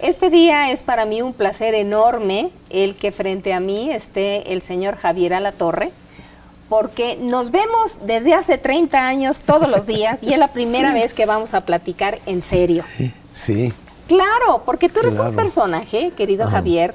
[0.00, 4.62] Este día es para mí un placer enorme el que frente a mí esté el
[4.62, 5.90] señor Javier Alatorre,
[6.68, 11.14] porque nos vemos desde hace 30 años todos los días y es la primera vez
[11.14, 12.84] que vamos a platicar en serio.
[13.32, 13.72] Sí.
[14.06, 16.94] Claro, porque tú eres un personaje, querido Javier,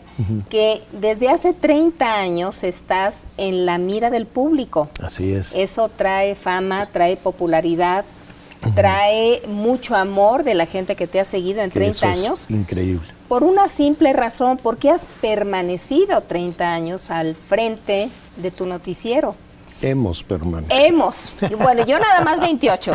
[0.50, 4.90] que desde hace 30 años estás en la mira del público.
[5.00, 5.54] Así es.
[5.54, 8.04] Eso trae fama, trae popularidad,
[8.76, 12.46] trae mucho amor de la gente que te ha seguido en 30 años.
[12.50, 13.08] increíble.
[13.28, 19.36] Por una simple razón, porque has permanecido 30 años al frente de tu noticiero.
[19.82, 20.80] Hemos permanecido.
[20.80, 21.32] Hemos.
[21.58, 22.92] Bueno, yo nada más 28.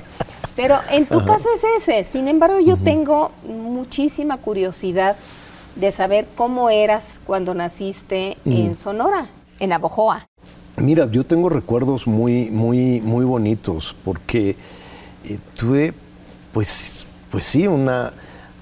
[0.56, 2.02] Pero en tu caso es ese.
[2.02, 5.16] Sin embargo, yo tengo muchísima curiosidad
[5.76, 9.26] de saber cómo eras cuando naciste en Sonora,
[9.60, 10.26] en Abojoa.
[10.76, 14.56] Mira, yo tengo recuerdos muy, muy, muy bonitos porque
[15.28, 15.92] eh, tuve,
[16.52, 18.12] pues, pues sí, una,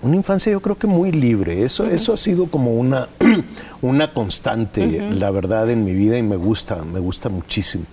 [0.03, 1.63] una infancia yo creo que muy libre.
[1.63, 3.09] Eso, eso ha sido como una,
[3.83, 7.85] una constante, la verdad, en mi vida y me gusta, me gusta muchísimo.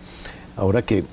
[0.55, 1.03] Ahora que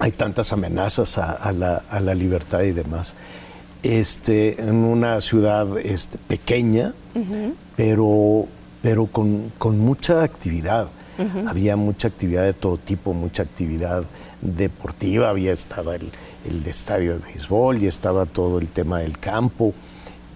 [0.00, 3.14] hay tantas amenazas a, la, libertad y demás.
[3.82, 6.94] Este, en una ciudad este, pequeña,
[7.76, 8.46] pero,
[8.82, 10.88] pero con, mucha actividad.
[11.48, 14.04] Había mucha actividad de todo tipo, mucha actividad
[14.40, 16.12] deportiva, había estado el,
[16.66, 19.74] estadio de béisbol y estaba todo el tema del campo.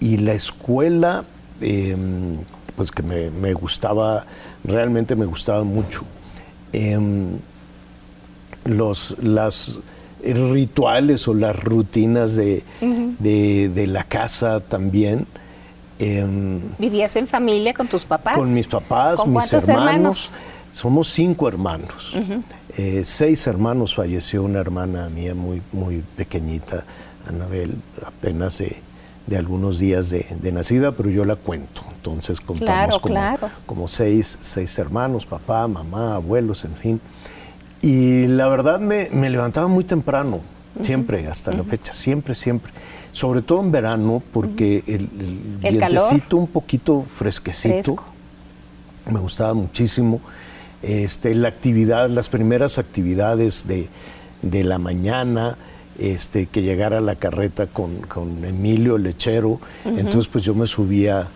[0.00, 1.24] Y la escuela,
[1.60, 2.38] em,
[2.76, 4.26] pues que me, gustaba,
[4.64, 6.04] realmente me gustaba mucho.
[6.72, 7.38] Em,
[8.64, 9.80] los las
[10.24, 12.62] rituales o las rutinas de,
[13.88, 15.26] la casa también.
[15.98, 18.38] Em, ¿Vivías en familia con tus papás?
[18.38, 20.30] Con mis papás, mis hermanos.
[20.72, 22.16] Somos cinco hermanos.
[22.76, 26.84] Eh, seis hermanos, falleció una hermana mía muy, muy pequeñita,
[27.28, 31.82] Anabel, apenas de, algunos días de, nacida, pero yo la cuento.
[31.94, 33.20] Entonces contamos como,
[33.66, 37.00] como seis, seis hermanos, papá, mamá, abuelos, en fin.
[37.82, 40.40] Y la verdad me, levantaba muy temprano,
[40.80, 42.72] siempre, hasta la fecha, siempre, siempre.
[43.10, 45.10] Sobre todo en verano, porque el,
[45.62, 47.96] el, vientecito un poquito fresquecito,
[49.10, 50.20] me gustaba muchísimo.
[50.82, 53.88] Este, la actividad, las primeras actividades de,
[54.64, 55.56] la mañana,
[55.98, 59.60] este, que llegara la carreta con, Emilio Lechero.
[59.84, 61.28] Entonces, pues yo me subía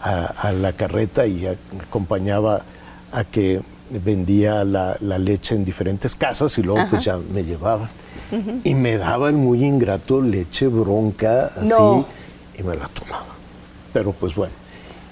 [0.00, 2.64] a, a, la carreta y acompañaba
[3.12, 3.60] a que
[3.90, 7.88] vendía la, leche en diferentes casas y luego pues ya me llevaban.
[8.64, 12.04] Y me daban muy ingrato leche bronca, así,
[12.58, 13.34] y me la tomaba.
[13.92, 14.52] Pero pues bueno.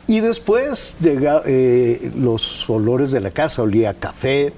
[0.08, 4.52] Y después llega eh, los olores de la casa, olía a café,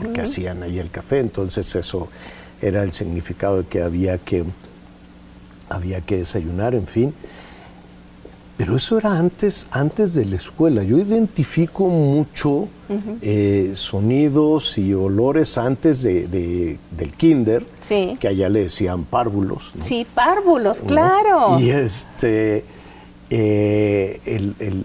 [0.00, 2.08] porque hacían ahí el café, entonces eso
[2.62, 4.44] era el significado de que había que,
[5.68, 7.14] había que desayunar, en fin.
[8.56, 10.84] Pero eso era antes, antes de la escuela.
[10.84, 12.68] Yo identifico mucho
[13.20, 17.66] eh, sonidos y olores antes de, del kinder,
[18.20, 19.72] que allá le decían párvulos.
[19.80, 21.58] Sí, párvulos, claro.
[21.58, 22.64] Y este,
[23.28, 24.84] eh, el, el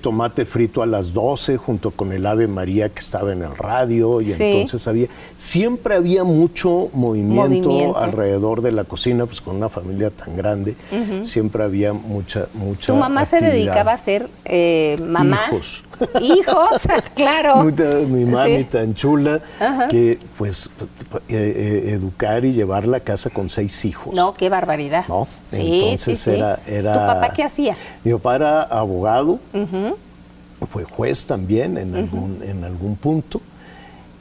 [0.00, 4.20] tomate frito a las 12 junto con el Ave María que estaba en el radio
[4.20, 10.10] y entonces había siempre había mucho movimiento, alrededor de la cocina pues con una familia
[10.10, 10.76] tan grande
[11.22, 15.38] siempre había mucha mucha tu mamá se dedicaba a ser eh, mamá.
[15.48, 15.84] Hijos.
[16.20, 17.62] Hijos claro.
[18.08, 19.40] Mi mami tan chula
[19.88, 20.70] que pues
[21.28, 24.14] eh, eh, educar y llevar la casa con seis hijos.
[24.14, 25.04] No qué barbaridad.
[25.08, 29.38] No entonces era era tu papá qué hacía mi papá era abogado
[30.66, 33.40] fue juez también en, algún, en algún punto.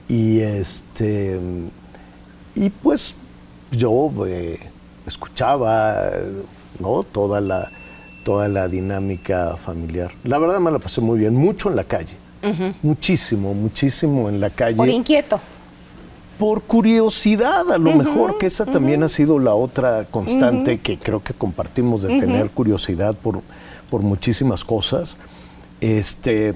[0.07, 1.39] Y este
[2.55, 3.15] y pues
[3.71, 4.59] yo eh,
[5.05, 6.11] escuchaba
[6.79, 7.03] ¿no?
[7.03, 7.69] toda la
[8.23, 10.11] toda la dinámica familiar.
[10.23, 12.15] La verdad me la pasé muy bien, mucho en la calle.
[12.81, 14.77] Muchísimo, muchísimo en la calle.
[14.77, 15.39] Por inquieto.
[16.39, 21.21] Por curiosidad, a lo mejor, que esa también ha sido la otra constante que creo
[21.21, 23.41] que compartimos de tener curiosidad por,
[23.89, 25.17] por muchísimas cosas.
[25.81, 26.53] Este,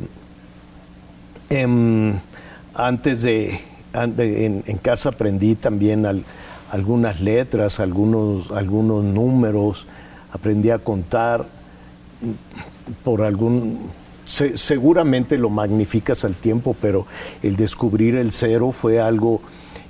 [1.50, 2.18] em,
[2.74, 3.60] antes de,
[3.94, 6.06] en, casa aprendí también
[6.72, 9.86] algunas letras, algunos, algunos números,
[10.32, 11.46] aprendí a contar
[13.04, 13.92] por algún
[14.26, 17.06] seguramente lo magnificas al tiempo, pero
[17.42, 19.42] el descubrir el cero fue algo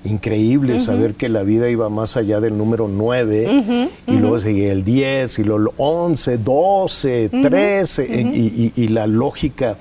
[0.06, 4.84] increíble, saber que la vida iba más allá del número 9, y luego seguía el
[4.84, 9.78] 10, y luego el 11, 12, 13, y, la lógica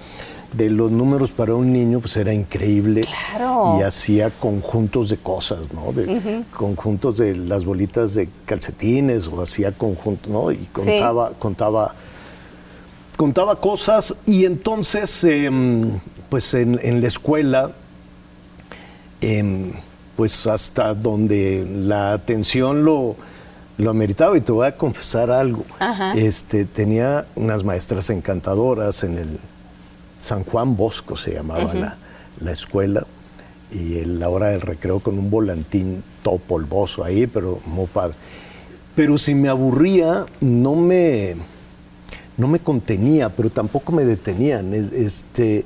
[0.52, 3.06] de los números para un niño pues era increíble.
[3.78, 5.92] Y hacía conjuntos de cosas, ¿no?
[5.92, 10.52] De, Conjuntos de las bolitas de calcetines o hacía conjuntos, ¿no?
[10.52, 11.94] Y contaba, contaba
[13.22, 17.72] contaba cosas y entonces, em, pues en, la escuela,
[19.20, 19.72] em,
[20.16, 23.16] pues hasta donde la atención lo,
[23.78, 25.64] lo ameritaba, y te voy a confesar algo,
[26.14, 29.38] este, tenía unas maestras encantadoras en el
[30.16, 31.96] San Juan Bosco, se llamaba la,
[32.40, 33.06] la escuela,
[33.70, 38.14] y en la hora del recreo con un volantín todo polvoso ahí, pero muy padre.
[38.94, 41.36] Pero si me aburría, no me,
[42.36, 44.74] no me contenía, pero tampoco me detenían.
[44.74, 45.64] Este,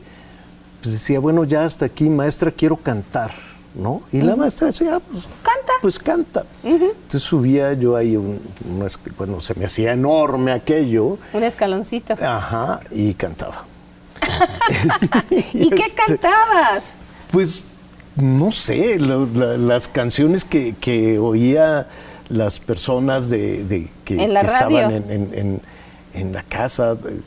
[0.80, 3.32] pues decía, bueno, ya hasta aquí, maestra, quiero cantar,
[3.76, 4.02] ¿no?
[4.12, 5.72] Y la maestra decía, ah, pues canta.
[5.82, 6.44] Pues canta.
[6.64, 8.40] Entonces subía yo ahí, un,
[9.16, 11.18] bueno, se me hacía enorme aquello.
[11.32, 12.14] Un escaloncito.
[12.14, 13.64] Ajá, y cantaba.
[15.30, 16.94] ¿Y qué este, cantabas?
[17.30, 17.64] Pues
[18.16, 21.86] no sé, las canciones que, oía
[22.28, 24.92] las personas de, que, estaban
[26.14, 27.20] en, la casa, eh,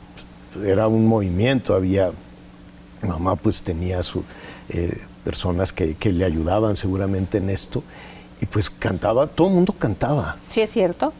[0.66, 2.10] era un movimiento, había,
[3.02, 4.24] mamá pues tenía su,
[4.68, 7.82] eh, personas que, que, le ayudaban seguramente en esto,
[8.40, 10.36] y pues cantaba, todo el mundo cantaba.
[10.48, 11.12] Sí, es cierto.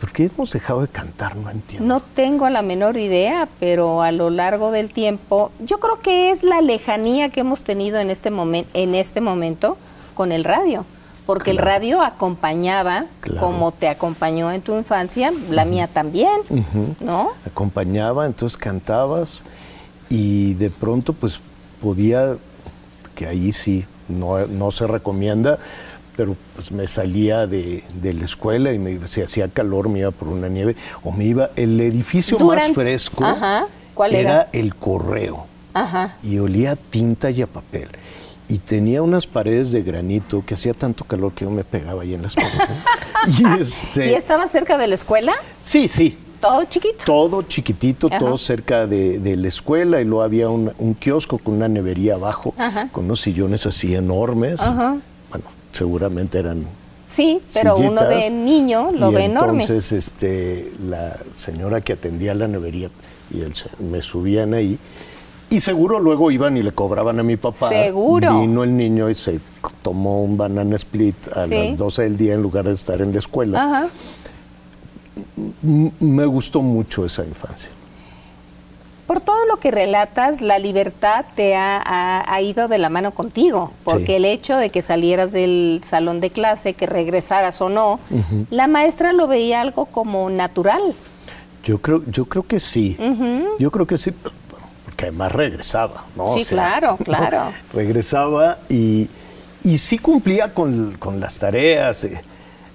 [0.00, 1.36] ¿Por qué hemos dejado de cantar?
[1.36, 1.86] No entiendo.
[1.86, 6.44] No tengo la menor idea, pero a lo largo del tiempo, yo creo que es
[6.44, 9.76] la lejanía que hemos tenido en este, momento en este momento
[10.14, 10.84] con el radio.
[11.26, 13.04] Porque el radio acompañaba,
[13.38, 16.40] como te acompañó en tu infancia, la mía también,
[17.00, 17.32] ¿no?
[17.44, 19.42] Acompañaba, entonces cantabas
[20.08, 21.40] y de pronto pues
[21.82, 22.38] podía,
[23.18, 25.58] que ahí sí, no, no se recomienda,
[26.16, 30.28] pero pues me salía de, la escuela y me, si hacía calor me iba por
[30.28, 33.24] una nieve o me iba, el edificio más fresco
[34.08, 34.48] era?
[34.52, 35.48] el correo
[36.22, 37.88] y olía a tinta y a papel
[38.48, 42.14] y tenía unas paredes de granito que hacía tanto calor que yo me pegaba ahí
[42.14, 42.60] en las paredes.
[43.60, 45.34] Este ¿Y, estaba cerca de la escuela?
[45.60, 46.16] Sí, sí.
[46.40, 47.04] ¿Todo chiquito?
[47.04, 52.14] Todo chiquitito, todo cerca de, la escuela y luego había un, kiosco con una nevería
[52.14, 52.54] abajo,
[52.92, 54.60] con unos sillones así enormes.
[55.30, 56.66] Bueno, seguramente eran
[57.08, 59.62] Sí, pero uno de niño lo ve enorme.
[59.62, 62.90] Entonces, este, la señora que atendía la nevería
[63.30, 64.78] y él, me subían ahí.
[65.50, 67.70] Y seguro luego iban y le cobraban a mi papá.
[67.70, 68.40] Seguro.
[68.40, 69.40] Vino el niño y se
[69.82, 73.18] tomó un banana split a las 12 del día en lugar de estar en la
[73.18, 73.64] escuela.
[73.64, 73.88] Ajá.
[76.00, 77.70] Me gustó mucho esa infancia.
[79.08, 84.16] Por todo lo que relatas, la libertad te ha, ido de la mano contigo, porque
[84.16, 88.00] el hecho de que salieras del salón de clase, que regresaras o no,
[88.50, 90.94] la maestra lo veía algo como natural.
[91.64, 92.98] Yo creo, yo creo que sí.
[93.58, 96.28] Yo creo que sí, porque además regresaba, ¿no?
[96.28, 97.44] Sí, claro, claro.
[97.72, 99.08] Regresaba y,
[99.64, 102.06] y, sí cumplía con, las tareas,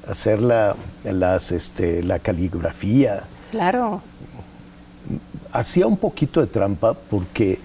[0.08, 3.24] hacer la, las, este, la caligrafía.
[3.52, 4.02] Claro
[5.54, 7.60] hacía un poquito de trampa porque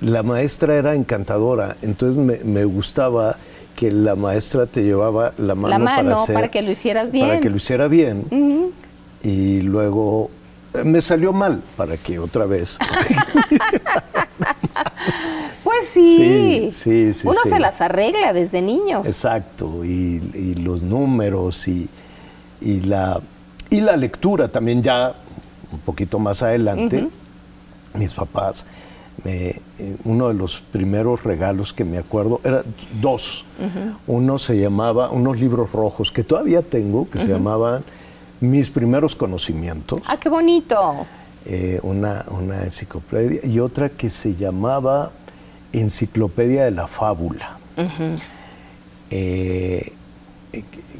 [0.00, 3.36] la maestra era encantadora, entonces me, gustaba
[3.74, 5.84] que la maestra te llevaba la mano,
[6.32, 7.28] para, que lo hicieras bien.
[7.28, 8.72] Para que lo hiciera bien.
[9.22, 10.30] Y luego
[10.84, 12.78] me salió mal para que otra vez.
[15.64, 16.68] pues sí.
[16.70, 19.06] Sí, sí, Uno se las arregla desde niños.
[19.06, 19.84] Exacto.
[19.84, 21.88] Y, los números y,
[22.60, 23.20] la,
[23.70, 25.14] y la lectura también ya
[25.70, 27.08] un poquito más adelante
[27.94, 28.64] mis papás,
[29.24, 29.60] eh,
[30.04, 32.62] uno de los primeros regalos que me acuerdo, era
[33.00, 33.44] dos.
[34.06, 37.82] Uno se llamaba, unos libros rojos que todavía tengo, que se llamaban
[38.40, 40.00] Mis primeros conocimientos.
[40.06, 41.06] ¡Ah, qué bonito!
[41.46, 45.12] Eh, una, una enciclopedia y otra que se llamaba
[45.72, 47.58] Enciclopedia de la Fábula.
[49.10, 49.92] Eh,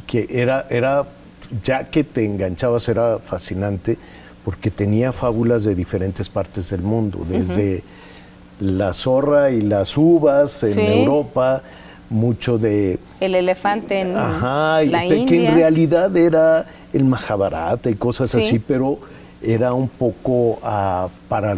[0.07, 1.07] que era, era,
[1.62, 3.99] ya que te enganchabas, era fascinante
[4.45, 7.83] porque tenía fábulas de diferentes partes del mundo, desde
[8.61, 11.62] la zorra y las uvas en Europa,
[12.10, 12.98] mucho de...
[13.20, 18.58] El elefante en ajá, la y que en realidad era el Mahabharata y cosas así,
[18.58, 18.98] pero
[19.42, 21.56] era un poco ah, para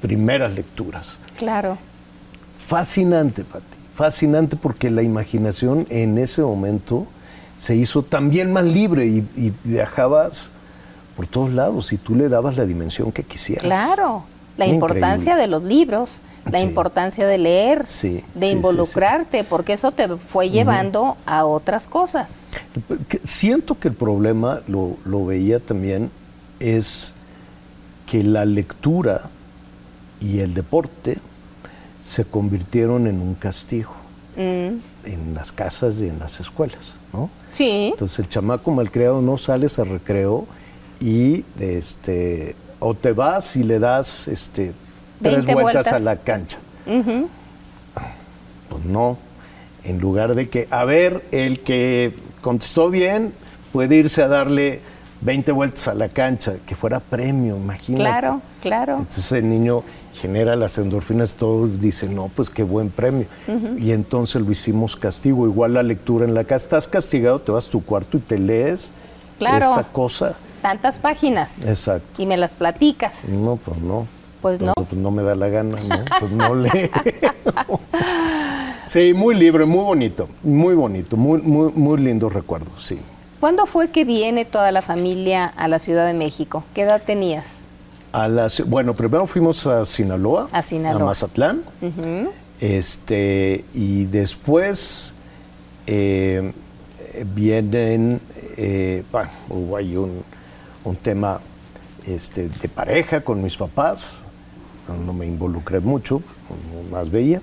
[0.00, 1.18] primeras lecturas.
[1.36, 1.78] Claro.
[2.56, 3.64] Fascinante, Pati,
[3.94, 7.06] fascinante porque la imaginación en ese momento
[7.58, 10.50] se hizo también más libre y viajabas
[11.20, 13.64] por todos lados y tú le dabas la dimensión que quisieras.
[13.64, 14.24] Claro,
[14.56, 17.84] la importancia de los libros, la importancia de leer,
[18.34, 22.44] de involucrarte, porque eso te fue llevando a otras cosas.
[23.22, 26.10] Siento que el problema, lo, veía también,
[26.58, 27.14] es
[28.06, 29.30] que la lectura
[30.20, 31.18] y el deporte
[32.00, 33.92] se convirtieron en un castigo
[34.36, 34.40] mm.
[35.04, 37.30] en las casas y en las escuelas, ¿no?
[37.50, 37.90] Sí.
[37.92, 40.46] Entonces el chamaco malcriado no sales a recreo
[41.00, 44.72] y este, o te vas y le das este,
[45.22, 46.58] tres vueltas, a la cancha.
[48.68, 49.18] Pues no,
[49.84, 53.32] en lugar de que, a ver, el que contestó bien
[53.72, 54.80] puede irse a darle
[55.22, 58.02] 20 vueltas a la cancha, que fuera premio, imagínate.
[58.02, 58.98] Claro, claro.
[58.98, 59.82] Entonces el niño
[60.20, 63.26] genera las endorfinas, todos dicen, no, pues qué buen premio.
[63.78, 66.64] Y entonces lo hicimos castigo, igual la lectura en la casa.
[66.64, 68.90] Estás castigado, te vas a tu cuarto y te lees
[69.38, 70.34] esta cosa.
[70.62, 71.64] Tantas páginas.
[71.64, 72.22] Exacto.
[72.22, 73.28] Y me las platicas.
[73.30, 74.06] No, pues no.
[74.40, 74.72] Pues no.
[74.74, 76.04] Pues no me da la gana, ¿no?
[76.18, 76.90] Pues no lee.
[78.86, 82.98] sí, muy libre, muy bonito, muy bonito, muy, muy, muy lindo recuerdo, sí.
[83.40, 86.62] ¿Cuándo fue que viene toda la familia a la Ciudad de México?
[86.74, 87.60] ¿Qué edad tenías?
[88.12, 88.28] A
[88.66, 91.02] bueno, primero fuimos a Sinaloa, a, Sinaloa.
[91.02, 91.62] a Mazatlán,
[92.60, 95.14] este, y después
[95.86, 96.52] eh,
[97.34, 98.20] vienen,
[98.56, 100.24] eh, bueno, hubo ahí un,
[101.02, 101.40] tema
[102.06, 104.22] este, de pareja con mis papás,
[104.88, 106.22] no me involucré mucho,
[106.90, 107.40] más veía,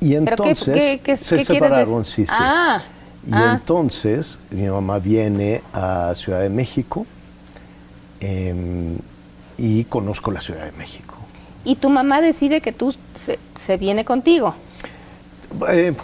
[0.00, 2.32] y entonces se separaron, sí, sí.
[2.34, 2.82] Ah,
[3.26, 3.52] y ah.
[3.54, 7.04] entonces mi mamá viene a Ciudad de México.
[8.20, 8.96] Em,
[9.56, 11.16] y conozco la Ciudad de México.
[11.64, 14.54] ¿Y tu mamá decide que tú se, viene contigo?
[15.68, 15.94] Eh,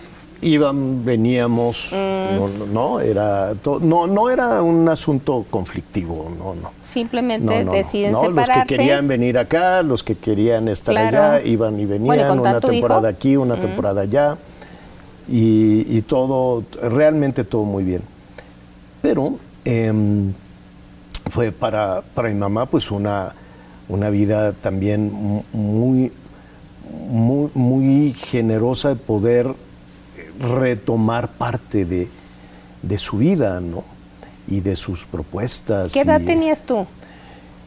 [0.44, 2.72] iban, veníamos, mm.
[2.72, 6.70] no, era no, no era un asunto conflictivo, no, no.
[6.82, 8.60] Simplemente deciden separarse.
[8.60, 13.08] Los que querían venir acá, los que querían estar allá, iban y venían, una temporada
[13.08, 13.60] aquí, una mm.
[13.60, 14.38] temporada allá,
[15.28, 18.02] y, todo, realmente todo muy bien.
[19.00, 20.32] Pero em,
[21.30, 23.34] fue para, para mi mamá pues una
[23.88, 26.12] una vida también muy,
[27.08, 29.54] muy, muy generosa de poder
[30.40, 33.84] retomar parte de, su vida, ¿no?
[34.46, 35.92] Y de sus propuestas.
[35.92, 36.86] ¿Qué edad tenías tú?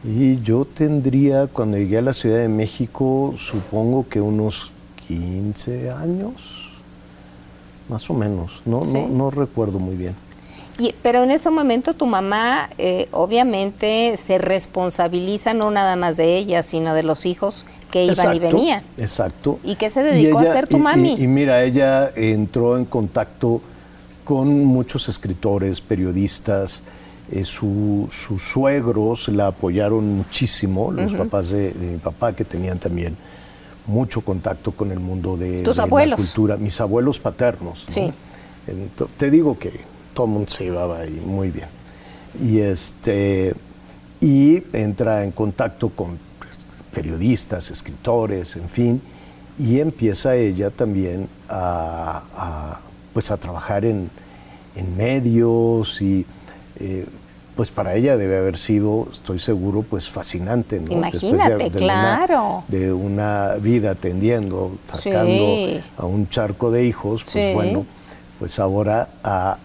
[0.04, 4.70] Y yo tendría, cuando llegué a la Ciudad de México, supongo que unos
[5.08, 6.70] 15 años,
[7.88, 10.27] más o menos, no, no, no recuerdo muy bien
[11.02, 16.62] pero en ese momento tu mamá eh, obviamente se responsabiliza no nada más de ella,
[16.62, 18.82] sino de los hijos que iban y venían.
[18.96, 19.58] Exacto.
[19.64, 21.16] ¿Y qué se dedicó a hacer tu mami?
[21.18, 23.60] Y, mira, ella entró en contacto
[24.24, 26.82] con muchos escritores, periodistas,
[27.32, 33.16] eh, sus suegros la apoyaron muchísimo, los papás de, mi papá que tenían también
[33.86, 37.84] mucho contacto con el mundo de, la cultura, mis abuelos paternos.
[37.86, 38.12] Sí.
[39.16, 41.68] te digo que todo el mundo se llevaba ahí muy bien.
[42.42, 43.54] Y, este,
[44.20, 46.18] y entra en contacto con
[46.92, 49.00] periodistas, escritores, en fin,
[49.60, 52.80] y empieza ella también a,
[53.12, 54.10] pues a trabajar en,
[54.96, 56.24] medios y
[56.78, 57.04] eh,
[57.56, 60.92] pues para ella debe haber sido, estoy seguro, pues fascinante, ¿no?
[60.92, 62.64] Imagínate, claro.
[62.68, 67.86] de una vida atendiendo, sacando a un charco de hijos, pues bueno,
[68.38, 69.58] pues ahora a,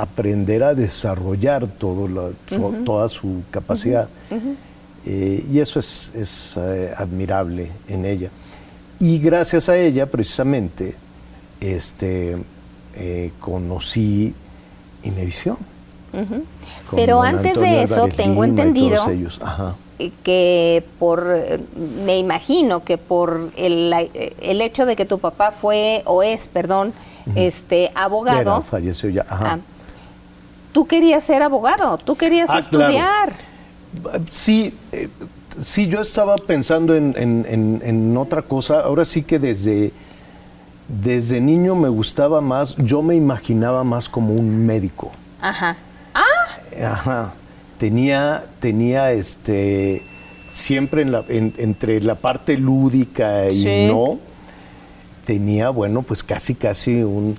[0.00, 2.32] aprender a desarrollar todo
[2.84, 4.08] toda su capacidad.
[5.04, 8.30] Eh, y eso es, eh, admirable en ella.
[8.98, 10.94] Y gracias a ella, precisamente,
[11.60, 12.36] este,
[12.96, 14.34] eh, conocí
[15.02, 15.58] Inevisión.
[16.94, 19.04] Pero antes de eso, tengo entendido
[20.22, 21.26] que por,
[22.04, 23.92] me imagino que por el,
[24.40, 26.92] el, hecho de que tu papá fue, o es, perdón,
[27.34, 28.62] este abogado.
[28.62, 29.24] falleció ya.
[29.28, 29.54] Ajá.
[29.54, 29.58] Ah,
[30.72, 33.32] tú querías ser abogado, tú querías ah, estudiar.
[34.30, 35.08] Sí, eh,
[35.62, 38.80] sí, yo estaba pensando en, otra cosa.
[38.80, 39.92] Ahora sí que desde,
[40.88, 45.12] desde niño me gustaba más, yo me imaginaba más como un médico.
[45.40, 45.76] Ajá.
[46.14, 46.90] Ah.
[46.92, 47.34] Ajá.
[47.78, 50.02] Tenía, tenía este,
[50.52, 54.18] siempre en la, entre la parte lúdica y no,
[55.24, 57.36] tenía, bueno, pues casi, casi un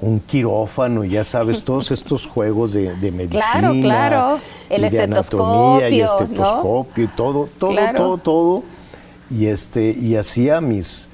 [0.00, 3.60] un quirófano, ya sabes, todos estos juegos de, medicina.
[3.60, 4.38] Claro, claro.
[4.68, 8.62] El y anatomía y estetoscopio y todo, todo, todo, todo.
[9.30, 11.08] Y este, y hacía mis,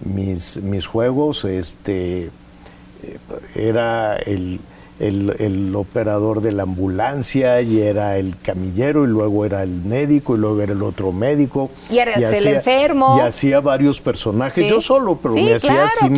[0.00, 3.18] mis, mis juegos, este, eh,
[3.54, 4.60] era el
[5.00, 10.38] el, operador de la ambulancia y era el camillero y luego era el médico y
[10.38, 11.70] luego era el otro médico.
[11.90, 13.16] Y era el enfermo.
[13.18, 14.70] Y hacía varios personajes.
[14.70, 16.08] Yo solo, pero me hacía así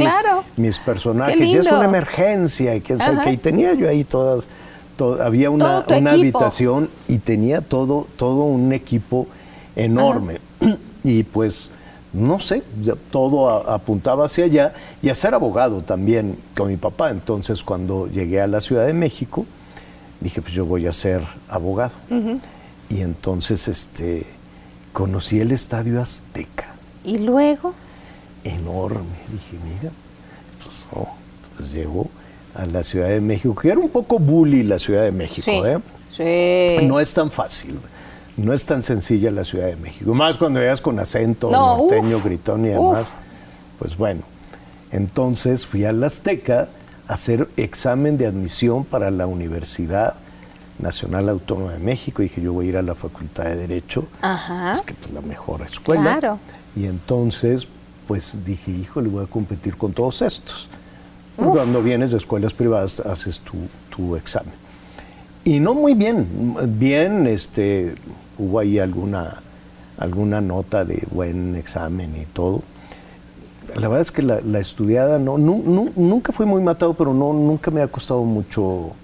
[0.57, 1.41] mis, personajes.
[1.41, 2.75] Y es una emergencia.
[2.75, 2.97] Y, que,
[3.31, 4.49] y tenía yo ahí todas,
[5.21, 9.27] había una, una habitación y tenía todo, todo un equipo
[9.75, 10.41] enorme.
[11.09, 11.71] Y pues
[12.17, 12.63] no sé,
[13.11, 17.11] todo apuntaba hacia allá y a ser abogado también con mi papá.
[17.11, 19.47] Entonces cuando llegué a la Ciudad de México,
[20.21, 21.93] dije, pues yo voy a ser abogado.
[22.89, 24.25] Y entonces, este,
[24.93, 26.69] conocí el Estadio Azteca.
[27.05, 27.75] ¿Y luego?
[28.45, 29.01] Enorme.
[29.31, 29.93] Dije, mira,
[30.63, 31.09] pues, oh,
[31.57, 32.09] pues llego
[32.55, 35.79] a la Ciudad de México, que era un poco bully la Ciudad de México, ¿eh?
[36.11, 36.87] Sí.
[36.87, 37.79] No es tan fácil,
[38.37, 40.13] no es tan sencilla la Ciudad de México.
[40.15, 43.15] Más cuando veas con acento norteño, gritón y demás.
[43.79, 44.23] Pues bueno,
[44.93, 46.69] entonces fui al Azteca
[47.09, 50.15] a hacer examen de admisión para la Universidad
[50.79, 52.23] Nacional Autónoma de México.
[52.23, 54.83] Dije, yo voy a ir a la Facultad de Derecho, Ajá.
[54.85, 56.19] que es la mejor escuela.
[56.19, 56.39] Claro.
[56.75, 57.67] Y entonces,
[58.07, 60.69] pues dije, híjole, voy a competir con todos estos.
[61.37, 63.57] Cuando vienes de escuelas privadas, haces tu,
[63.95, 64.55] tu examen.
[65.45, 67.95] Y no muy bien, bien, este,
[68.39, 69.43] hubo ahí alguna,
[70.41, 72.63] nota de buen examen y todo.
[73.75, 77.89] La verdad es que la, la estudiada nunca fui muy matado, pero nunca me ha
[77.89, 78.95] costado mucho.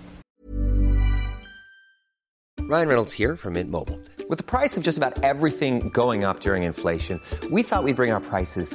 [2.60, 3.98] Ryan Reynolds here from Mint Mobile.
[4.30, 7.20] With the price of just about everything going up during inflation,
[7.50, 8.74] we thought we'd bring our prices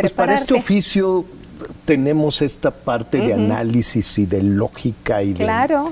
[0.00, 1.24] Pues para este oficio
[1.84, 5.90] tenemos esta parte de análisis y de lógica y de, Claro.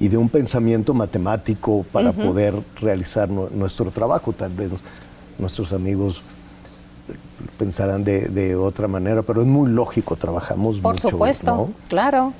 [0.00, 4.32] y de un pensamiento matemático para poder realizar nu- nuestro trabajo.
[4.32, 4.70] Tal vez
[5.38, 6.22] nuestros amigos
[7.58, 11.10] pensarán de, de otra manera, pero es muy lógico, trabajamos Por mucho.
[11.10, 11.70] supuesto, ¿no?
[11.88, 12.32] claro.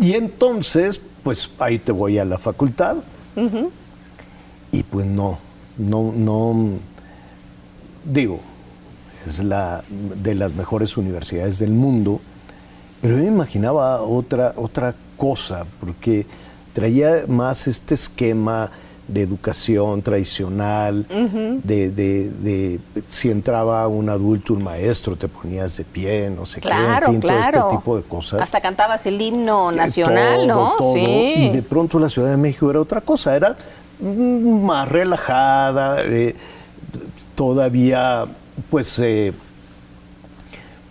[0.00, 2.96] Y entonces, pues ahí te voy a la facultad.
[4.70, 5.38] Y pues no,
[5.76, 6.56] no, no,
[8.04, 8.40] digo,
[9.26, 12.20] es la de las mejores universidades del mundo,
[13.00, 16.26] pero yo me imaginaba otra, otra cosa, porque
[16.72, 18.70] traía más este esquema
[19.08, 21.04] de educación tradicional,
[21.64, 26.60] de, de- de si entraba un adulto, un maestro, te ponías de pie, no sé
[26.60, 27.52] Claro, qué, en fin, claro.
[27.60, 28.40] todo este tipo de cosas.
[28.40, 30.74] Hasta cantabas el himno nacional, Todo, ¿no?
[30.78, 30.96] todo.
[30.96, 31.50] Y Sí.
[31.52, 33.56] de pronto la Ciudad de México era otra cosa, era
[34.00, 36.34] mm, más relajada, eh,
[37.34, 38.26] todavía,
[38.70, 39.32] pues, eh,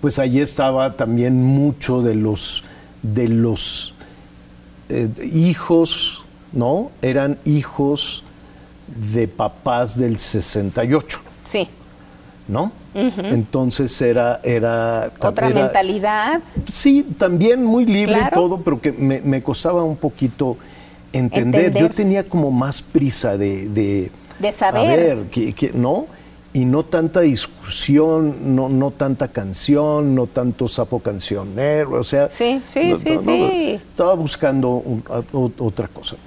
[0.01, 2.63] pues allí estaba también mucho de los,
[3.03, 3.93] de los
[4.89, 6.91] eh, hijos, ¿no?
[7.01, 8.23] Eran hijos
[9.11, 11.19] de papás del 68.
[11.43, 11.67] Sí.
[12.47, 12.71] ¿no?
[12.93, 16.41] Entonces era, era Otra era- mentalidad.
[16.69, 18.27] Sí, también muy libre Claro.
[18.29, 20.57] y todo, pero que me, me costaba un poquito
[21.13, 21.67] entender.
[21.67, 21.81] Entender.
[21.83, 23.69] Yo tenía como más prisa de...
[23.69, 24.91] De, De saber.
[24.91, 26.07] A ver, que, que- ¿no?
[26.53, 32.29] Y no tanta discusión, no, no tanta canción, no tanto sapo cancionero, o sea...
[32.29, 33.79] Sí, sí, no- sí, no- sí.
[33.87, 36.17] Estaba buscando un- a- o- otra cosa.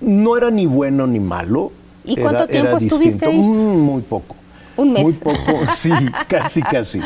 [0.00, 1.72] No era ni bueno ni malo.
[2.04, 3.30] ¿Y era- cuánto era tiempo estuviste distinto.
[3.30, 3.38] ahí?
[3.38, 4.36] Mm, muy poco.
[4.76, 5.02] Un mes.
[5.02, 5.90] Muy poco, sí,
[6.28, 7.00] casi, casi.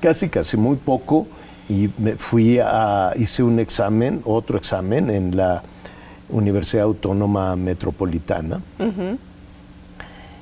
[0.00, 1.26] Casi, casi, muy poco.
[1.68, 5.62] Y me fui a, hice un examen, otro examen en la
[6.28, 8.60] Universidad Autónoma Metropolitana,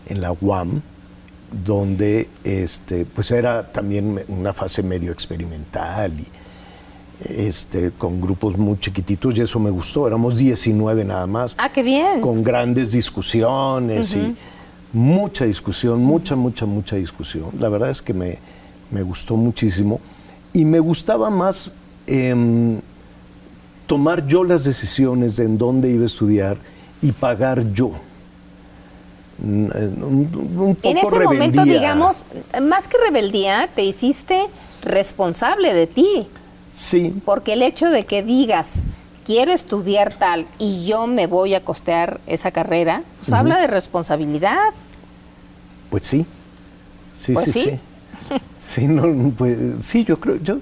[0.08, 0.80] en la UAM,
[1.64, 6.26] donde este, pues era también una fase medio experimental y
[7.24, 11.82] este, con grupos muy chiquititos y eso me gustó, éramos 19 nada más Ah, qué
[11.82, 12.20] bien.
[12.20, 14.36] con grandes discusiones y
[14.92, 17.50] mucha discusión, mucha, mucha, mucha discusión.
[17.58, 18.38] La verdad es que me,
[18.90, 20.00] me gustó muchísimo
[20.52, 21.72] y me gustaba más
[22.06, 22.80] em,
[23.86, 26.56] tomar yo las decisiones de en dónde iba a estudiar
[27.02, 27.92] y pagar yo.
[29.42, 30.28] Un,
[30.74, 32.26] poco En ese momento, digamos,
[32.62, 34.46] más que rebeldía, te hiciste
[34.82, 36.26] responsable de ti.
[36.72, 37.14] Sí.
[37.24, 38.84] Porque el hecho de que digas,
[39.24, 44.56] quiero estudiar tal y yo me voy a costear esa carrera, pues habla de responsabilidad.
[45.90, 46.26] Pues sí.
[47.16, 47.80] Sí, pues sí, sí.
[48.60, 50.58] Sí, no, pues, sí, yo creo, yo,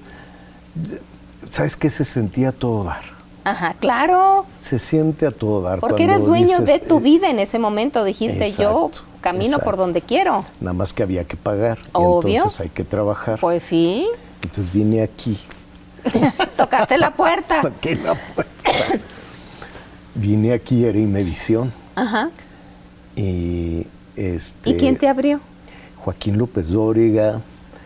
[1.49, 1.89] ¿sabes qué?
[1.89, 3.16] Se sentía todo dar.
[3.47, 4.45] Ajá, claro.
[4.59, 5.79] Se siente a todo dar.
[5.79, 8.03] Porque eres dueño de tu eh, vida en ese momento.
[8.03, 10.43] Dijiste, yo camino por donde quiero.
[10.59, 11.77] Nada más que había que pagar.
[11.93, 12.35] Obvio.
[12.35, 13.39] entonces hay que trabajar.
[13.39, 14.05] Pues sí.
[14.43, 15.39] Entonces vine aquí.
[16.57, 17.61] Tocaste la puerta.
[17.61, 18.51] Toqué la puerta.
[20.13, 21.71] vine aquí, era Inmevisión.
[21.95, 22.29] Ajá.
[23.15, 24.71] Y este.
[24.71, 25.39] ¿Y quién te abrió?
[25.95, 27.39] Joaquín López Dóriga.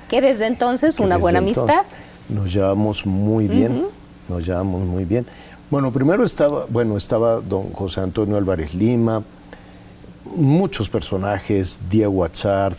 [0.09, 1.85] Que desde entonces una buena amistad.
[2.29, 3.85] Nos llevamos muy bien,
[4.27, 5.27] nos llevamos muy bien.
[5.71, 9.23] Bueno, primero estaba, bueno, estaba don José Antonio Álvarez Lima,
[10.35, 12.75] muchos personajes, Diego Achard,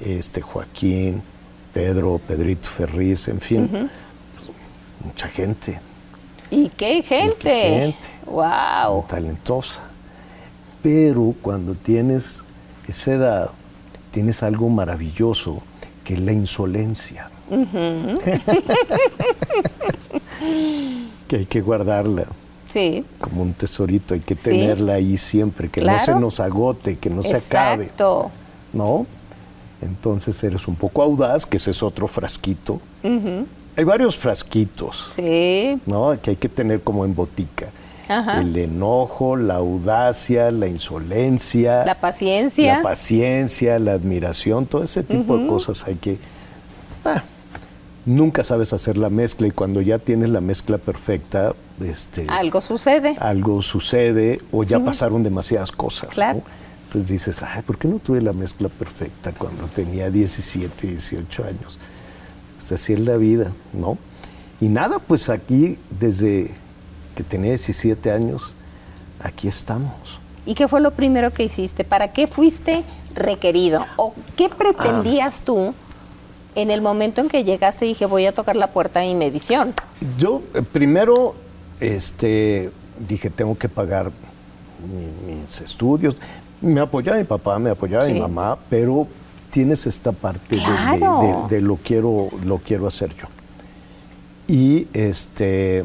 [0.00, 1.22] este Joaquín,
[1.74, 3.90] Pedro, Pedrito Ferriz, en fin,
[5.04, 5.78] mucha gente.
[6.50, 7.50] ¿Y qué gente?
[7.50, 7.98] gente.
[8.24, 9.04] Wow.
[9.06, 9.82] Talentosa.
[10.82, 12.40] Pero cuando tienes
[12.88, 13.50] esa edad,
[14.10, 15.60] tienes algo maravilloso,
[16.02, 17.28] que es la insolencia.
[21.28, 22.26] que hay que guardarla.
[22.68, 23.04] Sí.
[23.20, 27.22] Como un tesorito, hay que tenerla ahí siempre, que no se nos agote, que no
[27.22, 27.90] se acabe.
[28.72, 29.06] ¿No?
[29.80, 32.80] Entonces eres un poco audaz, que ese es otro frasquito.
[33.76, 35.12] Hay varios frasquitos.
[35.14, 35.80] Sí.
[35.86, 36.18] ¿No?
[36.20, 37.68] Que hay que tener como en botica
[38.08, 41.84] el enojo, la audacia, la insolencia.
[41.84, 42.76] La paciencia.
[42.76, 46.18] La paciencia, la admiración, todo ese tipo de cosas hay que...
[47.04, 47.22] Ah,
[48.06, 53.16] nunca sabes hacer la mezcla y cuando ya tienes la mezcla perfecta, este, algo sucede.
[53.20, 56.10] Algo sucede o ya pasaron demasiadas cosas.
[56.10, 56.42] Claro.
[56.84, 61.78] Entonces dices, ay, ¿por qué no tuve la mezcla perfecta cuando tenía 17, 18 años?
[62.56, 63.98] Pues así es la vida, ¿no?
[64.60, 66.52] Y nada, pues aquí desde
[67.16, 68.52] que tenía 17 años,
[69.20, 70.20] aquí estamos.
[70.46, 71.82] ¿Y qué fue lo primero que hiciste?
[71.82, 73.84] ¿Para qué fuiste requerido?
[73.96, 75.74] ¿O qué pretendías tú
[76.56, 79.30] en el momento en que llegaste y dije voy a tocar la puerta de mi
[79.30, 79.74] visión?
[80.18, 81.34] Yo eh, primero
[81.78, 82.70] este,
[83.08, 84.10] dije tengo que pagar
[85.26, 86.16] mis estudios.
[86.60, 89.06] Me apoyaba mi papá, me apoyaba mi mamá, pero
[89.50, 93.26] tienes esta parte de, de, lo quiero lo quiero hacer yo.
[94.48, 95.84] Y este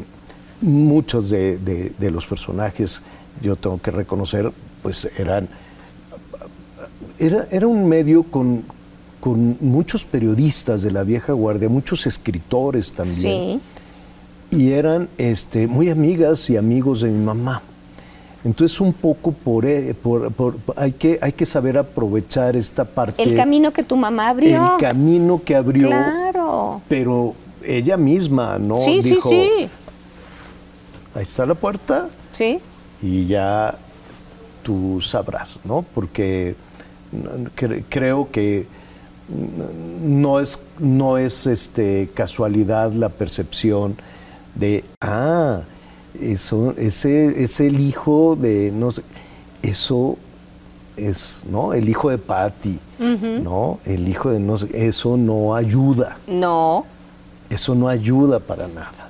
[0.62, 3.02] muchos de, los personajes,
[3.42, 4.50] yo tengo que reconocer,
[4.82, 5.48] pues eran...
[7.18, 8.64] Era, era un medio con,
[9.22, 13.60] con, muchos periodistas de la vieja guardia, muchos escritores también.
[14.50, 17.62] Y eran este, muy amigas y amigos de mi mamá.
[18.44, 23.22] Entonces un poco por, eh, por, hay, que, hay que saber aprovechar esta parte.
[23.22, 24.74] El camino que tu mamá abrió.
[24.74, 25.86] El camino que abrió.
[25.86, 26.82] Claro.
[26.88, 28.76] Pero ella misma, ¿no?
[28.78, 29.70] Sí, Dijo, sí, sí
[31.14, 32.08] ahí está la puerta.
[32.32, 32.60] Sí.
[33.00, 33.76] Y ya
[34.62, 35.84] tú sabrás, ¿no?
[35.94, 36.54] Porque
[37.88, 38.66] creo que
[39.28, 43.96] no es, no es este, casualidad la percepción
[44.54, 45.62] de, ah,
[46.20, 49.02] eso, ese es el hijo de, no sé,
[49.62, 50.18] eso
[50.96, 51.72] es, ¿no?
[51.72, 53.78] El hijo de Patty, ¿no?
[53.84, 56.16] El hijo de no sé, eso no ayuda.
[56.26, 56.84] No.
[57.48, 59.08] Eso no ayuda para nada.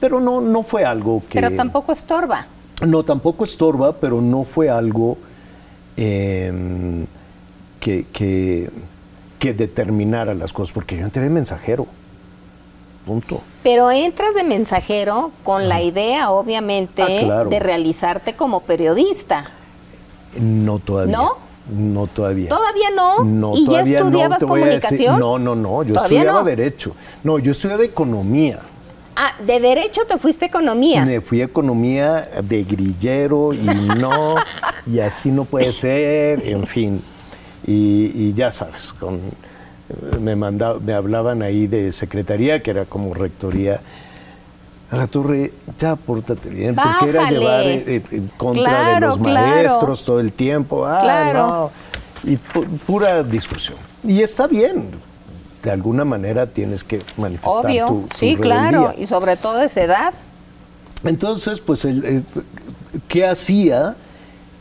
[0.00, 1.40] Pero no, no fue algo que...
[1.40, 2.46] Pero tampoco estorba.
[2.86, 5.16] No, tampoco estorba, pero no fue algo
[5.96, 7.06] em,
[7.80, 8.70] que, que,
[9.38, 11.86] determinara las cosas, porque yo entré de mensajero.
[13.04, 13.40] Punto.
[13.62, 19.50] Pero entras de mensajero con la idea, obviamente, ah, de realizarte como periodista.
[20.40, 21.16] No todavía.
[21.16, 21.36] ¿No?
[21.70, 22.48] No todavía.
[22.48, 23.56] ¿Todavía no?
[23.56, 25.18] ¿Y ya estudiabas comunicación?
[25.20, 25.82] no, no, no.
[25.84, 26.94] Yo estudiaba Derecho.
[27.22, 28.60] No, yo estudiaba Economía.
[29.18, 31.02] Ah, de derecho te fuiste economía.
[31.06, 33.64] Me fui a economía de grillero y
[33.98, 34.36] no,
[34.86, 37.02] y así no puede ser, en fin.
[37.66, 39.20] Y, ya sabes, con,
[40.20, 43.80] me, mandaba, me hablaban ahí de secretaría, que era como rectoría.
[44.88, 50.20] A la torre, ya pórtate bien, porque era llevar en contra de los maestros todo
[50.20, 50.86] el tiempo.
[50.86, 51.70] Ah, no.
[52.22, 53.78] Y pura discusión.
[54.04, 54.90] Y está bien,
[55.66, 60.14] de alguna manera tienes que manifestar Obvio, tu, sí, claro, y sobre todo esa edad.
[61.02, 62.24] Entonces, pues, el,
[63.08, 63.96] ¿qué hacía?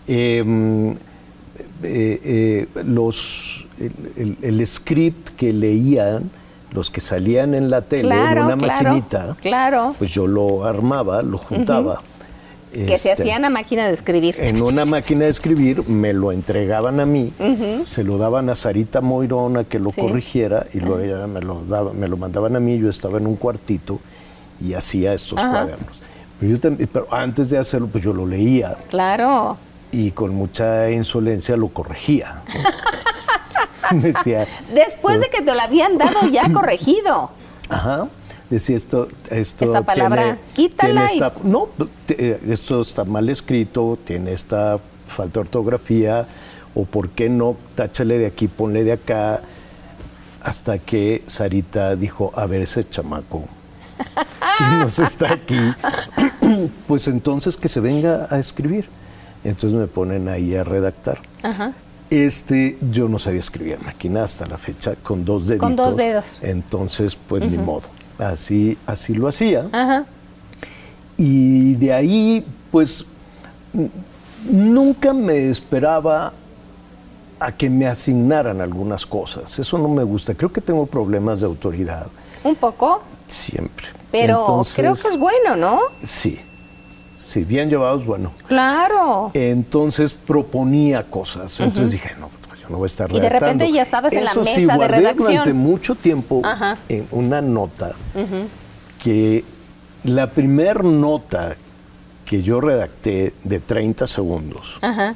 [0.07, 0.95] Em,
[1.85, 3.65] eh, eh, los,
[4.41, 6.29] el, script que leían,
[6.71, 9.95] los que salían en la tele en una maquinita, claro.
[9.97, 12.01] pues yo lo armaba, lo juntaba.
[12.73, 14.35] Que se Este, hacían a máquina de escribir.
[14.39, 17.31] En una máquina de escribir me lo entregaban a mí,
[17.83, 20.01] se lo daban a Sarita Moirona que lo Sí.
[20.01, 23.27] corrigiera y luego ella me lo, daba, me lo mandaban a mí, yo estaba en
[23.27, 24.01] un cuartito
[24.61, 26.01] y hacía estos cuadernos.
[26.37, 29.55] Pero, yo también- pero antes de hacerlo, pues yo lo leía Claro.
[29.95, 32.41] Y con mucha insolencia lo corregía.
[33.91, 37.31] Decía, Después de que te lo habían dado ya corregido.
[37.69, 38.08] Ajá.
[38.49, 41.69] Decía esto, esto Esta palabra, tiene- quítala tiene esta- no,
[42.05, 46.27] te- eh, esto está mal escrito, tiene esta falta de ortografía,
[46.75, 49.41] o por qué no, táchale de aquí, ponle de acá,
[50.43, 53.43] hasta que Sarita dijo, a ver ese chamaco
[54.60, 55.58] que nos está aquí,
[56.88, 58.88] pues entonces que se venga a escribir.
[59.45, 61.19] Entonces me ponen ahí a redactar.
[62.10, 65.67] Este, yo no sabía escribir máquina hasta la fecha, con dos deditos.
[65.67, 66.39] Con dos dedos.
[66.41, 67.84] Entonces, pues ni modo.
[68.17, 69.67] Así, así lo hacía.
[69.71, 70.05] Ajá.
[71.17, 73.05] Y de ahí, pues,
[74.49, 76.34] nunca me esperaba
[77.39, 79.60] a que me asignaran algunas cosas.
[79.60, 80.34] Eso no me gusta.
[80.34, 82.08] Creo que tengo problemas de autoridad.
[82.43, 83.88] Un poco, Siempre.
[84.12, 85.79] pero Entonces, creo que es bueno, ¿no?
[86.03, 86.39] Sí.
[87.25, 88.31] Sí, bien llevados, bueno.
[88.47, 89.31] Claro.
[89.33, 91.59] Entonces proponía cosas.
[91.59, 93.45] Entonces dije, no, pues yo no voy a estar Y de redactando.
[93.63, 95.27] repente ya estabas en la Eso sí, mesa de guardé redacción.
[95.31, 96.77] durante mucho tiempo Ajá.
[96.88, 97.93] en una nota
[99.03, 99.43] que
[100.03, 101.55] la primer nota
[102.25, 105.15] que yo redacté de 30 segundos Ajá.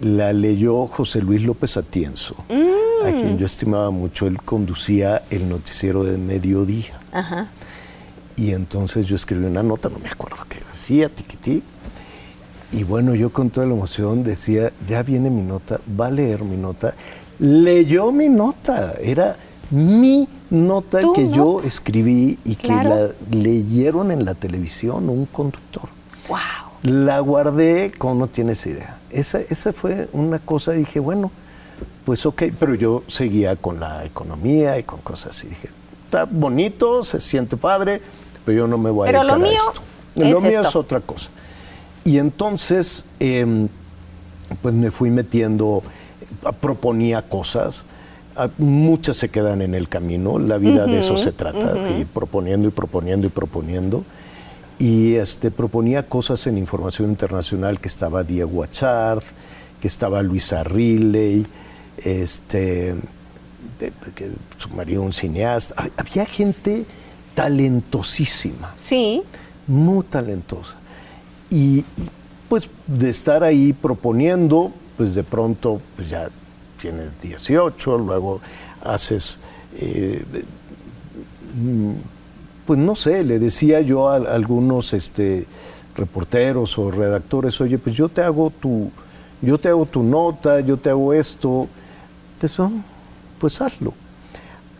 [0.00, 3.20] la leyó José Luis López Atienzo, a Mm.
[3.20, 4.26] quien yo estimaba mucho.
[4.26, 6.92] Él conducía el noticiero de mediodía.
[7.12, 7.46] Ajá.
[8.36, 11.62] Y entonces yo escribí una nota, no me acuerdo qué decía, tiquití.
[12.72, 16.42] Y bueno, yo con toda la emoción decía, ya viene mi nota, va a leer
[16.42, 16.94] mi nota.
[17.38, 19.36] Leyó mi nota, era
[19.70, 25.88] mi nota que yo escribí y que la leyeron en la televisión un conductor.
[26.28, 26.38] Wow.
[26.82, 28.98] La guardé como no tienes idea.
[29.10, 31.30] Esa, esa fue una cosa, dije, bueno,
[32.04, 35.48] pues ok, pero yo seguía con la economía y con cosas así.
[35.48, 35.68] Dije,
[36.04, 38.00] está bonito, se siente padre,
[38.44, 39.82] pero yo no me voy Pero a lo dedicar a mío esto.
[40.24, 40.68] es lo mío esto.
[40.68, 41.28] es otra cosa.
[42.04, 43.68] Y entonces, em,
[44.60, 45.82] pues me fui metiendo,
[46.20, 47.84] eh, proponía cosas.
[48.36, 52.06] Ah, Muchas se quedan en el camino, la vida de eso se trata, de ir
[52.06, 54.04] proponiendo y proponiendo y proponiendo.
[54.78, 59.22] Y este, proponía cosas en información internacional que estaba Diego Achard,
[59.80, 61.46] que estaba Luisa Riley,
[61.98, 62.94] este,
[63.78, 65.74] de- que su marido un cineasta.
[65.76, 66.84] Hab- Había gente
[67.34, 69.22] talentosísima Sí.
[69.66, 70.74] muy talentosa.
[71.50, 71.84] Y, y,
[72.48, 76.28] pues de estar ahí proponiendo, pues de pronto pues ya
[76.80, 78.40] tienes 18, luego
[78.82, 79.38] haces,
[79.76, 80.24] eh,
[82.66, 85.46] pues no sé, le decía yo a, algunos este,
[85.96, 88.90] reporteros o redactores, oye, pues yo te hago tu,
[89.40, 91.68] yo te hago tu nota, yo te hago esto,
[92.40, 92.70] pues, "Oh,
[93.38, 93.94] pues hazlo.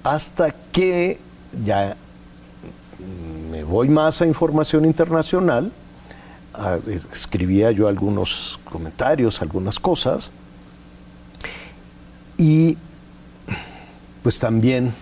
[0.02, 1.18] Hasta que
[1.64, 1.96] ya
[3.62, 5.70] me voy más a información internacional,
[6.52, 6.78] a-
[7.12, 10.32] escribía yo algunos comentarios, algunas cosas,
[12.36, 12.76] y
[14.24, 14.92] pues también,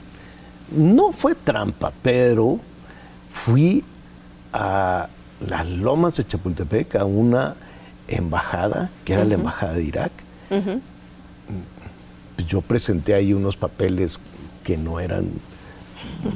[0.76, 2.60] no fue trampa, pero
[3.32, 3.82] fui
[4.52, 5.08] a
[5.48, 7.54] las lomas de Chapultepec, a una
[8.08, 10.12] embajada, que era la embajada de Irak.
[12.46, 14.20] Yo presenté ahí unos papeles
[14.64, 15.30] que no eran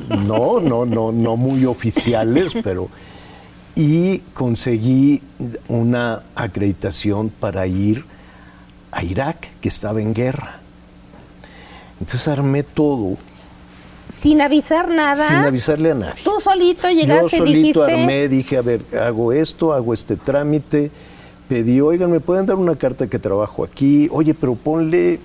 [0.09, 2.89] no, no, no, no muy oficiales, pero
[3.77, 5.21] y conseguí
[5.69, 8.05] una acreditación para ir
[8.93, 10.61] a Irak, que estaba en guerra.
[12.01, 13.17] Entonces armé todo
[14.09, 15.27] Sin avisar nada.
[15.27, 16.23] sin avisarle a nadie.
[16.23, 17.83] Tú solito Yo llegaste y solito dijiste.
[18.01, 20.91] armé, dije, a ver, hago esto, hago este trámite.
[21.49, 24.09] Pedí, oigan, ¿me pueden dar una carta que trabajo aquí?
[24.13, 25.19] Oye, pero ponle,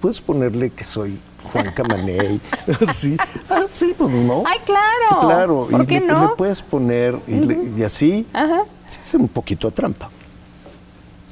[0.00, 2.40] puedes ponerle que soy Juan Camaney.
[2.92, 3.16] sí,
[3.48, 4.42] ah, sí, pues no.
[4.46, 5.20] Ay, claro.
[5.28, 6.22] Claro, ¿Por y qué le, no?
[6.30, 8.62] le puedes poner, y, le- y así, Ajá.
[8.86, 10.10] sí, es un poquito de trampa.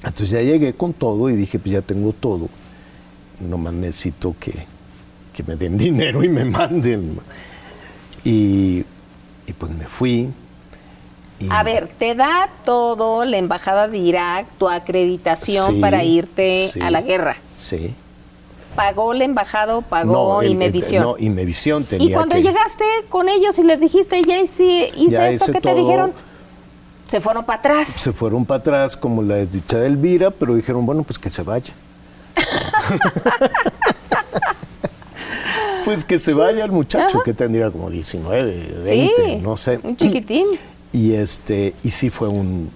[0.05, 2.49] Entonces ya llegué con todo y dije, pues ya tengo todo.
[3.41, 4.67] Nomás necesito que,
[5.33, 7.19] que me den dinero y me manden.
[8.25, 8.85] Y,
[9.47, 10.29] y pues me fui.
[11.51, 16.81] A ver, te da todo la embajada de Irak, tu acreditación Sí, para irte sí,
[16.81, 17.37] a la guerra.
[17.57, 17.95] Sí.
[18.77, 21.03] Pagó la embajada, o pagó el- el- Imevisión.
[21.03, 25.11] no, Imevisión tenía y cuando que- llegaste con ellos y les dijiste, ya hice, hice
[25.11, 26.13] Ya esto que te dijeron,
[27.07, 27.89] se fueron para atrás.
[27.89, 31.43] Se fueron para atrás como la desdicha de Elvira, pero dijeron, bueno, pues que se
[31.43, 31.75] vaya.
[35.85, 38.45] pues que se vaya el muchacho, que tendría como 19,
[38.85, 39.81] 20, sí, no sé.
[39.83, 40.47] un chiquitín.
[40.93, 42.71] Y este, y sí fue un,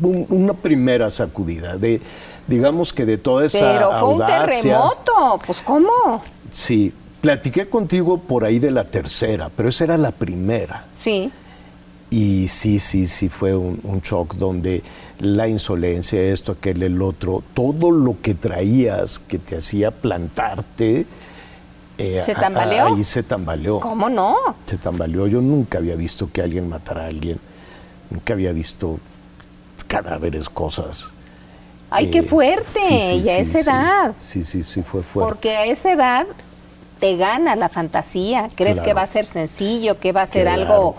[0.00, 2.00] una primera sacudida, de,
[2.48, 6.22] digamos que de toda esa Pero fue un terremoto, pues ¿cómo?
[6.50, 10.86] Sí, platiqué contigo por ahí de la tercera, pero esa era la primera.
[10.90, 11.30] Sí.
[12.10, 14.82] Y sí, sí, sí fue un, shock donde
[15.18, 21.06] la insolencia, esto, aquel, el otro, todo lo que traías que te hacía plantarte,
[21.98, 22.94] eh, ¿Se tambaleó?
[22.94, 23.80] ahí se tambaleó.
[23.80, 24.36] ¿Cómo no?
[24.64, 25.26] Se tambaleó.
[25.26, 27.38] Yo nunca había visto que alguien matara a alguien.
[28.08, 29.00] Nunca había visto
[29.88, 31.12] cadáveres, cosas.
[31.90, 32.80] ¡Ay, qué eh, fuerte!
[33.14, 34.12] y a esa edad.
[34.18, 35.28] Sí, sí, sí, fue fuerte.
[35.28, 36.26] Porque a esa edad
[37.00, 38.48] te gana la fantasía.
[38.54, 40.94] Crees que va a ser sencillo, que va a ser algo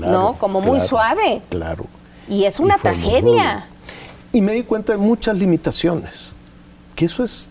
[0.00, 0.34] ¿no?
[0.38, 1.42] Como muy suave.
[1.50, 1.86] Claro.
[2.28, 3.66] Y es una tragedia.
[4.32, 6.32] Y me di cuenta de muchas limitaciones,
[6.96, 7.48] que eso es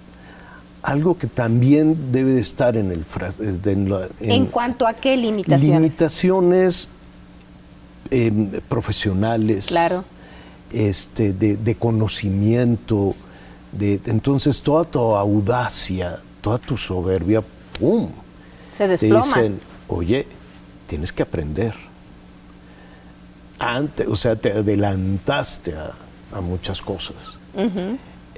[0.82, 3.06] algo que también debe de estar en el...
[3.40, 5.82] En, en, cuanto a qué limitaciones?
[5.82, 6.90] Limitaciones
[8.10, 9.68] em, profesionales.
[9.68, 10.04] Claro.
[10.74, 13.16] Este, de, conocimiento,
[13.72, 17.44] de, entonces toda tu audacia, toda tu soberbia,
[17.80, 18.10] ¡pum!
[18.72, 19.22] Se desploma.
[19.22, 20.26] Te dicen, oye,
[20.88, 21.76] tienes que aprender
[23.60, 27.38] antes, o sea, te adelantaste a, muchas cosas.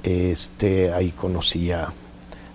[0.02, 1.90] este, ahí conocía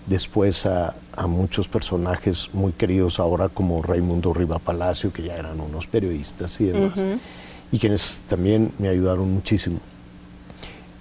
[0.06, 0.96] después a,
[1.28, 6.66] muchos personajes muy queridos ahora como Raimundo Riva Palacio, que ya eran unos periodistas y
[6.66, 7.04] demás,
[7.72, 9.80] y quienes también me ayudaron muchísimo.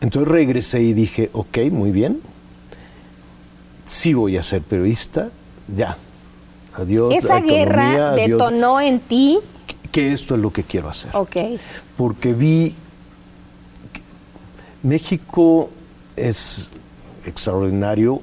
[0.00, 2.20] Entonces regresé y dije, ok, muy bien,
[3.86, 5.30] sí voy a ser periodista,
[5.74, 5.98] ya.
[6.74, 7.14] Adiós.
[7.14, 9.38] Esa guerra detonó en ti
[9.90, 11.10] que esto es lo que quiero hacer.
[11.14, 11.36] Ok.
[11.96, 12.74] Porque vi,
[14.82, 15.70] México
[16.16, 16.70] es
[17.26, 18.22] extraordinario,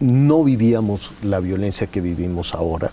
[0.00, 2.92] no vivíamos la violencia que vivimos ahora.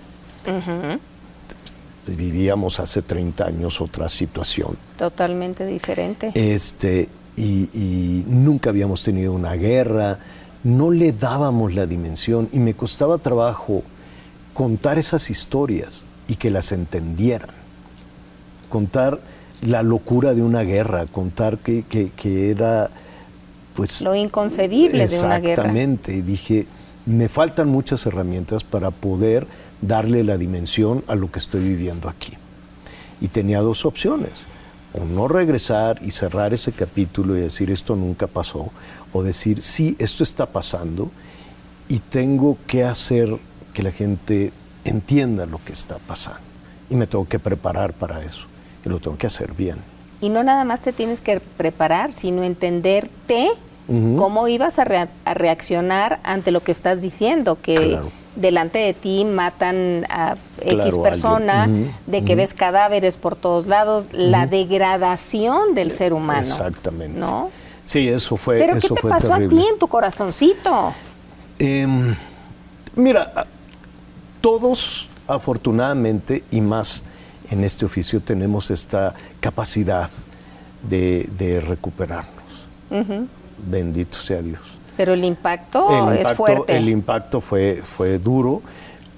[2.07, 4.77] Vivíamos hace 30 años otra situación.
[4.97, 6.31] Totalmente diferente.
[6.33, 10.19] Este, y, y, nunca habíamos tenido una guerra,
[10.63, 13.83] no le dábamos la dimensión y me costaba trabajo
[14.53, 17.65] contar esas historias y que las entendieran
[18.75, 19.19] contar
[19.61, 22.89] la locura de una guerra, contar que, que, era
[23.73, 25.53] pues lo inconcebible de una guerra.
[25.53, 26.67] Exactamente, dije,
[27.05, 29.47] me faltan muchas herramientas para poder
[29.81, 32.33] darle la dimensión a lo que estoy viviendo aquí.
[33.21, 34.43] Y tenía dos opciones,
[34.93, 38.71] o no regresar y cerrar ese capítulo y decir esto nunca pasó,
[39.13, 41.11] o decir sí, esto está pasando
[41.87, 43.37] y tengo que hacer
[43.73, 44.51] que la gente
[44.83, 46.39] entienda lo que está pasando.
[46.89, 48.45] Y me tengo que preparar para eso
[48.85, 49.77] y lo tengo que hacer bien.
[50.21, 53.49] Y no nada más te tienes que preparar, sino entenderte
[53.87, 54.85] cómo ibas a,
[55.33, 57.99] reaccionar ante lo que estás diciendo, que
[58.35, 61.69] delante de ti matan a X persona,
[62.05, 66.41] de que ves cadáveres por todos lados, la degradación del ser humano.
[66.41, 67.19] Exactamente.
[67.19, 67.49] ¿No?
[67.85, 70.93] Sí, eso fue ¿Pero eso qué te pasó a ti en tu corazoncito?
[71.59, 72.15] Em,
[72.95, 73.45] mira,
[74.41, 77.03] todos afortunadamente y más
[77.51, 80.09] en este oficio tenemos esta capacidad
[80.81, 82.33] de, recuperarnos.
[83.57, 84.59] Bendito sea Dios.
[84.97, 86.75] Pero el impacto, es fuerte.
[86.75, 88.61] El impacto fue, fue duro,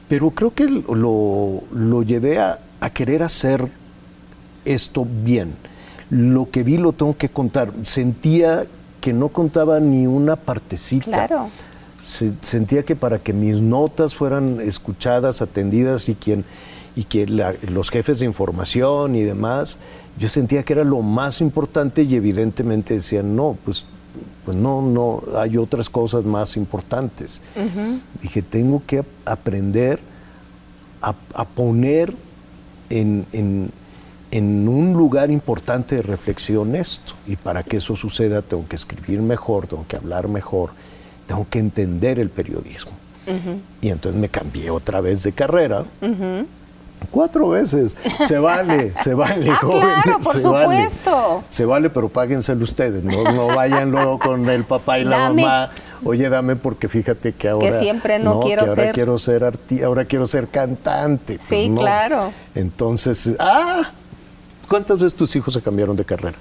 [0.07, 2.59] pero creo que lo, lo llevé a,
[2.93, 3.67] querer hacer
[4.65, 5.53] esto bien.
[6.09, 7.71] Lo que vi lo tengo que contar.
[7.83, 8.65] Sentía
[9.01, 11.27] que no contaba ni una partecita.
[11.27, 11.49] Claro.
[11.99, 16.45] sentía que para que mis notas fueran escuchadas, atendidas y quien
[16.97, 19.77] y que los jefes de información y demás,
[20.17, 23.85] yo sentía que era lo más importante y evidentemente decían, no, pues,
[24.45, 27.41] pues no, no, hay otras cosas más importantes.
[28.21, 29.99] Dije, tengo que aprender
[31.01, 31.13] a,
[31.45, 32.13] poner
[32.89, 37.13] en, en, un lugar importante de reflexión esto.
[37.25, 40.71] Y para que eso suceda tengo que escribir mejor, tengo que hablar mejor,
[41.27, 42.91] tengo que entender el periodismo.
[43.81, 45.85] Y entonces me cambié otra vez de carrera.
[47.11, 47.95] Cuatro veces.
[48.27, 51.43] Se vale, se vale, ah, Claro, por supuesto.
[51.47, 53.03] Se vale, pero páguenselo ustedes.
[53.03, 55.71] No, no vayan luego con el papá y la mamá.
[56.03, 57.67] Oye, dame porque fíjate que ahora.
[57.67, 58.93] Que siempre no, quiero que ahora ser.
[58.93, 61.35] Quiero ser arti ahora quiero ser cantante.
[61.35, 62.31] Pues sí, claro.
[62.55, 63.83] Entonces, ¡ah!
[64.67, 66.37] ¿Cuántas veces tus hijos se cambiaron de carrera?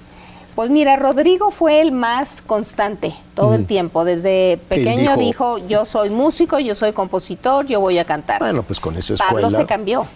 [0.57, 4.03] Pues mira, Rodrigo fue el más constante todo el tiempo.
[4.03, 8.39] Desde pequeño dijo, yo soy músico, yo soy compositor, yo voy a cantar.
[8.39, 9.49] Bueno, pues con esa escuela.
[9.49, 10.07] Pablo se cambió.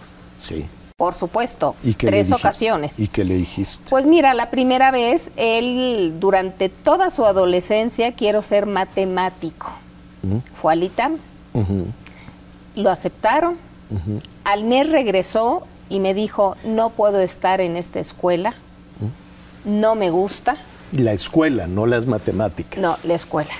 [0.42, 0.66] Sí.
[0.96, 2.98] Por supuesto, tres ocasiones.
[3.00, 3.84] ¿Y qué le dijiste?
[3.88, 9.70] Pues mira, la primera vez, él durante toda su adolescencia, quiero ser matemático.
[10.60, 11.16] Fue al ITAM,
[12.76, 13.56] lo aceptaron,
[14.44, 18.54] al mes regresó y me dijo, no puedo estar en esta escuela,
[19.64, 20.56] no me gusta,
[20.92, 22.78] La escuela, no las matemáticas.
[22.80, 23.54] No, la escuela.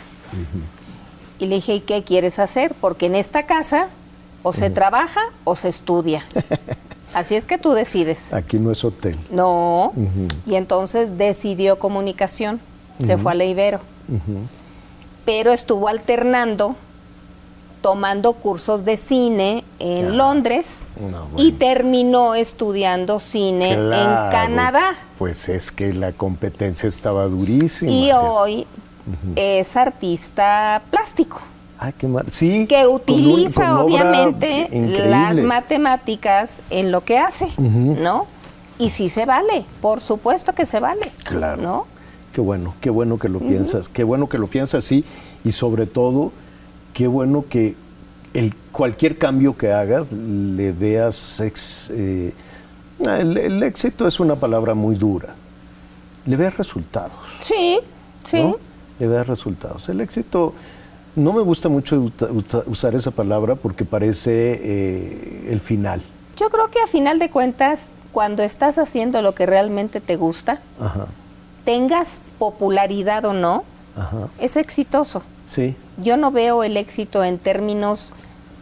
[1.39, 2.75] Y le dije, ¿y qué quieres hacer?
[2.81, 3.89] Porque en esta casa
[4.43, 6.25] o se trabaja o se estudia.
[7.15, 8.33] Así es que tú decides.
[8.33, 9.19] Aquí no es hotel.
[9.31, 9.93] No.
[10.47, 12.61] Y entonces decidió comunicación.
[13.03, 13.81] Se fue a la Ibero.
[15.25, 16.77] Pero estuvo alternando
[17.83, 20.85] tomando cursos de cine en Londres
[21.37, 24.95] y terminó estudiando cine en Canadá.
[25.19, 27.91] Pues es que la competencia estaba durísima.
[27.91, 28.67] Y hoy
[29.35, 31.41] es artista plástico.
[31.85, 32.27] Ah, qué mal.
[32.31, 34.69] Sí, que utiliza obviamente
[35.09, 38.27] las matemáticas en lo que hace, ¿no?
[38.79, 41.11] Y sí se vale, por supuesto que se vale.
[41.25, 41.61] Claro.
[41.61, 41.87] ¿No?
[42.33, 45.05] Qué bueno, qué bueno que lo piensas, qué bueno que lo piensas así
[45.45, 46.31] y sobre todo
[46.95, 47.75] qué bueno que
[48.33, 51.43] el, cualquier cambio que hagas le veas...
[51.91, 52.33] Eh,
[53.01, 55.35] el, éxito es una palabra muy dura.
[56.27, 57.19] Le veas resultados.
[57.41, 57.81] Sí,
[58.23, 58.55] sí.
[59.01, 59.89] Le veas resultados.
[59.89, 60.55] El éxito,
[61.15, 62.11] no me gusta mucho
[62.67, 66.03] usar esa palabra porque parece eh, el final.
[66.37, 70.61] Yo creo que a final de cuentas, cuando estás haciendo lo que realmente te gusta,
[71.65, 73.65] tengas popularidad o no,
[74.39, 75.23] es exitoso.
[75.45, 75.77] Sí.
[75.99, 78.15] Yo no veo el éxito en términos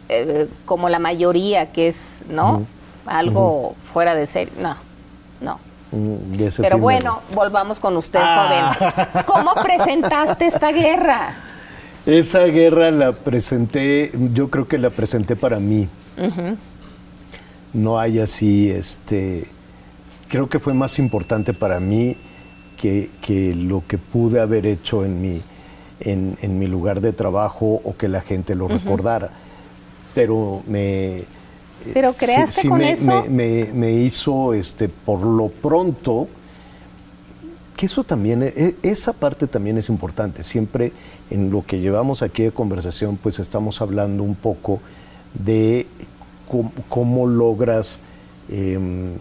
[0.09, 2.65] eh, como la mayoría, que es, ¿no?
[3.05, 4.53] Algo fuera de serie.
[4.59, 4.75] No,
[5.39, 5.59] no.
[5.91, 8.75] Mm, Pero bueno, volvamos con usted, ah.
[8.75, 9.23] joven.
[9.25, 11.33] ¿Cómo presentaste esta guerra?
[12.05, 15.87] Esa guerra la presenté, yo creo que la presenté para mí.
[17.73, 19.45] No hay así, este,
[20.27, 22.17] creo que fue más importante para mí
[22.77, 25.41] que, que lo que pude haber hecho en mi,
[25.99, 29.29] en, mi lugar de trabajo o que la gente lo recordara.
[30.13, 31.23] Pero me...
[31.93, 33.25] ¿Pero creaste con me, eso?
[33.29, 36.27] Me, hizo, este, por lo pronto,
[37.81, 40.43] que eso también, e, esa parte también es importante.
[40.43, 40.91] Siempre
[41.31, 44.79] en lo que llevamos aquí de conversación, pues estamos hablando un poco
[45.33, 45.87] de
[46.89, 47.97] cómo, logras
[48.51, 49.13] em,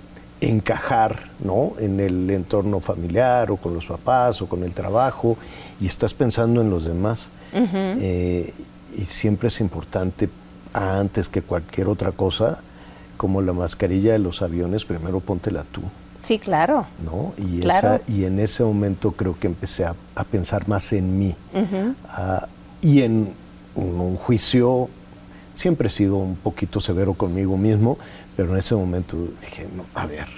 [0.43, 1.73] encajar ¿no?
[1.79, 5.39] en el entorno familiar o con los papás o con el trabajo
[5.81, 7.31] y estás pensando en los demás.
[7.55, 8.53] Eh,
[8.95, 10.29] y siempre es importante,
[10.75, 12.61] antes que cualquier otra cosa,
[13.17, 15.81] como la mascarilla de los aviones, primero póntela tú.
[16.23, 16.87] Sí, claro.
[17.05, 17.33] ¿no?
[17.37, 19.95] Y, Esa, y en ese momento creo que empecé a,
[20.31, 21.35] pensar más en mí.
[22.09, 22.47] Ah,
[22.83, 23.33] y en
[23.75, 24.89] un, juicio,
[25.55, 27.99] siempre he sido un poquito severo conmigo mismo,
[28.37, 30.29] pero en ese momento dije, no, a ver,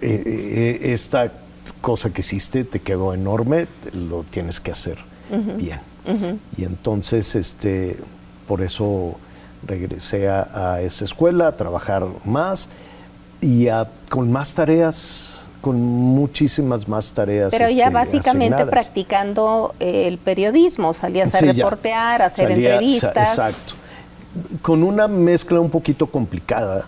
[0.00, 1.32] eh, eh, esta
[1.80, 4.98] cosa que hiciste te quedó enorme, lo tienes que hacer
[5.56, 5.80] bien.
[6.56, 7.96] Y entonces, este,
[8.46, 9.18] por eso
[9.66, 12.68] regresé a, esa escuela a trabajar más
[13.44, 13.68] y
[14.08, 17.50] con más tareas, con muchísimas más tareas.
[17.50, 23.30] Pero ya este, básicamente practicando el periodismo, salías a reportear, a hacer entrevistas.
[23.30, 23.74] exacto
[24.62, 26.86] con una mezcla un poquito complicada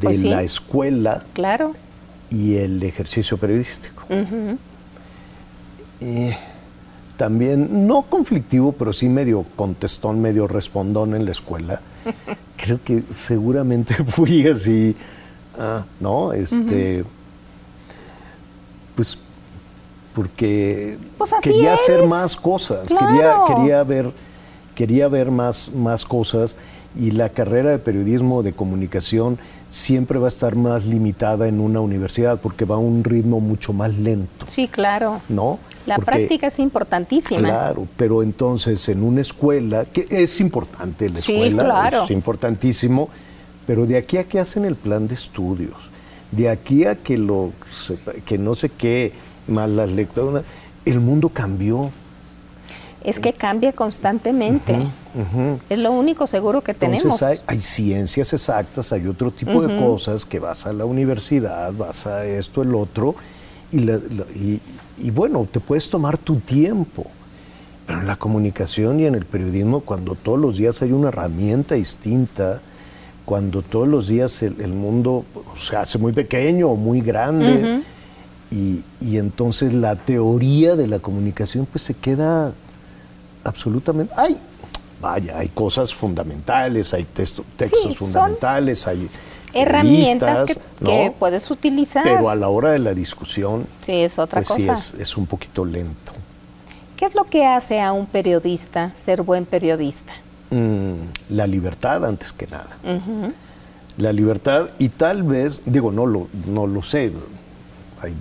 [0.00, 1.72] de pues la escuela claro.
[2.30, 4.04] y el ejercicio periodístico.
[6.00, 6.30] y
[7.16, 11.80] también, no conflictivo, pero sí medio contestón, medio respondón en la escuela.
[12.56, 14.96] Creo que seguramente fui así,
[15.58, 16.32] ah, ¿no?
[16.32, 17.04] Este,
[18.94, 19.18] pues
[20.14, 24.12] porque pues quería hacer más cosas, quería, quería ver,
[24.74, 26.56] quería ver más, más cosas
[26.96, 29.38] y la carrera de periodismo de comunicación
[29.68, 33.72] siempre va a estar más limitada en una universidad porque va a un ritmo mucho
[33.72, 34.46] más lento.
[34.46, 35.20] Sí, claro.
[35.28, 35.58] ¿No?
[35.86, 37.48] La práctica es importantísima.
[37.48, 43.08] Claro, pero entonces en una escuela, que es importante la escuela, es importantísimo,
[43.66, 45.76] pero de aquí a que hacen el plan de estudios,
[46.30, 47.52] de aquí a que lo
[48.24, 49.12] que no sé qué,
[49.46, 50.44] más las lecturas,
[50.84, 51.90] el mundo cambió
[53.04, 54.78] es que cambia constantemente.
[55.68, 57.22] Es lo único seguro que tenemos.
[57.22, 62.24] Hay, ciencias exactas, hay otro tipo de cosas que vas a la universidad, vas a
[62.24, 63.14] esto, el otro,
[63.70, 64.60] y,
[64.98, 67.06] y, bueno, te puedes tomar tu tiempo.
[67.86, 71.74] Pero en la comunicación y en el periodismo, cuando todos los días hay una herramienta
[71.74, 72.62] distinta,
[73.24, 75.24] cuando todos los días el, mundo
[75.56, 77.82] se hace muy pequeño o muy grande,
[78.50, 82.52] y, y entonces la teoría de la comunicación pues se queda
[83.44, 84.12] absolutamente.
[84.16, 84.36] Hay,
[85.00, 87.44] vaya, hay cosas fundamentales, hay textos
[87.96, 89.08] fundamentales, hay
[89.52, 92.02] herramientas que, puedes utilizar.
[92.02, 94.76] Pero a la hora de la discusión, sí, es otra pues cosa.
[94.76, 96.12] Sí, es, un poquito lento.
[96.96, 100.12] ¿Qué es lo que hace a un periodista ser buen periodista?
[100.50, 100.94] Mm,
[101.30, 102.76] la libertad, antes que nada.
[103.96, 107.12] La libertad, y tal vez, digo, no lo, no lo sé,
[108.00, 108.14] hay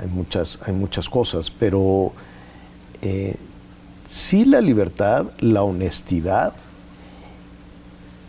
[0.00, 2.12] hay muchas, hay muchas cosas, pero
[3.02, 3.36] eh,
[4.08, 6.54] sí la libertad, la honestidad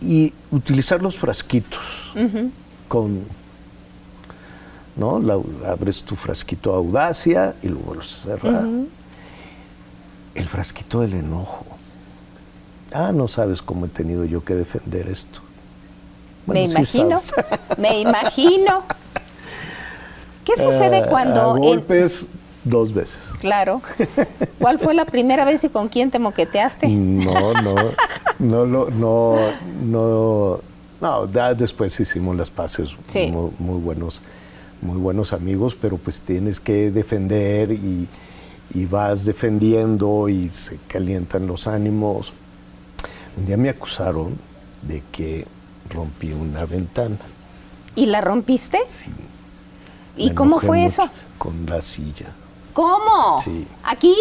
[0.02, 2.12] y utilizar los frasquitos
[2.90, 3.22] con,
[4.98, 5.22] ¿no?
[5.66, 8.66] abres tu frasquito audacia y luego lo cerras.
[10.36, 11.66] El frasquito del enojo.
[12.94, 15.42] Ah, no sabes cómo he tenido yo que defender esto.
[16.46, 17.20] me imagino,
[17.78, 18.84] me imagino.
[20.46, 21.56] ¿Qué sucede eh, cuando...
[21.56, 22.28] golpes
[22.64, 23.32] dos veces.
[23.40, 23.82] Claro.
[24.60, 26.88] ¿Cuál fue la primera vez y con quién te moqueteaste?
[26.88, 27.76] No, no,
[28.40, 29.36] no, no, no,
[29.84, 30.60] no,
[31.00, 32.92] no, después hicimos las paces,
[33.60, 34.22] muy, buenos,
[34.82, 38.08] muy buenos amigos, pero pues tienes que defender y,
[38.74, 42.34] y vas defendiendo y se calientan los ánimos.
[43.38, 44.38] Un día me acusaron
[44.82, 45.46] de que
[45.90, 47.18] rompí una ventana.
[47.96, 48.80] ¿Y la rompiste?
[48.86, 49.12] Sí.
[50.18, 51.10] ¿Y cómo fue eso?
[51.38, 52.28] Con la silla.
[52.74, 53.40] ¿Cómo?
[53.44, 53.68] Sí.
[53.84, 54.16] ¿Aquí?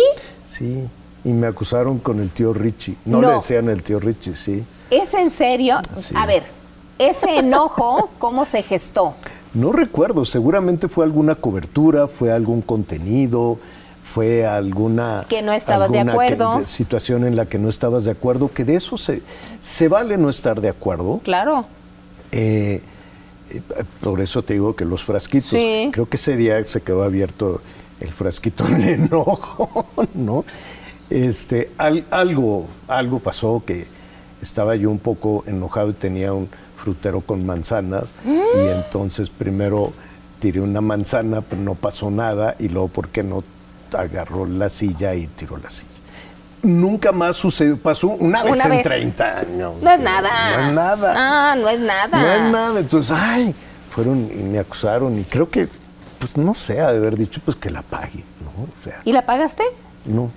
[0.46, 0.88] Sí.
[1.24, 2.96] Y me acusaron con el tío Richie.
[3.04, 4.64] No, le decían el tío Richie, sí.
[4.90, 5.78] ¿Es en serio?
[6.14, 6.44] A ver,
[6.98, 9.14] ese enojo, ¿cómo se gestó?
[9.52, 13.58] No recuerdo, seguramente fue alguna cobertura, fue algún contenido,
[14.10, 15.24] fue alguna...
[15.28, 16.66] Que no estabas de acuerdo.
[16.66, 19.22] situación en la que no estabas de acuerdo, que de eso se,
[19.60, 21.20] se vale no estar de acuerdo.
[21.22, 21.64] Claro.
[22.32, 22.82] Eh,
[23.50, 23.62] eh,
[24.00, 27.62] por eso te digo que los frasquitos, creo que ese día se quedó abierto
[28.00, 30.44] el frasquito en enojo, ¿no?
[31.08, 33.86] Este, algo, algo pasó que
[34.42, 38.84] estaba yo un poco enojado y tenía un frutero con manzanas y mm.
[38.84, 39.92] entonces primero
[40.40, 43.44] tiré una manzana, pero no pasó nada y luego, ¿por qué no
[43.94, 45.88] agarró la silla y tiró la silla?
[46.62, 49.74] Nunca más sucedió, pasó una vez en 30 años.
[49.80, 50.56] No es nada.
[50.56, 51.14] No es nada.
[51.16, 52.20] Ah, no es nada.
[52.20, 52.80] No es nada.
[52.80, 53.54] Entonces, ay,
[53.90, 55.68] fueron y me acusaron y creo que,
[56.18, 58.64] pues no sé, de haber dicho pues que la pague, ¿no?
[58.64, 59.64] O sea, ¿Y la pagaste?
[60.04, 60.30] No.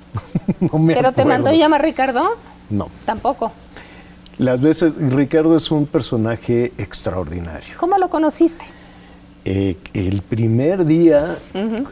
[0.60, 2.36] no me ¿Pero te mandó llamar Ricardo?
[2.70, 2.88] No.
[3.04, 3.52] Tampoco.
[4.38, 7.76] Las veces, Ricardo es un personaje extraordinario.
[7.78, 8.64] ¿Cómo lo conociste?
[9.46, 11.36] Eh, el primer día,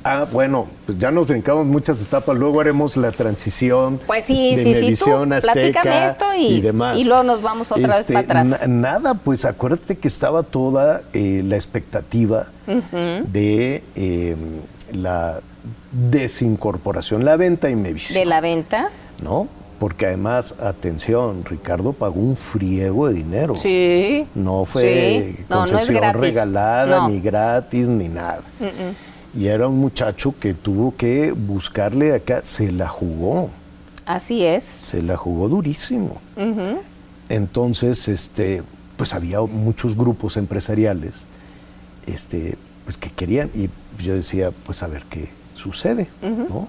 [0.04, 4.62] ah, bueno, pues ya nos brincamos muchas etapas, luego haremos la transición pues sí, de
[4.62, 6.96] sí, sí, Azteca esto y, demás.
[6.96, 8.66] Y luego nos vamos otra vez este, para atrás.
[8.66, 14.38] nada, pues acuérdate que estaba toda eh, la expectativa de em,
[14.92, 15.40] la
[16.10, 18.88] desincorporación, la venta y me ¿De la venta?
[19.22, 19.46] ¿No?
[19.82, 23.56] Porque además, atención, Ricardo pagó un friego de dinero.
[23.56, 24.28] Sí.
[24.32, 28.42] No fue concesión regalada, ni gratis, ni nada.
[29.36, 33.50] Y era un muchacho que tuvo que buscarle acá, se la jugó.
[34.06, 34.62] Así es.
[34.62, 36.20] Se la jugó durísimo.
[37.28, 38.62] Entonces, este,
[38.96, 41.14] pues había muchos grupos empresariales
[42.06, 43.68] este, pues que querían, y
[44.00, 46.68] yo decía, pues a ver qué sucede, ¿no?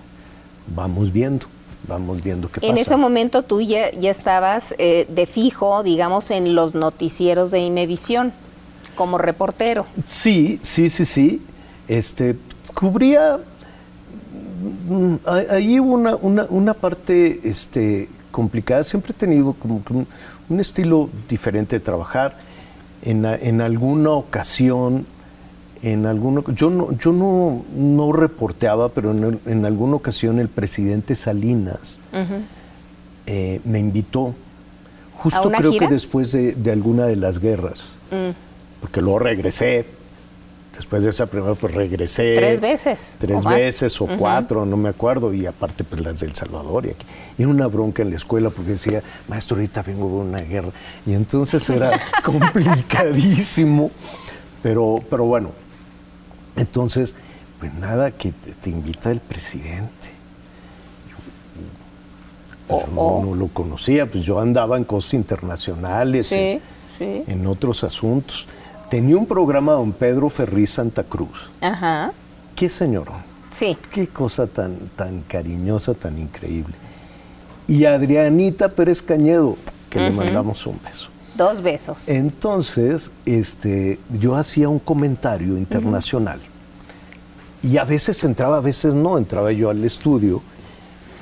[0.76, 1.46] Vamos viendo
[1.88, 2.72] vamos viendo qué pasa.
[2.72, 8.34] En ese momento tú ya, estabas eh, de fijo, digamos, en los noticieros de Imevisión,
[8.96, 9.86] como reportero.
[10.06, 11.42] Sí, sí, sí, sí.
[11.88, 12.36] Este,
[12.74, 13.40] cubría
[14.90, 15.16] mm,
[15.50, 18.84] ahí hubo una, una, parte este, complicada.
[18.84, 20.08] Siempre he tenido como un,
[20.50, 22.38] un estilo diferente de trabajar.
[23.06, 25.06] En, en alguna ocasión
[25.84, 32.00] en alguno, yo no, yo no, no reporteaba, pero en, alguna ocasión el presidente Salinas
[33.26, 34.34] eh, me invitó,
[35.18, 38.80] justo creo que después de, alguna de las guerras, mm.
[38.80, 39.86] porque luego regresé,
[40.74, 42.36] después de esa primera, pues regresé.
[42.38, 43.18] Tres veces.
[43.20, 46.86] Tres veces o cuatro, no me acuerdo, y aparte pues las del Salvador.
[46.86, 47.06] Y, aquí.
[47.38, 50.70] y una bronca en la escuela porque decía, maestro, ahorita vengo de una guerra.
[51.06, 53.92] Y entonces era complicadísimo.
[54.62, 55.50] Pero, pero bueno,
[56.56, 57.16] entonces,
[57.60, 60.12] pues nada, que te, invita el presidente.
[62.70, 63.24] Oh, oh.
[63.24, 68.48] no, lo conocía, pues yo andaba en cosas internacionales, en, otros asuntos.
[68.90, 71.50] Tenía un programa don Pedro Ferriz Santa Cruz.
[71.62, 72.12] Ajá.
[72.56, 73.08] Qué señor.
[73.52, 73.78] Sí.
[73.92, 76.76] Qué cosa tan, tan cariñosa, tan increíble.
[77.68, 79.58] Y Adrianita Pérez Cañedo,
[79.90, 81.13] que le mandamos un beso.
[81.36, 82.10] Dos besos.
[82.10, 86.40] Entonces, este, yo hacía un comentario internacional.
[87.64, 89.18] Y a veces entraba, a veces no.
[89.18, 90.42] Entraba yo al estudio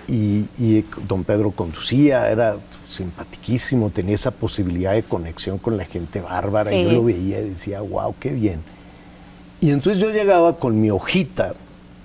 [0.07, 2.57] y, don Pedro conducía, era
[2.87, 6.73] simpatiquísimo, tenía esa posibilidad de conexión con la gente bárbara.
[6.73, 8.61] Y yo lo veía y decía, wow, qué bien.
[9.61, 11.53] Y entonces yo llegaba con mi hojita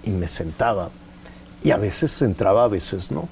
[0.04, 0.90] y me sentaba.
[1.64, 3.28] Y a veces entraba, a veces no.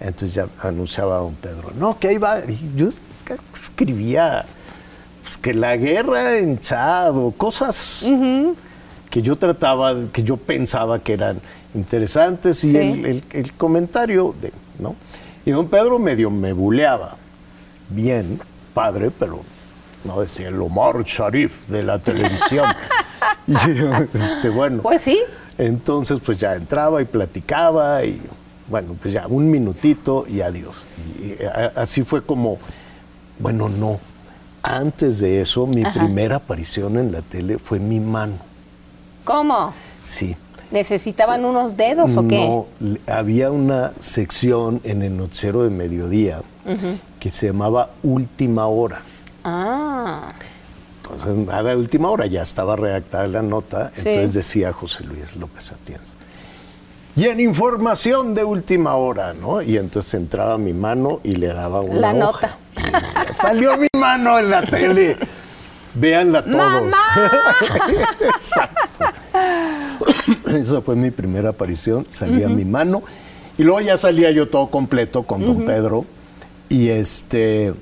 [0.00, 2.40] Entonces ya anunciaba a don Pedro, no, que ahí va.
[2.40, 2.88] Y yo
[3.54, 4.46] escribía
[5.22, 8.08] pues, que la guerra en Chad cosas
[9.10, 11.40] que yo trataba, que yo pensaba que eran
[11.74, 14.96] interesantes y el, comentario de, ¿no?
[15.44, 17.16] Y don Pedro medio me buleaba.
[17.88, 18.40] Bien,
[18.72, 19.42] padre, pero
[20.04, 22.66] no decía el Omar Sharif de la televisión.
[23.46, 23.54] y
[24.14, 24.82] este, bueno.
[24.82, 25.20] Pues sí.
[25.58, 28.20] Entonces, pues ya entraba y platicaba y
[28.70, 30.84] bueno, pues ya un minutito y adiós.
[31.20, 31.34] Y,
[31.76, 32.58] así fue como,
[33.38, 33.98] bueno, no.
[34.62, 38.36] Antes de eso, mi primera aparición en la tele fue mi mano.
[39.24, 39.72] ¿Cómo?
[40.06, 40.36] Sí.
[40.70, 42.46] ¿Necesitaban unos dedos o qué?
[42.46, 42.66] No,
[43.12, 46.42] había una sección en el noticiero de mediodía
[47.18, 49.02] que se llamaba Última Hora.
[49.42, 50.28] Ah.
[51.02, 55.72] Entonces, nada de última hora, ya estaba redactada la nota, entonces decía José Luis López
[55.72, 56.09] Atienzo.
[57.16, 59.62] Y en información de última hora, ¿no?
[59.62, 62.56] Y entonces entraba mi mano y le daba una La nota.
[63.32, 65.16] Salió mi mano en la tele.
[65.94, 66.94] Véanla todos.
[68.20, 69.04] Exacto.
[70.46, 72.06] Esa fue mi primera aparición.
[72.08, 73.02] Salía mi mano.
[73.58, 76.06] Y luego ya salía yo todo completo con don Pedro.
[76.68, 77.74] Y este.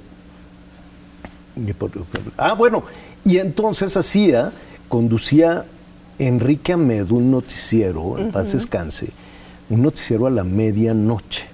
[2.39, 2.85] ah, bueno.
[3.25, 4.53] Y entonces hacía,
[4.89, 5.67] conducía
[6.19, 9.11] Enrique Amedo un noticiero, en paz descanse,
[9.71, 11.47] un noticiero a la medianoche.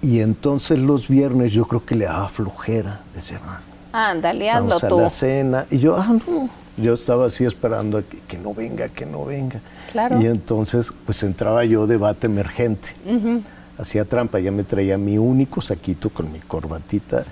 [0.00, 3.00] Y entonces los viernes yo creo que le daba flojera.
[3.14, 3.40] Decía,
[3.92, 4.98] Ándale, hazlo tú.
[4.98, 5.66] A la cena.
[5.70, 6.48] Y yo, ah, no.
[6.76, 9.60] Yo estaba así esperando que, no venga, que no venga.
[9.90, 10.20] Claro.
[10.20, 12.90] Y entonces, pues entraba yo debate emergente.
[13.76, 17.24] Hacía trampa, ya me traía mi único saquito con mi corbatita.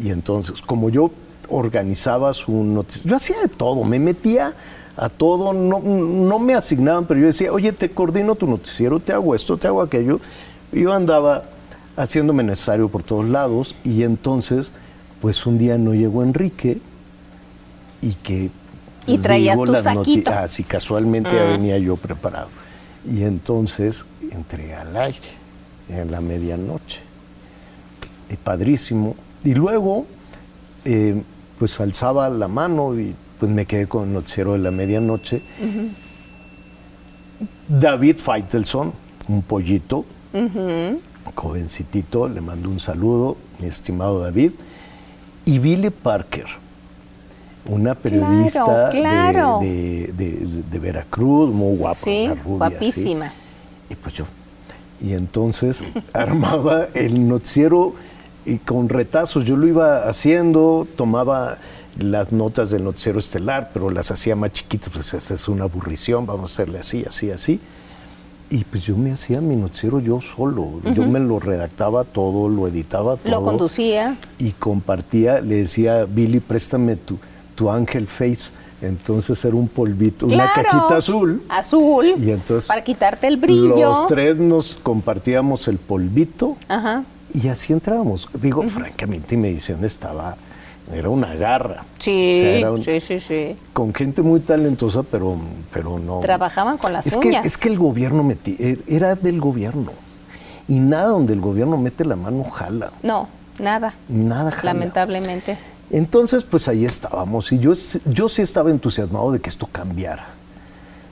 [0.00, 1.10] Y entonces, como yo
[1.48, 4.54] organizaba su noticiero, yo hacía de todo, me metía
[4.96, 9.12] a todo, no, no me asignaban, pero yo decía, oye, te coordino tu noticiero, te
[9.12, 10.20] hago esto, te hago aquello.
[10.72, 11.44] yo andaba
[11.96, 14.72] haciéndome necesario por todos lados y entonces
[15.22, 16.80] pues un día no llegó Enrique
[18.00, 18.50] y que...
[19.06, 20.32] Y traías tu las saquito.
[20.32, 21.50] Así casualmente ya ah.
[21.52, 22.48] venía yo preparado.
[23.08, 25.18] Y entonces entré al aire
[25.88, 27.00] en la medianoche.
[28.30, 29.14] Y padrísimo.
[29.44, 30.06] Y luego,
[30.84, 31.22] eh,
[31.58, 35.42] pues alzaba la mano y pues me quedé con el noticiero de la medianoche.
[37.66, 38.92] David Feitelson,
[39.26, 40.04] un pollito,
[41.34, 44.52] jovencitito, le mando un saludo, mi estimado David.
[45.44, 46.46] Y Billy Parker,
[47.66, 53.32] una periodista De, Veracruz, muy guapa, sí, guapísima.
[53.90, 54.24] Y pues yo,
[55.00, 55.82] y entonces
[56.12, 57.94] armaba el noticiero
[58.44, 61.58] y con retazos, yo lo iba haciendo, tomaba
[61.98, 66.26] las notas del noticiero estelar, pero las hacía más chiquitas, pues esa es una aburrición,
[66.26, 67.60] vamos a hacerle así, así, así.
[68.50, 70.82] Y pues yo me hacía mi noticiero yo solo.
[70.94, 73.30] Yo me lo redactaba todo, lo editaba todo.
[73.30, 74.18] Lo conducía.
[74.38, 77.18] Y compartía, le decía, Billy, préstame tu,
[77.54, 78.50] tu Ángel Face.
[78.82, 81.42] Entonces era un polvito, una cajita azul.
[81.48, 82.14] Azul.
[82.18, 82.68] Y entonces.
[82.68, 83.78] Para quitarte el brillo.
[83.78, 86.58] Los tres nos compartíamos el polvito.
[86.68, 87.04] Ajá.
[87.32, 88.28] Y así entrábamos.
[88.34, 90.36] Digo, francamente, mi edición estaba
[90.90, 91.84] era una garra.
[91.98, 93.56] Sí, sí, sí, sí.
[93.72, 95.36] Con gente muy talentosa, pero,
[95.72, 96.20] pero no.
[96.20, 97.42] Trabajaban con las es uñas.
[97.42, 99.92] Que, es que el gobierno metía, er, era del gobierno.
[100.68, 102.92] Y nada donde el gobierno mete la mano jala.
[103.02, 103.28] No,
[103.58, 103.94] nada.
[104.08, 104.74] Nada jala.
[104.74, 105.56] Lamentablemente.
[105.90, 107.52] Entonces, pues ahí estábamos.
[107.52, 107.72] Y yo,
[108.06, 110.26] yo sí estaba entusiasmado de que esto cambiara.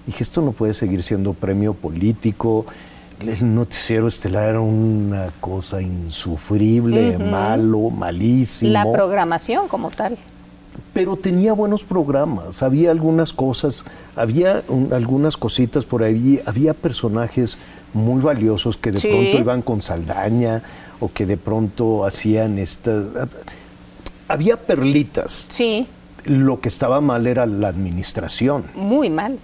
[0.06, 2.66] Dije, esto no puede seguir siendo premio político
[3.28, 8.72] el noticiero estelar era una cosa insufrible, malo, malísimo.
[8.72, 10.16] La programación como tal.
[10.92, 13.84] Pero tenía buenos programas, había algunas cosas,
[14.16, 14.62] había
[14.92, 17.58] algunas cositas por ahí, había personajes
[17.92, 20.62] muy valiosos que de pronto iban con Saldaña
[21.00, 23.04] o que de pronto hacían estas...
[24.28, 25.46] Había perlitas.
[25.48, 25.86] Sí.
[26.24, 28.64] Lo que estaba mal era la administración.
[28.74, 29.38] Muy mal.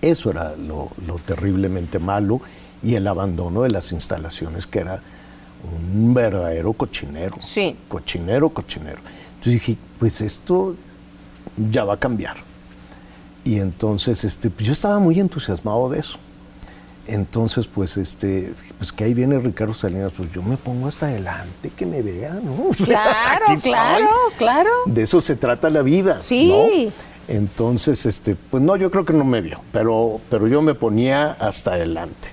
[0.00, 2.40] Eso era lo, lo terriblemente malo
[2.82, 5.02] y el abandono de las instalaciones, que era
[5.62, 7.36] un verdadero cochinero.
[7.40, 7.76] Sí.
[7.88, 8.98] Cochinero, cochinero.
[9.34, 10.74] Entonces dije, pues esto
[11.56, 12.36] ya va a cambiar.
[13.44, 16.18] Y entonces este, pues yo estaba muy entusiasmado de eso.
[17.06, 21.72] Entonces, pues, este, pues que ahí viene Ricardo Salinas, pues yo me pongo hasta adelante,
[21.76, 22.70] que me vean, ¿no?
[22.84, 24.08] claro, claro,
[24.38, 24.70] claro.
[24.86, 26.14] De eso se trata la vida.
[26.14, 26.92] Sí.
[27.26, 31.32] Entonces, este, pues no, yo creo que no me vio, pero, pero yo me ponía
[31.32, 32.30] hasta adelante.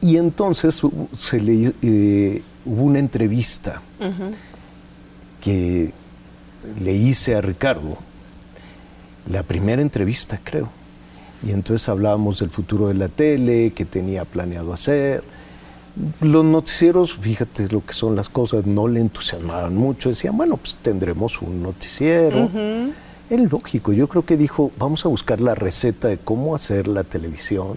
[0.00, 0.80] Y entonces
[1.16, 3.82] se le, eh, hubo una entrevista
[5.40, 5.92] que
[6.82, 7.96] le hice a Ricardo,
[9.30, 10.68] la primera entrevista creo.
[11.46, 15.22] Y entonces hablábamos del futuro de la tele, que tenía planeado hacer.
[16.20, 20.08] Los noticieros, fíjate lo que son las cosas, no le entusiasmaban mucho.
[20.10, 22.48] Decían, bueno, pues tendremos un noticiero
[23.28, 27.04] Es lógico, yo creo que dijo, vamos a buscar la receta de cómo hacer la
[27.04, 27.76] televisión.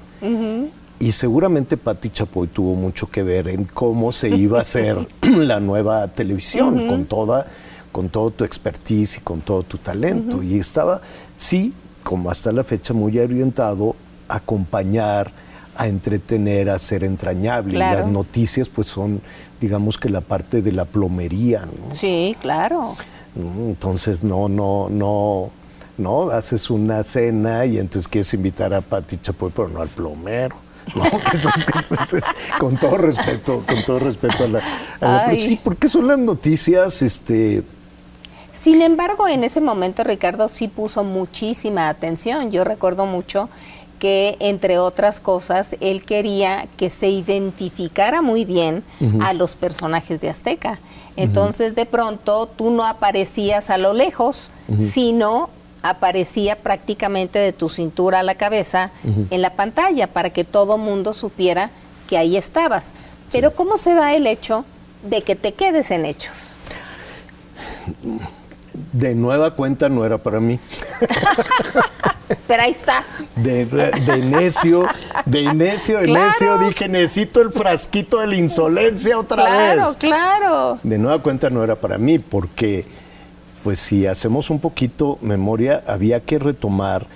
[1.04, 5.60] Y seguramente Patti Chapoy tuvo mucho que ver en cómo se iba a hacer la
[5.60, 7.46] nueva televisión, con toda
[7.92, 10.42] con todo tu expertise y con todo tu talento.
[10.42, 11.02] Y estaba,
[11.36, 11.74] sí,
[12.04, 13.98] como hasta la fecha, muy orientado
[14.30, 15.30] a acompañar,
[15.76, 17.78] a entretener, a ser entrañable.
[17.78, 19.20] Las noticias, pues son,
[19.60, 21.66] digamos que la parte de la plomería.
[21.66, 21.94] ¿no?
[21.94, 22.96] Sí, claro.
[23.36, 25.52] Entonces, no, no, no,
[25.98, 30.63] no, haces una cena y entonces quieres invitar a Pati Chapoy, pero no al plomero.
[30.96, 31.04] No,
[32.60, 37.64] con todo respeto, con todo respeto a la, sí, porque son las noticias, este.
[38.52, 42.52] Sin embargo, en ese momento Ricardo sí puso muchísima atención.
[42.52, 43.50] Yo recuerdo mucho
[43.98, 48.84] que, entre otras cosas, él quería que se identificara muy bien
[49.22, 50.78] a los personajes de Azteca.
[51.16, 55.50] Entonces, de pronto, tú no aparecías a lo lejos, sino
[55.84, 58.92] aparecía prácticamente de tu cintura a la cabeza
[59.30, 61.70] en la pantalla para que todo mundo supiera
[62.08, 62.92] que ahí estabas.
[63.32, 64.66] Pero ¿cómo se da el hecho
[65.04, 66.58] de que te quedes en hechos?
[68.94, 70.60] De nueva cuenta no era para mí.
[72.48, 73.30] Pero ahí estás.
[73.36, 73.66] De,
[74.24, 74.88] necio,
[75.26, 79.52] de necio, de necio, dije, necesito el frasquito de la insolencia otra vez.
[79.52, 80.80] Claro, claro.
[80.82, 82.86] De nueva cuenta no era para mí, porque
[83.64, 87.08] pues si hacemos un poquito memoria, había que retomar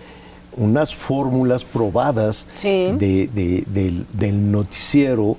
[0.56, 5.38] unas fórmulas probadas del, noticiero.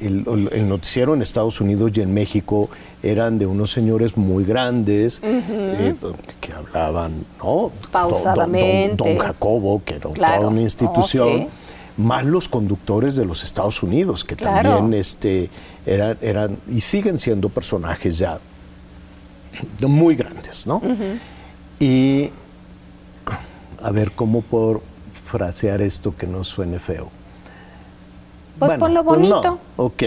[0.00, 2.68] El, noticiero en Estados Unidos y en México
[3.02, 5.94] eran de unos señores muy grandes eh,
[6.40, 7.70] que hablaban, ¿no?
[7.90, 8.96] Pausadamente.
[8.96, 11.48] Don, Jacobo, que era toda una institución.
[11.96, 15.48] Más los conductores de los Estados Unidos, que también este,
[15.86, 18.40] eran, eran y siguen siendo personajes ya
[19.86, 20.23] muy grandes,
[20.66, 20.80] ¿no?
[21.80, 22.30] Y
[23.82, 24.82] a ver cómo por
[25.26, 27.10] frasear esto que no suene feo.
[28.58, 29.58] Pues por lo pues bonito.
[29.76, 30.02] Ok,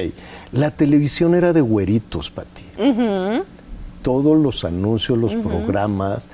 [0.52, 2.64] la televisión era de güeritos, Pati.
[4.02, 6.28] Todos los anuncios, los programas.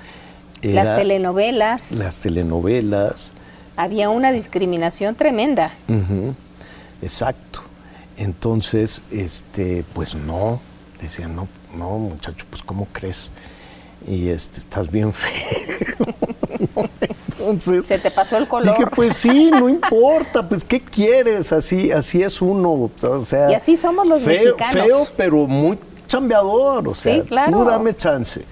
[0.61, 1.93] las telenovelas.
[1.93, 3.31] Las telenovelas.
[3.75, 5.71] Había una discriminación tremenda.
[7.01, 7.61] Exacto.
[8.17, 10.59] Entonces, este, pues no,
[11.01, 13.31] decían, no, no, muchacho, pues ¿cómo crees?
[14.07, 16.07] Y este, estás bien feo.
[17.39, 18.77] Entonces, se te pasó el color.
[18.77, 21.51] Dije, pues sí, no importa, pues ¿qué quieres?
[21.51, 23.51] Así, así es uno, o sea.
[23.51, 24.87] Y así somos los feo, mexicanos.
[24.87, 25.77] Feo, pero muy
[26.07, 28.45] chambeador, o sea, tú dame chance.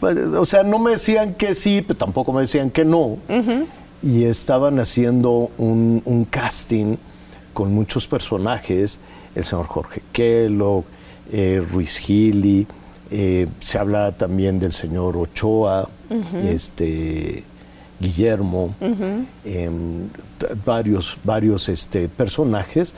[0.00, 3.18] Pues, o sea, no me decían que sí, pero tampoco me decían que no.
[4.02, 6.96] Y estaban haciendo un, un casting
[7.52, 8.98] con muchos personajes,
[9.34, 10.84] el señor Jorge Kellogg,
[11.32, 12.66] eh, Ruiz Gili,
[13.10, 15.88] eh, se habla también del señor Ochoa,
[16.44, 17.44] este,
[18.00, 18.74] Guillermo,
[19.44, 20.08] em,
[20.64, 22.94] varios, varios este, personajes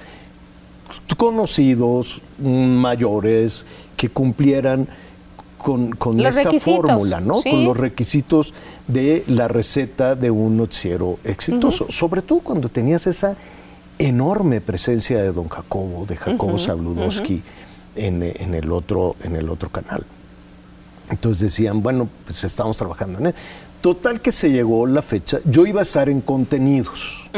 [1.17, 3.65] conocidos, mayores,
[3.97, 4.89] que cumplieran
[5.59, 7.43] con, esta fórmula, ¿no?
[7.43, 8.55] Con los requisitos
[8.87, 11.87] de la receta de un noticiero exitoso.
[11.91, 13.37] Sobre todo cuando tenías esa
[13.99, 17.41] enorme presencia de don Jacobo, de Jacobo uh
[18.07, 18.23] en,
[18.55, 20.05] el otro, en el otro canal.
[21.11, 23.35] Entonces decían, bueno, pues estamos trabajando en él.
[23.81, 27.31] Total que se llegó la fecha, yo iba a estar en contenidos,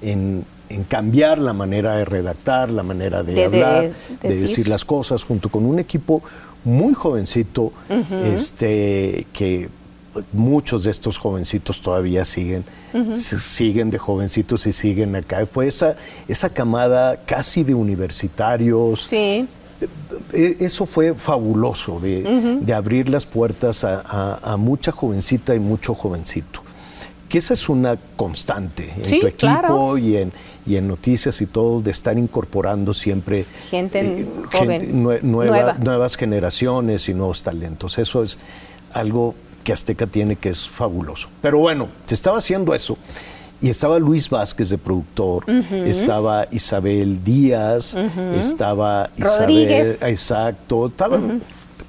[0.00, 0.44] en,
[0.88, 3.90] cambiar la manera de redactar, la manera de, hablar,
[4.22, 4.66] de, decir.
[4.66, 6.22] las cosas, junto con un equipo
[6.64, 7.72] muy jovencito,
[8.34, 9.68] este, que
[10.32, 12.64] muchos de estos jovencitos todavía siguen,
[13.16, 15.46] siguen de jovencitos y siguen acá.
[15.46, 15.96] Fue esa,
[16.28, 19.02] esa camada casi de universitarios.
[19.02, 19.46] Sí.
[20.32, 26.60] E, eso fue fabuloso, de, abrir las puertas a, mucha jovencita y mucho jovencito.
[27.28, 30.32] Que esa es una constante en tu equipo y, en,
[30.66, 37.14] y en noticias y todo, de estar incorporando siempre gente, eh, joven, nuevas generaciones y
[37.14, 37.98] nuevos talentos.
[37.98, 38.38] Eso es
[38.92, 39.34] algo
[39.64, 41.28] que Azteca tiene que es fabuloso.
[41.42, 42.96] Pero bueno, se estaba haciendo eso.
[43.64, 47.96] Y estaba Luis Vázquez de productor, estaba Isabel Díaz,
[48.38, 51.40] estaba Isabel, exacto, estaban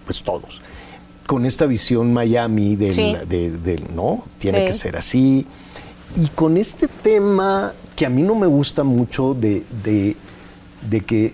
[0.05, 0.61] pues todos.
[1.27, 5.45] Con esta visión Miami del, no, tiene que ser así.
[6.15, 11.33] Y con este tema que a mí no me gusta mucho de, de que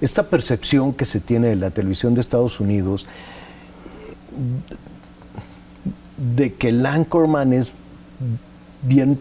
[0.00, 3.04] esta percepción que se tiene de la televisión de Estados Unidos,
[6.16, 7.74] de que el anchorman es
[8.82, 9.18] bien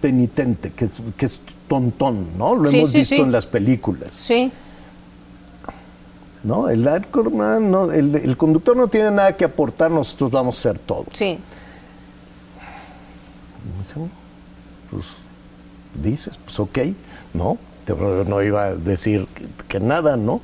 [0.00, 0.88] penitente, que,
[1.24, 2.54] es tontón, ¿no?
[2.54, 4.10] Lo hemos visto en las películas.
[4.12, 4.50] Sí.
[6.42, 6.68] ¿no?
[6.68, 11.06] El, no el, el, conductor no tiene nada que aportar, nosotros vamos a hacer todo.
[11.12, 11.38] Sí.
[14.90, 15.04] Pues
[16.02, 16.78] dices, pues ok,
[17.34, 17.58] ¿no?
[18.26, 19.26] No iba a decir
[19.68, 20.40] que, nada, ¿no?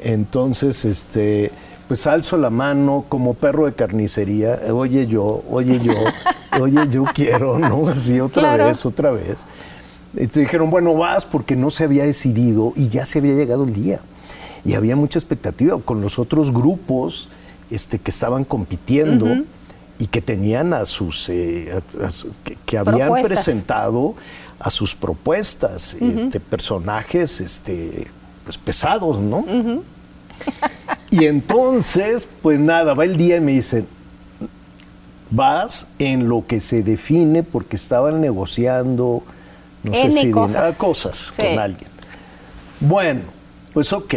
[0.00, 1.52] Entonces, este,
[1.86, 5.92] pues alzo la mano como perro de carnicería, oye yo, oye yo,
[6.60, 7.88] oye yo quiero, ¿no?
[7.88, 9.38] Así otra vez, otra vez.
[10.14, 13.64] Y te dijeron, bueno, vas porque no se había decidido y ya se había llegado
[13.64, 14.00] el día
[14.64, 17.28] y había mucha expectativa con los otros grupos
[17.70, 19.44] este, que estaban compitiendo
[19.98, 21.80] y que tenían a sus, eh,
[22.66, 24.14] que, habían presentado
[24.58, 28.08] a sus propuestas, este, personajes este,
[28.44, 29.44] pues pesados, ¿no?
[31.10, 33.86] y entonces, pues nada, va el día y me dicen,
[35.32, 39.22] vas en lo que se define porque estaban negociando,
[39.82, 41.90] no sé si cosas, cosas con alguien.
[42.80, 43.22] Bueno,
[43.72, 44.14] pues ok.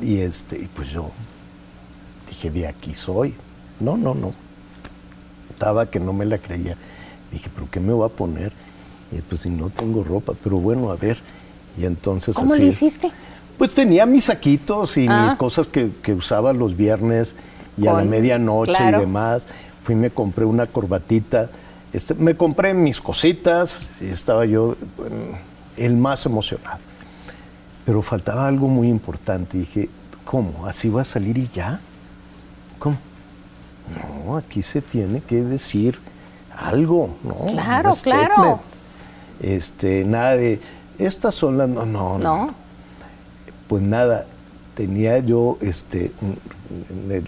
[0.00, 1.10] Y este, pues yo
[2.28, 3.34] dije, de aquí soy.
[3.78, 4.32] No, no, no.
[5.50, 6.76] Estaba que no me la creía.
[7.30, 8.52] Dije, ¿pero qué me voy a poner?
[9.12, 11.18] Y pues si no tengo ropa, pero bueno, a ver.
[11.78, 13.10] Y entonces ¿Cómo lo hiciste?
[13.58, 15.36] Pues tenía mis saquitos y mis ah.
[15.38, 17.36] cosas que, usaba los viernes
[17.78, 19.46] y a la medianoche y demás.
[19.84, 21.50] Fui y me compré una corbatita.
[21.92, 24.76] Este, me compré mis cositas y estaba yo
[25.76, 26.78] el más emocionado.
[27.84, 29.58] Pero faltaba algo muy importante.
[29.58, 29.88] Dije,
[30.24, 30.66] ¿cómo?
[30.66, 31.80] ¿Así va a salir y ya?
[32.78, 32.96] ¿Cómo?
[34.24, 35.98] No, aquí se tiene que decir
[36.56, 37.52] algo, ¿no?
[37.52, 38.60] Claro, claro.
[39.40, 40.60] Este, nada de,
[40.98, 41.68] estas son las...
[41.68, 42.54] No, no, no.
[43.66, 44.26] Pues nada,
[44.74, 46.12] tenía yo este,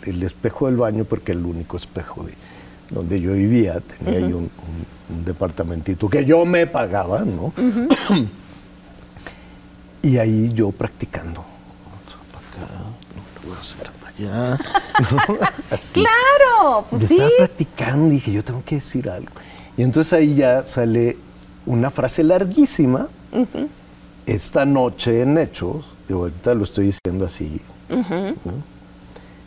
[0.06, 2.32] el, espejo del baño, porque el único espejo de
[2.90, 4.50] donde yo vivía, tenía yo un,
[5.24, 7.52] departamentito que yo me pagaba, ¿no?
[10.02, 11.44] Y ahí yo practicando.
[14.06, 14.58] Allá,
[15.92, 17.14] claro, pues sí.
[17.14, 19.30] Estaba practicando y dije, yo tengo que decir algo.
[19.76, 21.16] Y entonces ahí ya sale
[21.66, 23.08] una frase larguísima.
[24.26, 27.60] Esta noche en Hechos, yo ahorita lo estoy diciendo así.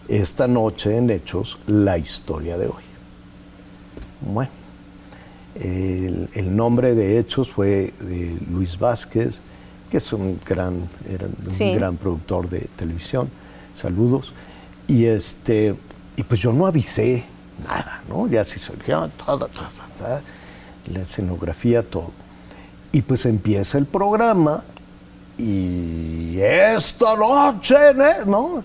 [0.07, 2.83] Esta noche en Hechos, la historia de hoy.
[4.21, 4.51] Bueno,
[5.55, 9.41] el, el nombre de Hechos fue de Luis Vázquez
[9.89, 13.29] que es un gran, era un gran productor de televisión.
[13.73, 14.33] Saludos.
[14.87, 15.75] Y este,
[16.15, 17.23] y pues yo no avisé
[17.65, 18.27] nada, ¿no?
[18.27, 19.49] Ya se surgió todo,
[20.91, 22.11] la escenografía, todo.
[22.91, 24.63] Y pues empieza el programa
[25.37, 27.75] y esta noche,
[28.25, 28.63] ¿no?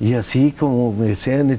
[0.00, 1.58] Y así como me decían,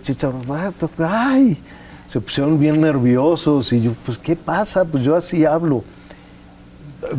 [0.99, 1.57] ay,
[2.05, 4.85] se pusieron bien nerviosos y yo, pues, ¿qué pasa?
[4.85, 5.83] Pues yo así hablo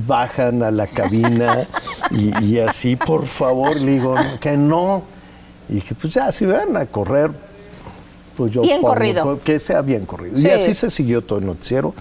[0.06, 1.66] bajan a la cabina
[2.10, 5.02] y, así, por favor, le digo, que no.
[5.68, 7.30] Y dije, pues ya, si van a correr,
[8.36, 8.62] pues yo...
[8.62, 9.38] Bien corrido.
[9.42, 10.38] Que sea bien corrido.
[10.38, 11.94] Y así se siguió todo el noticiero.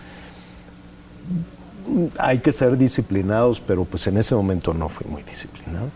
[2.17, 5.87] Hay que ser disciplinados, pero pues en ese momento no fui muy disciplinado.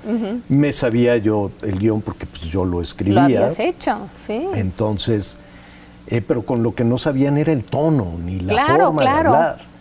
[0.50, 3.16] Me sabía yo el guion porque pues yo lo escribía.
[3.16, 4.46] Lo habías hecho, sí.
[4.56, 5.38] Entonces,
[6.08, 9.74] eh, pero con lo que no sabían era el tono, ni la forma de hablar.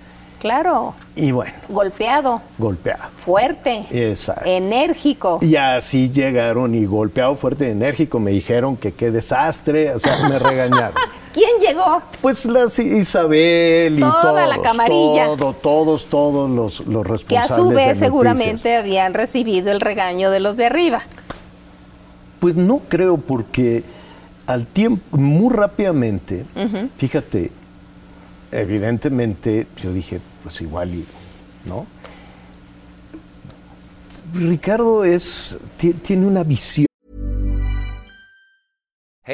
[0.42, 0.94] Claro.
[1.14, 1.52] Y bueno.
[1.68, 2.42] Golpeado.
[2.58, 3.04] Golpeado.
[3.16, 3.84] Fuerte.
[3.92, 4.42] Exacto.
[4.44, 5.38] Enérgico.
[5.40, 8.18] Y así llegaron y golpeado, fuerte, enérgico.
[8.18, 9.94] Me dijeron que qué desastre.
[9.94, 10.94] O sea, me regañaron.
[11.32, 12.02] ¿Quién llegó?
[12.20, 15.26] Pues la Isabel y Toda la camarilla.
[15.36, 17.48] Todo, todos, todos los, los responsables.
[17.48, 21.02] Que a su vez seguramente habían recibido el regaño de los de arriba.
[22.40, 23.84] Pues no creo, porque
[24.46, 26.44] al tiempo, muy rápidamente,
[26.98, 27.50] fíjate,
[28.50, 31.06] evidentemente yo dije, pues igual y,
[31.64, 31.86] ¿no?
[34.34, 36.86] Ricardo es, tiene una visión.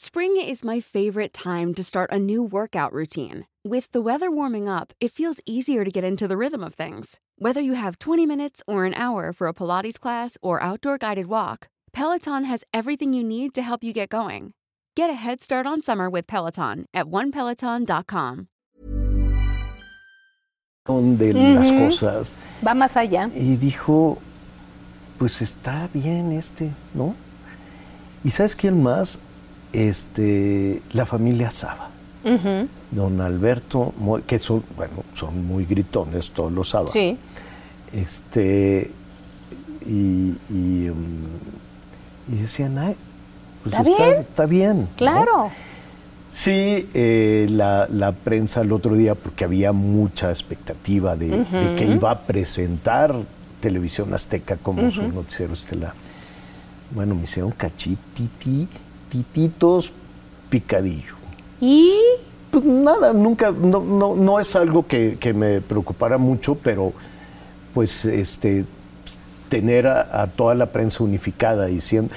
[0.00, 3.46] Spring is my favorite time to start a new workout routine.
[3.64, 7.18] With the weather warming up, it feels easier to get into the rhythm of things.
[7.36, 11.26] Whether you have 20 minutes or an hour for a Pilates class or outdoor guided
[11.26, 14.52] walk, Peloton has everything you need to help you get going.
[14.94, 18.46] Get a head start on summer with Peloton at onepeloton.com.
[20.86, 22.32] De las cosas.
[22.64, 23.32] Va más allá.
[23.34, 24.18] Y dijo,
[25.18, 27.16] pues está bien este, ¿no?
[28.22, 29.18] ¿Y sabes quién más?
[29.72, 31.90] Este, la familia Saba.
[32.90, 33.94] Don Alberto,
[34.26, 36.92] que son, bueno, son muy gritones todos los sábados.
[36.92, 37.16] Sí.
[37.92, 38.90] Este,
[39.86, 41.06] y, y, um,
[42.26, 42.96] decían, ay,
[43.62, 44.14] pues ¿Está, bien?
[44.20, 45.50] Está bien claro.
[46.30, 51.44] Sí, eh, la, prensa el otro día, porque había mucha expectativa de,
[51.76, 53.14] que iba a presentar
[53.60, 55.94] Televisión Azteca como su noticiero estelar.
[56.90, 58.68] Bueno, me hicieron cachititi,
[59.10, 59.92] tititos
[60.50, 61.14] picadillo.
[61.60, 61.94] ¿Y?
[62.50, 66.92] Pues nada, nunca, no, no, no es algo que, me preocupara mucho, pero
[67.74, 68.64] pues este
[69.50, 72.14] tener a, a toda la prensa unificada diciendo,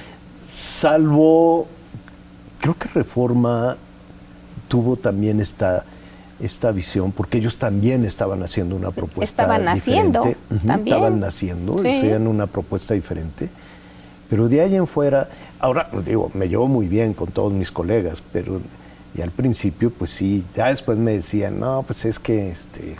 [0.48, 1.66] salvo,
[2.60, 3.76] creo que Reforma
[4.68, 5.84] tuvo también esta,
[6.40, 10.34] esta visión, porque ellos también estaban haciendo una propuesta Estaban naciendo,
[10.66, 10.96] también.
[10.96, 13.48] Estaban naciendo, hacían una propuesta diferente.
[14.32, 15.28] Pero de ahí en fuera,
[15.60, 18.62] ahora digo, me llevo muy bien con todos mis colegas, pero
[19.14, 22.96] y al principio, pues sí, ya después me decían, no, pues es que este.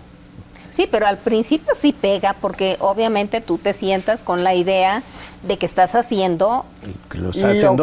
[0.68, 5.03] Sí, pero al principio sí pega, porque obviamente tú te sientas con la idea
[5.43, 6.66] de que estás haciendo
[7.14, 7.30] lo,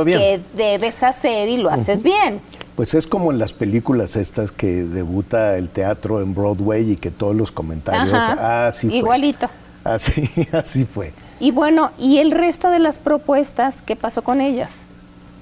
[0.06, 2.41] que debes hacer y lo haces bien.
[2.76, 7.10] Pues es como en las películas estas que debuta el teatro en Broadway y que
[7.10, 8.97] todos los comentarios, así fue.
[8.97, 9.50] Igualito.
[9.84, 11.14] Así, así fue.
[11.40, 14.72] Y bueno, ¿y el resto de las propuestas, qué pasó con ellas?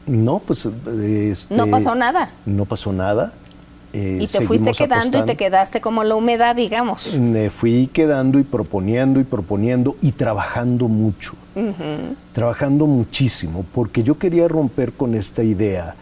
[0.06, 0.66] No, pues...
[0.66, 2.30] Este, no pasó nada.
[2.46, 3.34] No pasó nada.
[3.94, 7.16] Eh, y te fuiste quedando y te quedaste como la humedad, digamos.
[7.16, 11.34] Me fui quedando y proponiendo y proponiendo y trabajando mucho.
[12.34, 15.96] Trabajando muchísimo, porque yo quería romper con esta idea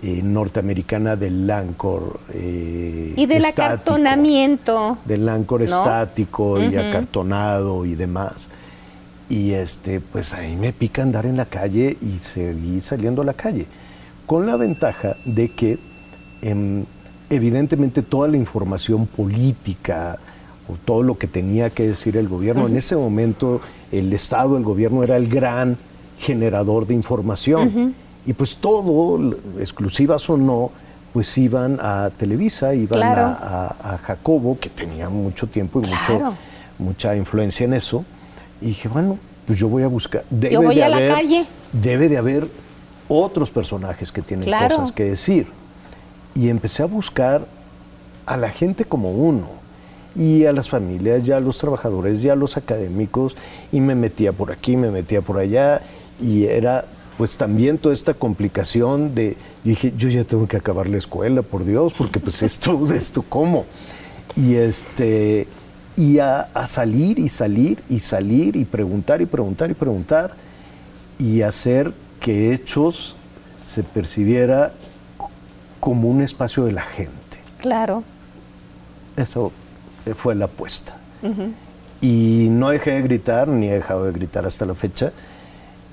[0.00, 2.20] eh, norteamericana del Lancor.
[2.32, 4.98] Eh, y del acartonamiento.
[5.04, 8.48] Del Lancor estático y acartonado y demás.
[9.28, 13.34] Y este, pues ahí me pica andar en la calle y seguir saliendo a la
[13.34, 13.66] calle.
[14.26, 15.78] Con la ventaja de que
[16.42, 16.84] em,
[17.30, 20.18] evidentemente toda la información política
[20.68, 23.60] o todo lo que tenía que decir el gobierno, en ese momento
[23.92, 25.76] el Estado, el gobierno era el gran
[26.18, 27.94] generador de información.
[28.26, 30.70] Y pues todo, exclusivas o no,
[31.12, 36.34] pues iban a Televisa, iban a, Jacobo, que tenía mucho tiempo y mucho,
[36.78, 38.04] mucha influencia en eso.
[38.64, 40.24] Y dije, bueno, pues yo voy a buscar.
[40.30, 41.44] Debe yo voy a la calle.
[41.70, 42.48] Debe de haber
[43.08, 45.48] otros personajes que tienen cosas que decir.
[46.34, 47.46] Y empecé a buscar
[48.24, 49.48] a la gente como uno,
[50.16, 53.36] y a las familias, ya a los trabajadores, ya a los académicos,
[53.70, 55.82] y me metía por aquí, me metía por allá,
[56.20, 56.86] y era
[57.18, 61.64] pues también toda esta complicación de, dije, yo ya tengo que acabar la escuela, por
[61.66, 63.66] Dios, porque pues esto, esto, ¿cómo?
[64.36, 65.46] Y este,
[65.96, 70.32] y a, salir y salir y salir y preguntar y preguntar y preguntar
[71.18, 73.14] y hacer que Hechos
[73.64, 74.72] se percibiera
[75.80, 77.12] como un espacio de la gente.
[77.58, 78.02] Claro.
[79.16, 79.52] Eso
[80.16, 80.96] fue la apuesta.
[82.00, 85.12] Y no dejé de gritar, ni he dejado de gritar hasta la fecha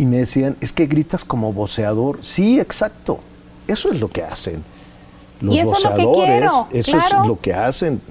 [0.01, 2.17] y me decían, es que gritas como voceador.
[2.23, 3.19] Sí, exacto.
[3.67, 4.63] Eso es lo que hacen.
[5.41, 6.67] Los y eso es lo que quiero.
[6.71, 8.01] Eso es lo que hacen.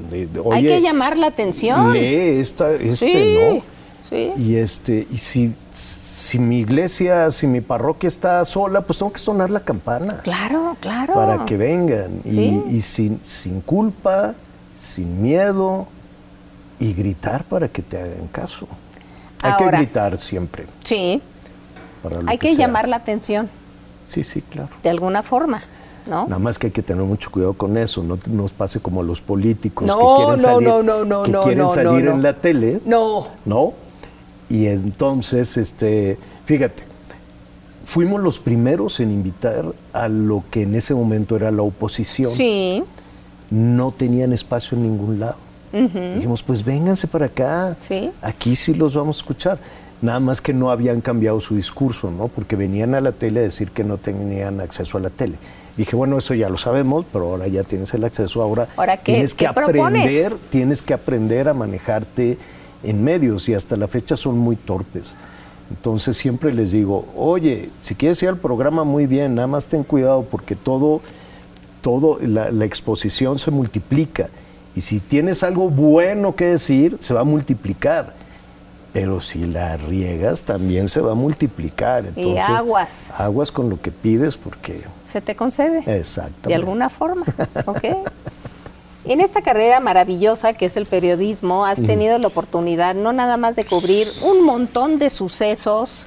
[0.53, 1.93] Hay que llamar la atención.
[1.93, 3.63] Lee esta, este, ¿no?
[4.09, 4.33] Sí.
[4.37, 9.21] Y este, y si, si mi iglesia, si mi parroquia está sola, pues tengo que
[9.21, 10.19] sonar la campana.
[10.19, 11.15] Claro, claro.
[11.15, 12.21] Para que vengan.
[12.25, 14.35] Y, sin, sin culpa,
[14.77, 15.87] sin miedo,
[16.81, 18.67] y gritar para que te hagan caso.
[19.43, 20.67] Hay que gritar siempre.
[20.83, 21.23] Sí.
[22.27, 23.49] Hay que, llamar la atención.
[24.07, 24.71] Sí, sí, claro.
[24.83, 25.61] De alguna forma.
[26.11, 26.25] ¿No?
[26.25, 29.21] Nada más que hay que tener mucho cuidado con eso, no nos pase como los
[29.21, 32.81] políticos que quieren salir, no, no, que quieren salir en la tele.
[32.85, 33.29] No.
[33.45, 33.73] ¿No?
[34.49, 36.83] Y entonces, este, fíjate,
[37.85, 42.33] fuimos los primeros en invitar a lo que en ese momento era la oposición.
[42.33, 42.83] Sí.
[43.51, 45.37] No tenían espacio en ningún lado.
[45.73, 47.77] Dijimos, pues vénganse para acá.
[47.79, 48.11] Sí.
[48.23, 49.59] Aquí sí los vamos a escuchar.
[50.03, 52.27] Nada más que no habían cambiado su discurso, ¿no?
[52.29, 55.37] Porque venían a la tele a decir que no tenían acceso a la tele.
[55.81, 58.43] Dije, bueno, eso ya lo sabemos, pero ahora ya tienes el acceso.
[58.43, 58.69] Ahora,
[59.03, 62.37] tienes que aprender, tienes que aprender a manejarte
[62.83, 65.15] en medios y hasta la fecha son muy torpes.
[65.71, 69.83] Entonces siempre les digo, oye, si quieres ir al programa muy bien, nada más ten
[69.83, 71.01] cuidado porque todo,
[71.81, 74.29] todo la, la exposición se multiplica
[74.77, 78.13] y si tienes algo bueno que decir, se va a multiplicar
[78.93, 82.07] pero si la riegas también se va a multiplicar.
[82.07, 83.13] Entonces, y aguas.
[83.17, 84.83] Aguas con lo que pides porque...
[85.07, 85.83] Se te concede.
[85.87, 86.49] Exacto.
[86.49, 87.25] De alguna forma,
[87.67, 87.85] ¿ok?
[89.05, 93.57] En esta carrera maravillosa que es el periodismo, has tenido la oportunidad no nada más
[93.57, 96.07] de cubrir un montón de sucesos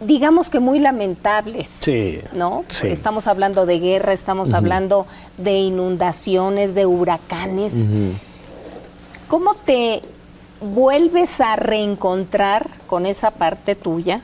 [0.00, 1.68] digamos que muy lamentables.
[1.80, 2.20] Sí.
[2.32, 2.64] ¿No?
[2.82, 5.06] Estamos hablando de guerra, estamos hablando
[5.38, 7.88] de inundaciones, de huracanes.
[9.28, 10.02] ¿Cómo te
[10.64, 14.20] vuelves a reencontrar con esa parte tuya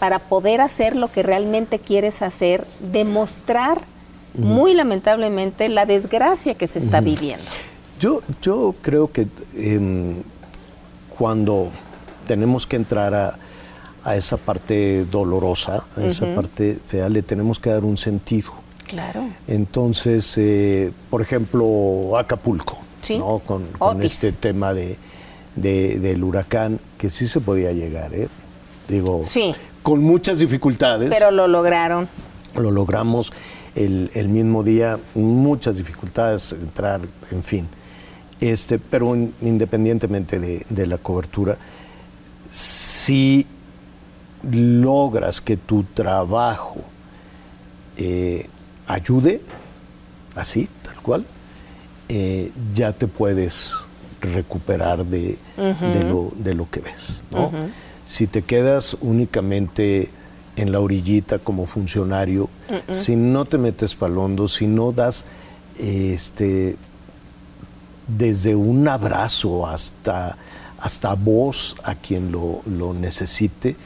[0.00, 3.82] para poder hacer lo que realmente quieres hacer, demostrar
[4.34, 7.44] muy lamentablemente la desgracia que se está viviendo?
[8.00, 10.16] Yo, yo creo que em,
[11.16, 11.70] cuando
[12.26, 17.84] tenemos que entrar a, esa parte dolorosa, a esa parte fea, le tenemos que dar
[17.84, 18.50] un sentido.
[18.86, 19.28] Claro.
[19.46, 22.78] Entonces, eh, por ejemplo, Acapulco,
[23.18, 23.40] ¿no?
[23.40, 23.68] con,
[24.02, 24.96] este tema de,
[25.56, 28.28] del huracán, que sí se podía llegar, ¿eh?
[28.88, 29.22] Digo,
[29.82, 31.10] con muchas dificultades.
[31.10, 32.08] Pero lo lograron.
[32.56, 33.32] Lo logramos
[33.74, 37.68] el, el mismo día, muchas dificultades, entrar, en fin.
[38.40, 41.58] Este, pero independientemente de, la cobertura,
[42.50, 43.46] si
[44.50, 46.80] logras que tu trabajo
[47.98, 48.48] eh,
[48.86, 49.42] ayude,
[50.34, 51.26] así, tal cual,
[52.08, 53.74] eh, ya te puedes
[54.20, 57.22] recuperar de, de, lo, que ves.
[58.06, 60.10] Si te quedas únicamente
[60.56, 62.48] en la orillita como funcionario,
[62.90, 65.24] si no te metes palondo, si no das
[65.78, 66.76] este,
[68.06, 70.36] desde un abrazo hasta,
[70.78, 73.76] hasta voz a quien lo, necesite,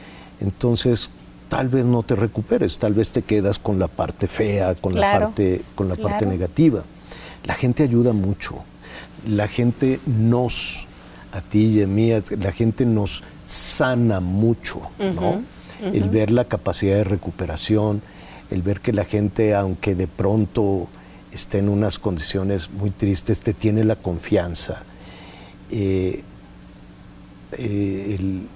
[0.41, 1.09] entonces
[1.49, 5.19] tal vez no te recuperes, tal vez te quedas con la parte fea, con la
[5.19, 6.83] parte, con la parte negativa.
[7.45, 8.63] La gente ayuda mucho,
[9.27, 10.87] la gente nos,
[11.31, 15.41] a ti y a mí, la gente nos sana mucho, ¿no?
[15.81, 18.01] El ver la capacidad de recuperación,
[18.49, 20.87] el ver que la gente, aunque de pronto
[21.31, 24.83] está en unas condiciones muy tristes, te tiene la confianza.
[25.69, 26.23] Eh,
[27.53, 28.47] eh, el,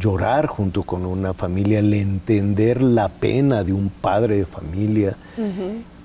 [0.00, 5.16] llorar junto con una familia, el entender la pena de un padre de familia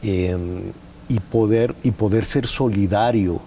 [0.03, 0.71] em,
[1.09, 3.41] y, poder, y poder ser solidario.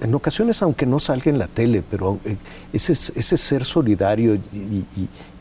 [0.00, 2.36] En ocasiones, aunque no salga en la tele, pero eh,
[2.72, 4.38] ese, ese ser solidario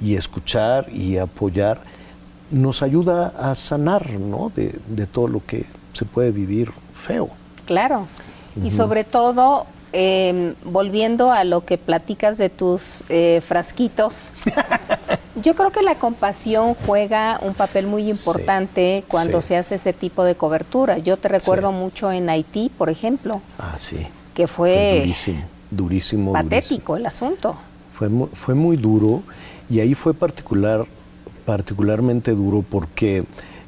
[0.02, 1.82] y escuchar y apoyar
[2.52, 4.52] nos ayuda a sanar ¿no?
[4.56, 7.30] de, todo lo que se puede vivir feo.
[7.66, 8.08] Claro,
[8.64, 14.32] y sobre todo, em, volviendo a lo que platicas de tus eh, frasquitos,
[15.36, 20.24] yo creo que la compasión juega un papel muy importante cuando se hace ese tipo
[20.24, 20.98] de cobertura.
[20.98, 23.42] Yo te recuerdo mucho en Haití, por ejemplo.
[23.60, 24.08] Ah, sí.
[24.38, 26.34] Que fue, durísimo, durísimo.
[26.34, 27.56] Patético el asunto.
[27.92, 29.24] Fue, fue muy duro
[29.68, 30.86] y ahí fue particular
[31.44, 33.24] particularmente duro porque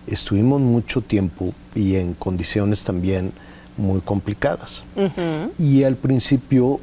[0.06, 3.32] estuvimos mucho tiempo y en condiciones también
[3.78, 4.84] muy complicadas.
[5.58, 6.80] Y al principio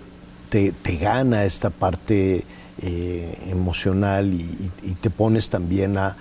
[0.48, 2.44] te, gana esta parte
[2.82, 4.70] eh, emocional y,
[5.00, 6.16] te pones también a,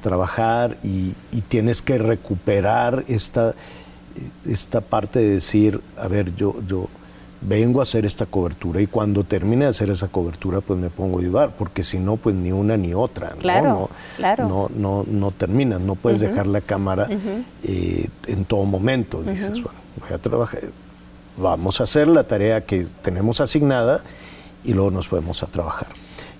[0.00, 1.14] trabajar y,
[1.48, 3.54] tienes que recuperar esta,
[4.46, 6.88] esta parte de decir, a ver, yo, yo,
[7.44, 11.18] vengo a hacer esta cobertura y cuando termine de hacer esa cobertura pues me pongo
[11.18, 13.90] a ayudar, porque si no pues ni una ni otra, claro, ¿no?
[14.16, 14.48] Claro.
[14.48, 17.08] No, no, no terminas, no puedes dejar la cámara
[17.64, 20.60] eh, en todo momento, dices, bueno, voy a trabajar,
[21.36, 24.02] vamos a hacer la tarea que tenemos asignada
[24.64, 25.88] y luego nos podemos a trabajar.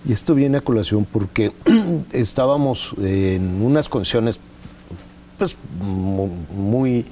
[0.05, 1.53] Y esto viene a colación porque
[2.13, 4.39] estábamos en unas condiciones
[5.39, 7.05] pues muy,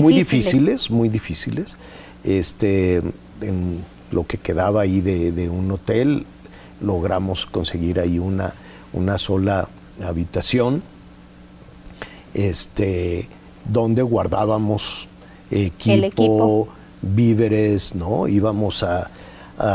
[0.00, 1.76] muy difíciles, muy difíciles.
[2.24, 3.02] Este,
[3.40, 6.26] en lo que quedaba ahí de, un hotel,
[6.80, 8.54] logramos conseguir ahí una,
[8.92, 9.68] una sola
[10.04, 10.82] habitación,
[12.34, 13.28] este,
[13.64, 15.08] donde guardábamos
[15.50, 16.68] equipo,
[17.00, 18.28] víveres, ¿no?
[18.28, 19.10] Íbamos a,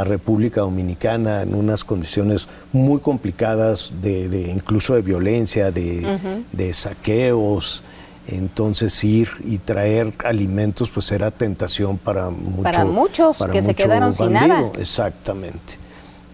[0.03, 6.19] República Dominicana en unas condiciones muy complicadas, de, incluso de violencia, de,
[6.52, 7.84] de saqueos,
[8.27, 12.29] entonces ir y traer alimentos pues era tentación para,
[12.61, 14.71] para muchos que se quedaron sin nada.
[14.79, 15.77] Exactamente.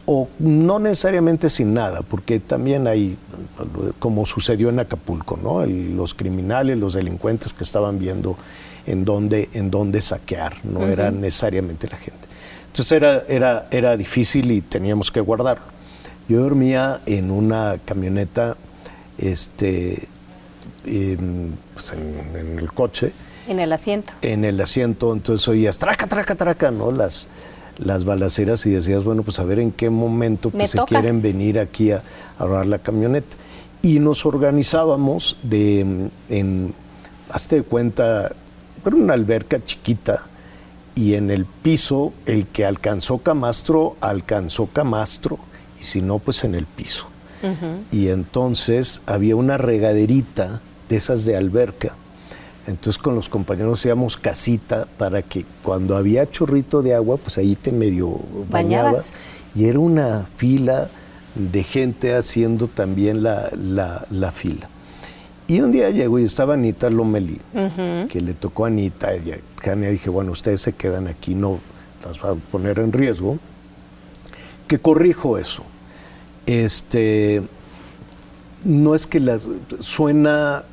[0.05, 3.15] O no necesariamente sin nada, porque también hay,
[3.99, 5.65] como sucedió en Acapulco, ¿no?
[5.65, 8.35] los criminales, los delincuentes que estaban viendo
[8.85, 12.27] en dónde, en dónde saquear, no era necesariamente la gente.
[12.67, 15.59] Entonces era, era, era difícil y teníamos que guardar.
[16.27, 18.57] Yo dormía en una camioneta
[19.17, 20.07] este,
[21.73, 23.11] pues en, el coche.
[23.47, 24.13] En el asiento.
[24.21, 26.91] En el asiento, entonces oías traca, traca, traca, ¿no?
[26.91, 27.27] Las,
[27.77, 31.59] las balaceras y decías, bueno, pues a ver en qué momento pues, se quieren venir
[31.59, 32.03] aquí a,
[32.37, 33.35] a la camioneta.
[33.81, 36.73] Y nos organizábamos de, en,
[37.29, 38.31] hazte de cuenta,
[38.85, 40.21] era una alberca chiquita
[40.95, 45.39] y en el piso el que alcanzó camastro, alcanzó camastro
[45.79, 47.07] y si no, pues en el piso.
[47.91, 50.61] y entonces había una regaderita
[50.93, 51.95] de esas de alberca.
[52.67, 57.55] Entonces con los compañeros hacíamos casita para que cuando había chorrito de agua, pues ahí
[57.55, 59.11] te medio bañabas.
[59.55, 60.89] Y era una fila
[61.35, 63.49] de gente haciendo también la,
[64.09, 64.69] la, fila.
[65.47, 67.39] Y un día llegó y estaba Anita Lomelí,
[68.09, 69.15] que le tocó a Anita.
[69.15, 71.59] Y a dije, bueno, ustedes se quedan aquí, no
[72.05, 73.39] las van a poner en riesgo.
[74.67, 75.63] Que corrijo eso.
[76.45, 77.41] Este,
[78.63, 79.49] no es que las
[79.79, 80.63] suena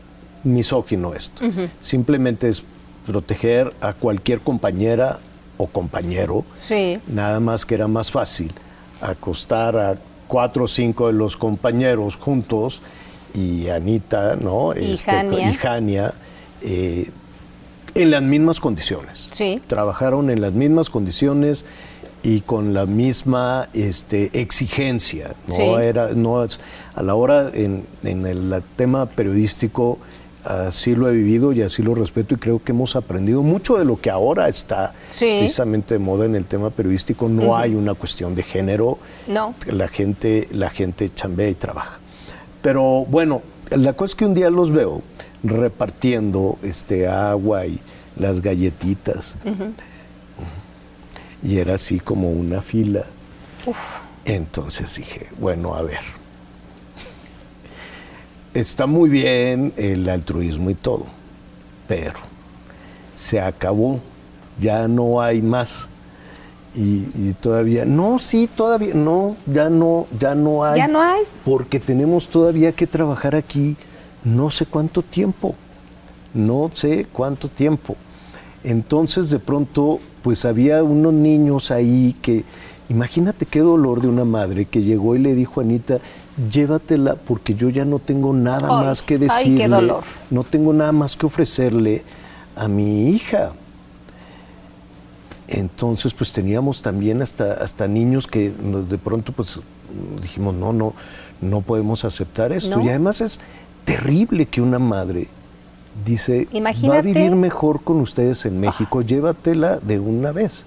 [0.45, 1.45] misógino esto.
[1.81, 2.63] Simplemente es
[3.07, 5.19] proteger a cualquier compañera
[5.57, 6.45] o compañero.
[6.55, 6.99] Sí.
[7.07, 8.53] Nada más que era más fácil
[9.01, 9.99] acostar a
[10.29, 12.83] cuatro o cinco de los compañeros juntos
[13.35, 14.75] y Anita, ¿no?
[14.77, 16.15] Y este, Jania.
[16.63, 17.11] Eh,
[17.95, 19.29] en las mismas condiciones.
[19.33, 19.61] Sí.
[19.67, 21.65] Trabajaron en las mismas condiciones
[22.23, 25.35] y con la misma este, exigencia.
[25.49, 29.99] No era, no a la hora en, el tema periodístico
[30.45, 33.85] así lo he vivido y así lo respeto y creo que hemos aprendido mucho de
[33.85, 37.29] lo que ahora está precisamente de moda en el tema periodístico.
[37.29, 38.99] No hay una cuestión de género.
[39.27, 39.55] No.
[39.67, 41.99] La gente, la gente chambea y trabaja.
[42.63, 45.03] Pero bueno, la cosa es que un día los veo
[45.43, 47.81] repartiendo este agua y
[48.19, 49.37] las galletitas.
[51.43, 53.05] Y era así como una fila.
[54.25, 56.20] Entonces dije, bueno, a ver.
[58.55, 61.07] Está muy bien el altruismo y todo,
[61.87, 62.19] pero
[63.15, 64.01] se acabó,
[64.61, 65.89] ya no hay más.
[66.75, 70.79] Y, todavía, no, sí, todavía, no, ya no, ya no hay.
[70.79, 71.23] Ya no hay.
[71.45, 73.77] Porque tenemos todavía que trabajar aquí
[74.25, 75.55] no sé cuánto tiempo,
[76.35, 77.97] no sé cuánto tiempo.
[78.63, 82.45] Entonces de pronto, pues había unos niños ahí que,
[82.89, 85.99] imagínate qué dolor de una madre que llegó y le dijo a Anita,
[86.51, 89.93] llévatela porque yo ya no tengo nada más que decirle,
[90.31, 92.03] no tengo nada más que ofrecerle
[92.57, 93.53] a mi hija.
[95.49, 99.59] Entonces, pues teníamos también hasta, hasta niños que de pronto pues
[100.23, 100.95] dijimos, no, no,
[101.41, 102.81] no podemos aceptar esto.
[102.81, 103.41] Y además es
[103.85, 105.29] terrible que una madre
[106.05, 106.47] dice,
[106.89, 110.65] va a vivir mejor con ustedes en México, llévatela de una vez.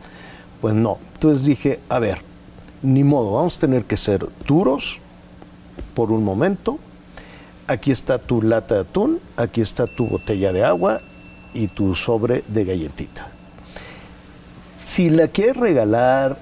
[0.59, 0.97] Pues no.
[1.13, 2.19] Entonces dije, a ver,
[2.81, 4.99] ni modo, vamos a tener que ser duros
[5.93, 6.79] por un momento.
[7.67, 11.01] Aquí está tu lata de atún, aquí está tu botella de agua
[11.53, 13.27] y tu sobre de galletita.
[14.83, 16.37] Si la quieres regalar,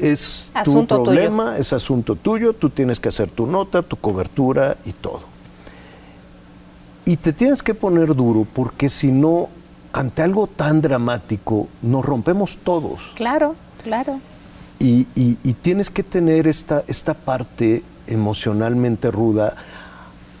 [0.00, 4.92] es tu problema, es asunto tuyo, tú tienes que hacer tu nota, tu cobertura y
[4.92, 5.22] todo.
[7.04, 9.48] Y te tienes que poner duro porque si no,
[9.92, 13.12] ante algo tan dramático, nos rompemos todos.
[13.14, 14.20] Claro, claro.
[14.82, 15.04] Y,
[15.60, 19.54] tienes que tener esta, esta parte emocionalmente ruda,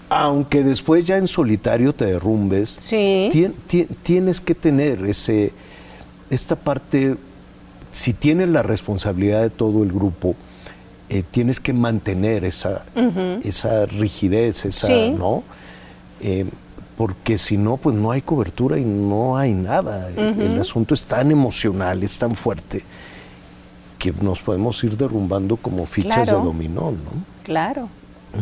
[0.08, 3.28] aunque después ya en solitario te derrumbes, sí.
[4.02, 5.52] tienes que tener ese,
[6.30, 7.16] esta parte,
[7.92, 10.34] si tienes la responsabilidad de todo el grupo,
[11.10, 12.84] eh, tienes que mantener esa,
[13.42, 15.42] esa rigidez, esa, ¿no?
[16.20, 16.46] Eh,
[16.96, 20.08] porque si no, pues no hay cobertura y no hay nada.
[20.10, 22.82] El asunto es tan emocional, es tan fuerte,
[24.00, 27.22] que nos podemos ir derrumbando como fichas de dominó, ¿no?
[27.44, 27.88] Claro,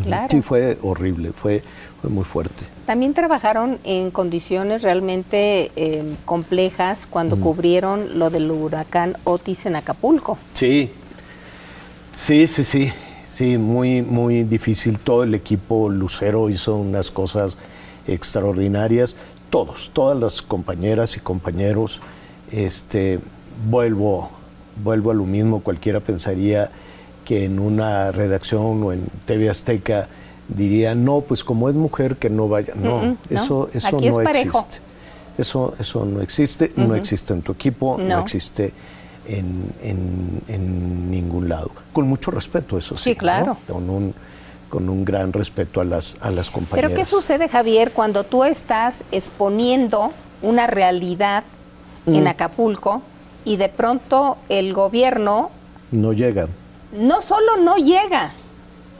[0.03, 0.27] claro.
[0.31, 1.61] Sí, fue horrible, fue,
[2.01, 2.65] fue muy fuerte.
[2.85, 10.37] También trabajaron en condiciones realmente eh, complejas cuando cubrieron lo del huracán Otis en Acapulco.
[10.53, 10.89] Sí,
[12.15, 12.91] sí, sí, sí.
[13.29, 14.97] Sí, muy, muy difícil.
[14.97, 17.57] Todo el equipo Lucero hizo unas cosas
[18.07, 19.15] extraordinarias.
[19.49, 22.01] Todos, todas las compañeras y compañeros.
[22.51, 23.19] Este,
[23.69, 24.29] vuelvo,
[24.83, 25.61] vuelvo a lo mismo.
[25.61, 26.69] Cualquiera pensaría
[27.25, 30.07] que en una redacción o en TV Azteca
[30.47, 32.73] diría, no, pues como es mujer que no vaya.
[32.75, 34.81] No, eso, eso no existe.
[35.37, 38.73] Eso, eso no existe, no existe en tu equipo, no existe
[39.25, 41.71] en, ningún lado.
[41.93, 43.11] Con mucho respeto, eso sí.
[43.11, 43.57] Sí, claro.
[43.67, 44.13] Con, un,
[44.67, 46.91] con un gran respeto a las, a las compañeras.
[46.91, 50.11] Pero ¿qué sucede, Javier, cuando tú estás exponiendo
[50.41, 51.43] una realidad
[52.05, 52.27] en mm.
[52.27, 53.01] Acapulco
[53.45, 55.49] y de pronto el gobierno...
[55.91, 56.47] No llega.
[56.93, 58.31] No solo no llega,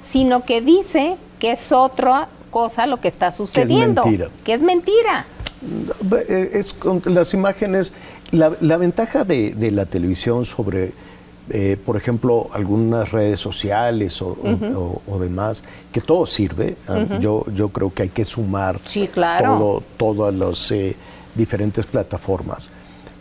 [0.02, 4.04] sino que dice que es otra cosa lo que está sucediendo.
[4.04, 4.32] Que es mentira.
[4.44, 5.26] Que es mentira.
[6.30, 7.92] Eh, es con las imágenes
[8.32, 10.92] la, ventaja de, la televisión sobre,
[11.50, 17.94] eh, por ejemplo, algunas redes sociales o, demás, que todo sirve, ah, yo, yo creo
[17.94, 18.80] que hay que sumar
[19.98, 20.96] todas las eh,
[21.36, 22.70] diferentes plataformas.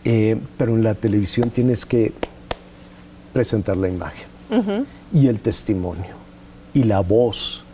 [0.04, 2.12] Eh, pero en la televisión tienes que
[3.32, 4.26] presentar la imagen
[5.12, 6.16] y el testimonio.
[6.74, 7.64] y la voz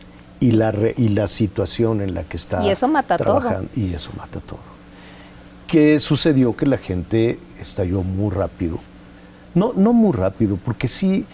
[0.41, 3.69] y la, y la situación en la que está y eso mata trabajando.
[3.73, 3.85] Todo.
[3.85, 4.59] Y eso mata todo.
[5.67, 6.55] ¿Qué sucedió?
[6.57, 8.79] Que la gente estalló muy rápido.
[9.55, 11.25] No, no muy rápido, porque sí,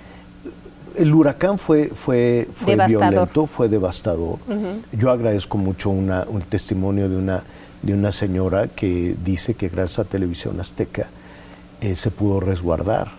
[0.97, 4.39] el huracán fue, fue, fue violento, fue devastador.
[4.93, 7.43] Yo agradezco mucho una, un testimonio de una,
[7.83, 11.09] de una señora que dice que gracias a Televisión Azteca
[11.81, 13.11] eh, se pudo resguardar.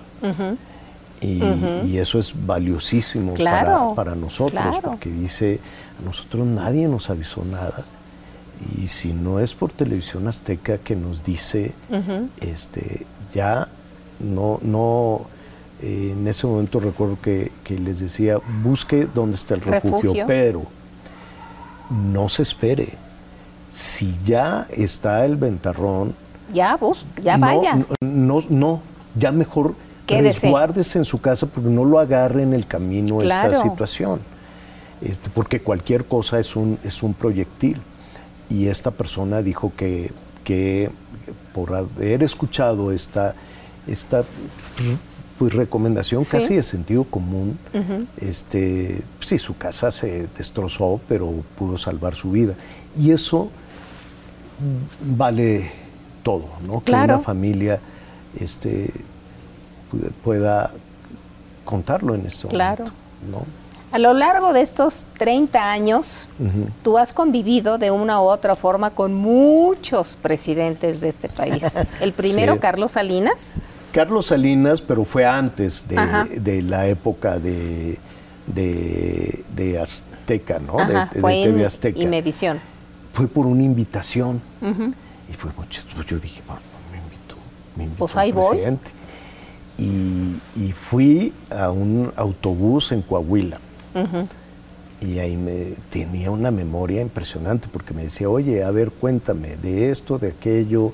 [1.21, 5.59] y, eso es valiosísimo para, para, nosotros, porque dice,
[5.99, 7.85] a nosotros nadie nos avisó nada.
[8.77, 11.73] Y si no es por Televisión Azteca que nos dice,
[12.39, 13.67] este, ya
[14.19, 15.25] no, no,
[15.81, 20.63] eh, en ese momento recuerdo que, les decía, busque dónde está el refugio, pero
[21.89, 22.97] no se espere.
[23.71, 26.13] Si ya está el ventarrón,
[26.53, 27.79] ya, bus, ya vaya.
[28.01, 28.81] No, no,
[29.15, 29.75] ya mejor
[30.07, 34.19] resguárdese en su casa porque no lo agarre en el camino esta situación.
[35.01, 37.77] Este, porque cualquier cosa es un, es un proyectil.
[38.49, 40.11] Y esta persona dijo que,
[40.43, 40.89] que
[41.53, 43.33] por haber escuchado esta,
[43.87, 44.25] esta
[45.39, 47.57] pues, recomendación casi de sentido común,
[48.17, 52.55] este, sí, su casa se destrozó, pero pudo salvar su vida.
[52.99, 53.49] Y eso
[55.01, 55.71] vale
[56.23, 56.83] todo, ¿no?
[56.83, 57.79] Que una familia
[58.39, 58.91] este,
[60.23, 60.71] pueda
[61.65, 62.85] contarlo en esto claro.
[63.91, 66.29] A lo largo de estos 30 años,
[66.81, 71.77] tú has convivido de una u otra forma con muchos presidentes de este país.
[71.99, 73.55] El primero, Carlos Salinas.
[73.91, 77.99] Carlos Salinas, pero fue antes de, la época de,
[78.47, 80.77] de, Azteca, ¿no?
[80.85, 81.99] de, fue TV Azteca.
[81.99, 82.61] Y Imevisión.
[83.13, 84.41] Fue por una invitación.
[85.29, 85.81] Y fue mucho.
[85.95, 86.61] Pues yo dije, bueno,
[86.91, 87.35] me invitó.
[87.75, 88.59] Me invitó pues ahí voy.
[89.77, 93.59] Y, y, fui a un autobús en Coahuila.
[95.01, 99.89] Y ahí me tenía una memoria impresionante porque me decía, oye, a ver, cuéntame de
[99.89, 100.93] esto, de aquello.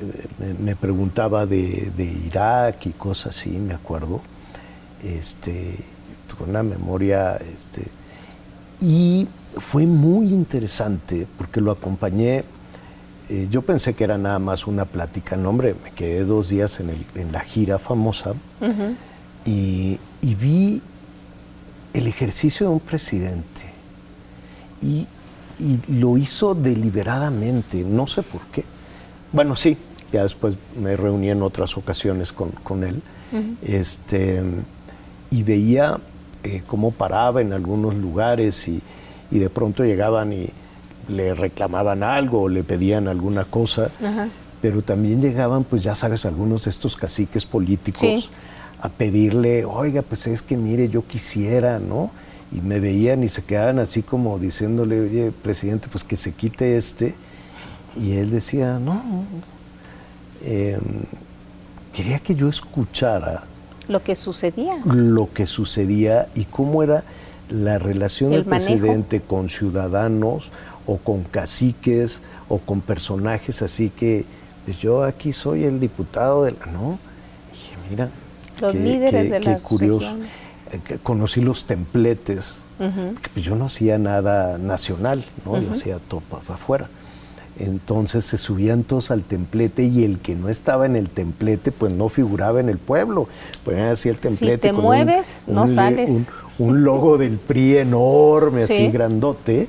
[0.00, 1.92] Eh, me, preguntaba de,
[2.26, 4.22] Irak y cosas así, me acuerdo.
[5.04, 5.76] Este,
[6.38, 7.36] con una memoria.
[7.36, 7.90] Este,
[8.80, 9.28] y
[9.58, 12.44] fue muy interesante porque lo acompañé.
[13.28, 15.36] Eh, yo pensé que era nada más una plática.
[15.36, 18.34] No, hombre, me quedé dos días en, el, en la gira famosa
[19.44, 20.82] y, y vi
[21.94, 23.74] el ejercicio de un presidente
[24.82, 25.06] y,
[25.86, 28.64] lo hizo deliberadamente, no sé por qué.
[29.32, 29.76] Bueno, sí,
[30.12, 33.00] ya después me reuní en otras ocasiones con, él
[33.62, 34.42] este,
[35.30, 36.00] y veía
[36.42, 38.82] eh, cómo paraba en algunos lugares y,
[39.38, 40.48] de pronto llegaban y
[41.08, 43.90] le reclamaban algo o le pedían alguna cosa,
[44.60, 48.30] pero también llegaban, pues ya sabes, algunos de estos caciques políticos
[48.80, 52.10] a pedirle, oiga, pues es que mire, yo quisiera, ¿no?
[52.52, 56.76] Y me veían y se quedaban así como diciéndole, oye, presidente, pues que se quite
[56.76, 57.14] este.
[57.96, 59.02] Y él decía, no,
[60.44, 60.80] em,
[61.94, 63.44] quería que yo escuchara.
[63.88, 64.76] Lo que sucedía.
[64.84, 67.04] Lo que sucedía y cómo era
[67.54, 70.50] la relación del presidente con ciudadanos
[70.86, 74.24] o con caciques o con personajes así que
[74.64, 76.66] pues yo aquí soy el diputado de la...
[76.66, 76.98] No,
[77.52, 78.08] dije, mira,
[78.60, 80.16] los líderes de las curioso.
[80.72, 85.60] Eh, conocí los templetes, pues yo no hacía nada nacional, ¿no?
[85.60, 86.88] Yo hacía todo para afuera.
[87.58, 91.92] Entonces se subían todos al templete y el que no estaba en el templete, pues
[91.92, 93.28] no figuraba en el pueblo.
[93.64, 94.68] Pues así el templete.
[94.68, 96.30] Si te mueves, no sales.
[96.58, 99.68] Un, logo del PRI enorme, así grandote.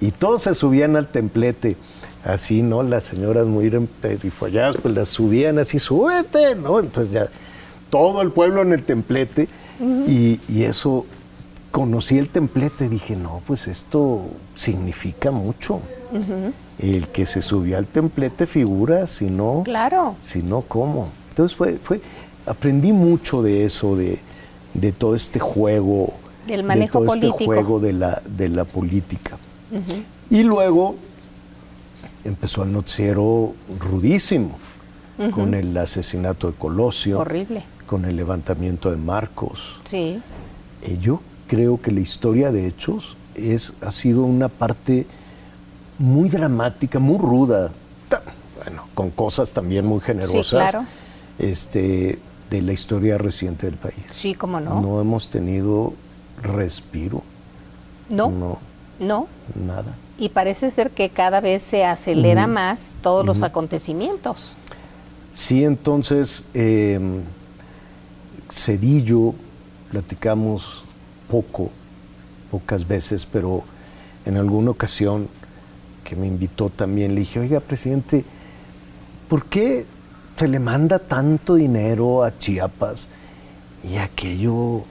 [0.00, 1.76] Y todos se subían al templete.
[2.24, 2.82] Así, ¿no?
[2.82, 3.68] Las señoras muy
[4.00, 6.80] perifolladas, pues las subían así, súbete, ¿no?
[6.80, 7.28] Entonces ya
[7.90, 9.48] todo el pueblo en el templete
[10.06, 11.04] y, eso,
[11.70, 14.22] conocí el templete, dije, no, pues esto
[14.54, 15.80] significa mucho.
[16.78, 20.16] El que se subió al templete figura, si no, claro.
[20.20, 21.08] si no, ¿cómo?
[21.30, 22.00] Entonces fue, fue,
[22.46, 24.18] aprendí mucho de eso, de,
[24.98, 26.12] todo este juego,
[26.46, 29.38] del manejo de todo este juego de la, de la política.
[30.30, 30.96] Y luego
[32.24, 34.58] empezó el noticiero rudísimo,
[35.32, 37.20] con el asesinato de Colosio.
[37.20, 39.78] Horrible con el levantamiento de Marcos.
[39.84, 40.20] Sí.
[40.82, 45.06] Eh, yo creo que la historia de hechos es, ha sido una parte
[45.98, 47.70] muy dramática, muy ruda,
[48.62, 50.46] bueno, con cosas también muy generosas.
[50.46, 50.86] Sí, claro.
[51.38, 52.18] Este,
[52.50, 54.04] de la historia reciente del país.
[54.08, 54.80] Sí, cómo no.
[54.80, 55.92] No hemos tenido
[56.42, 57.22] respiro.
[58.10, 58.30] No.
[58.30, 58.58] No.
[59.00, 59.26] No.
[59.54, 59.94] Nada.
[60.18, 64.56] Y parece ser que cada vez se acelera más todos los acontecimientos.
[65.32, 67.22] Sí, entonces em,
[68.48, 69.34] Cedillo,
[69.90, 70.84] platicamos
[71.28, 71.70] poco,
[72.52, 73.64] pocas veces, pero
[74.24, 75.28] en alguna ocasión
[76.04, 78.24] que me invitó también le dije, oiga, presidente,
[79.28, 79.86] ¿por qué
[80.36, 83.08] se le manda tanto dinero a Chiapas
[83.82, 84.82] y aquello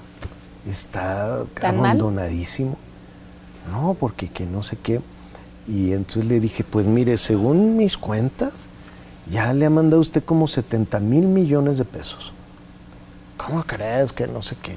[0.69, 2.77] está abandonadísimo?
[3.71, 4.99] No, porque que no sé qué.
[5.67, 8.51] Y entonces le dije, pues mire, según mis cuentas,
[9.31, 12.33] ya le ha mandado usted como 70 mil millones de pesos.
[13.37, 14.75] ¿Cómo crees que no sé qué?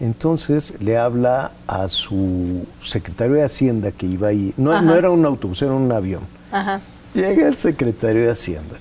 [0.00, 4.52] Entonces le habla a su secretario de Hacienda que iba ahí.
[4.56, 6.22] No, no era un autobús, era un avión.
[7.14, 8.76] Llega el secretario de Hacienda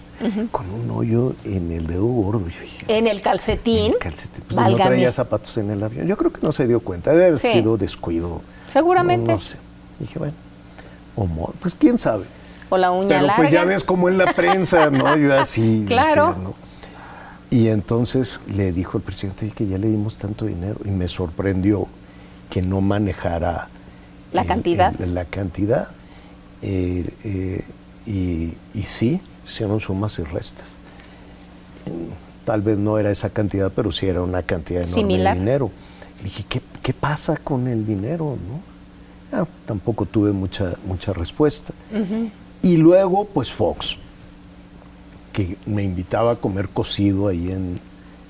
[0.52, 2.46] con un hoyo en el dedo gordo.
[2.88, 3.88] ¿En el calcetín?
[3.88, 4.44] En el calcetín.
[4.48, 6.08] Pues no traía zapatos en el avión.
[6.08, 7.12] Yo creo que no se dio cuenta.
[7.12, 8.42] Debe haber sido descuido.
[8.68, 9.32] Seguramente.
[9.32, 9.58] No, sé.
[10.00, 10.34] Dije, bueno,
[11.16, 12.26] humor, pues quién sabe.
[12.70, 15.16] O la uña Pero pues ya ves como en la prensa, ¿no?
[15.16, 15.86] Yo así.
[15.88, 16.56] claro.
[17.56, 21.88] Y entonces le dijo el presidente que ya le dimos tanto dinero y me sorprendió
[22.49, 23.69] que no manejara
[24.34, 24.94] la cantidad.
[24.99, 25.88] la cantidad.
[26.61, 27.64] Eh, eh,
[28.06, 30.68] y, y, sí, hicieron sumas y restas.
[32.44, 35.72] Tal vez no era esa cantidad, pero sí era una cantidad enorme de dinero.
[36.26, 38.38] dije, ¿qué, ¿qué, pasa con el dinero?
[39.32, 39.40] ¿no?
[39.40, 41.73] Ah, tampoco tuve mucha, mucha respuesta.
[42.61, 43.98] Y luego, pues Fox
[45.36, 47.82] que me invitaba a comer cocido ahí en,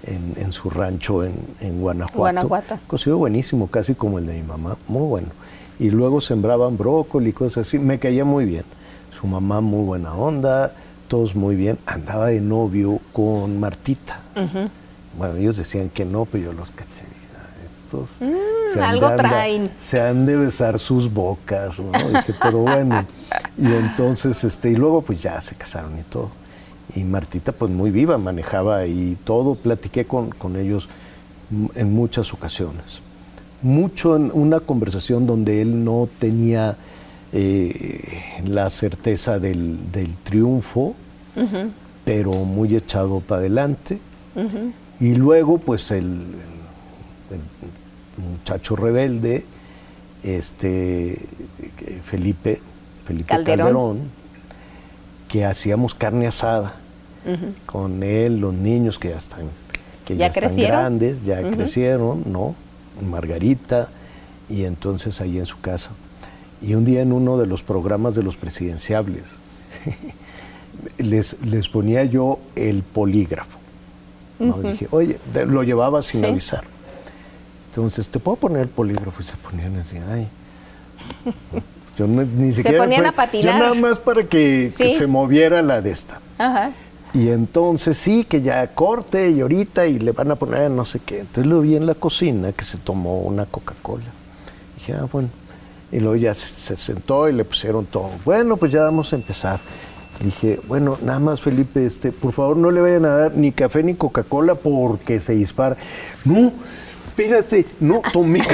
[0.08, 2.18] en, su rancho en, en Guanajuato.
[2.18, 2.80] Guanajuato.
[2.88, 5.28] Cocido buenísimo, casi como el de mi mamá, muy bueno.
[5.78, 8.64] Y luego sembraban brócoli y cosas así, me caía muy bien.
[9.12, 10.72] Su mamá muy buena onda,
[11.08, 11.78] todos muy bien.
[11.86, 14.20] Andaba de novio con Martita.
[15.16, 17.06] Bueno, ellos decían que no, pero yo los caché.
[17.86, 19.70] Estos mm, algo traen.
[19.80, 21.92] Se han de besar sus bocas, ¿no?
[21.92, 23.06] Dije, pero bueno.
[23.58, 26.30] Y entonces, este, y luego pues ya se casaron y todo
[26.96, 30.88] y Martita pues muy viva, manejaba y todo, platiqué con, ellos
[31.76, 33.02] en muchas ocasiones.
[33.62, 36.78] Mucho en una conversación donde él no tenía
[37.34, 39.78] eh, la certeza del,
[40.24, 40.96] triunfo,
[42.06, 44.00] pero muy echado para adelante.
[45.00, 46.22] Y luego pues el,
[48.18, 49.44] muchacho rebelde,
[50.24, 51.20] este
[52.06, 52.62] Felipe,
[53.06, 54.00] Felipe Calderón
[55.28, 56.76] que hacíamos carne asada
[57.66, 59.50] con él, los niños que ya están,
[60.06, 62.56] que ya, están grandes, ya crecieron, ¿no?
[63.02, 63.90] Margarita,
[64.50, 65.92] y entonces ahí en su casa.
[66.62, 69.24] Y un día en uno de los programas de los presidenciables,
[70.98, 73.60] les, les ponía yo el polígrafo.
[74.40, 74.58] ¿no?
[74.58, 76.64] Dije, oye, lo llevaba sin avisar.
[77.70, 79.22] Entonces, ¿te puedo poner el polígrafo?
[79.22, 80.28] Y se ponían así, ay.
[81.98, 82.80] Yo ni siquiera.
[82.80, 83.54] Se ponían a patinar.
[83.54, 86.20] Yo nada más para que, se moviera la de esta.
[86.38, 86.72] Ajá.
[87.16, 91.00] Y entonces sí, que ya corte y ahorita y le van a poner no sé
[91.00, 91.22] qué.
[91.22, 94.04] Entonces lo vi en la cocina que se tomó una Coca-Cola.
[94.76, 95.30] Dije, ah, bueno.
[95.94, 98.10] Y luego ya se, sentó y le pusieron todo.
[98.26, 99.62] Bueno, pues ya vamos a empezar.
[100.20, 103.82] Dije, bueno, nada más Felipe, este, por favor no le vayan a dar ni café
[103.82, 105.78] ni Coca-Cola porque se dispara.
[106.26, 106.52] No,
[107.08, 108.42] espérate, no, tomé.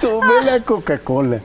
[0.00, 1.40] tomé la Coca-Cola.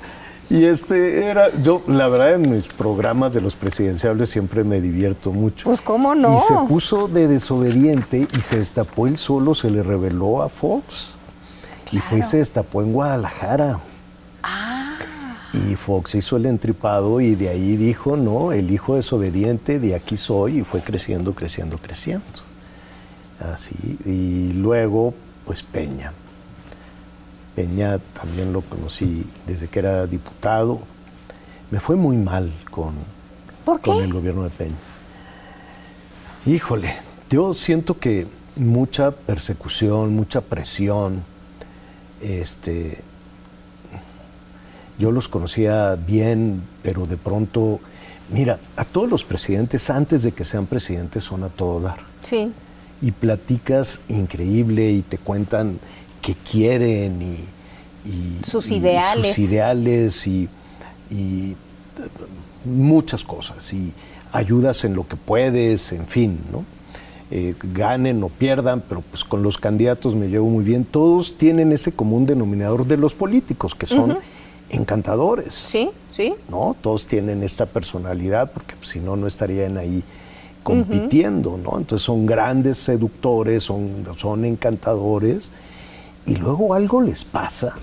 [0.50, 5.32] Y este era, yo la verdad en mis programas de los presidenciables siempre me divierto
[5.32, 5.66] mucho.
[5.66, 6.38] Pues cómo no.
[6.38, 11.14] Y se puso de desobediente y se destapó él solo, se le reveló a Fox.
[11.92, 13.80] Y fue y se destapó en Guadalajara.
[14.42, 14.98] Ah.
[15.54, 20.18] Y Fox hizo el entripado y de ahí dijo, no, el hijo desobediente, de aquí
[20.18, 22.26] soy, y fue creciendo, creciendo, creciendo.
[23.40, 23.76] Así.
[24.06, 25.14] Y luego,
[25.46, 26.12] pues Peña.
[27.60, 30.80] Peña también lo conocí desde que era diputado.
[31.72, 32.94] Me fue muy mal con,
[33.82, 34.78] con el gobierno de Peña.
[36.46, 36.96] Híjole,
[37.30, 41.22] yo siento que mucha persecución, mucha presión.
[42.22, 43.00] Este,
[44.98, 47.82] yo los conocía bien, pero de pronto,
[48.32, 52.00] mira, a todos los presidentes antes de que sean presidentes son a todo dar.
[52.24, 52.54] Sí.
[53.02, 55.78] Y platicas increíble y te cuentan
[56.22, 59.36] que quieren y, sus ideales.
[59.36, 60.50] sus ideales y,
[62.66, 63.74] muchas cosas.
[63.74, 63.94] Y
[64.32, 66.64] ayudas en lo que puedes, en fin, ¿no?
[67.32, 70.84] Eh, ganen o pierdan, pero pues con los candidatos me llevo muy bien.
[70.84, 74.18] Todos tienen ese común denominador de los políticos, que son
[74.70, 75.54] encantadores.
[75.54, 76.34] Sí, sí.
[76.50, 76.76] ¿No?
[76.82, 80.04] Todos tienen esta personalidad, porque pues, si no, no estarían ahí
[80.64, 81.78] compitiendo, ¿no?
[81.78, 85.52] Entonces son grandes seductores, son, son encantadores
[86.30, 87.74] y luego algo les pasa.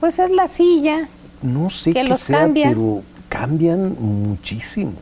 [0.00, 1.08] Pues es la silla.
[1.42, 2.68] No sé que qué los sea, cambia.
[2.68, 4.94] pero cambian muchísimo.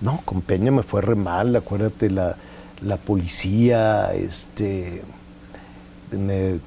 [0.00, 2.36] No, con Peña me fue re mal, acuérdate, la,
[2.82, 5.02] la policía, este,
[6.10, 6.58] me,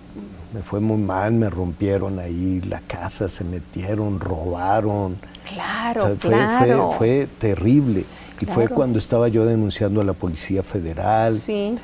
[0.63, 5.17] fue muy mal, me rompieron ahí la casa, se metieron, robaron.
[5.47, 6.91] Claro, fue, claro.
[6.97, 8.05] Fue, terrible.
[8.39, 11.33] Y fue cuando estaba yo denunciando a la Policía Federal.
[11.33, 11.75] Sí.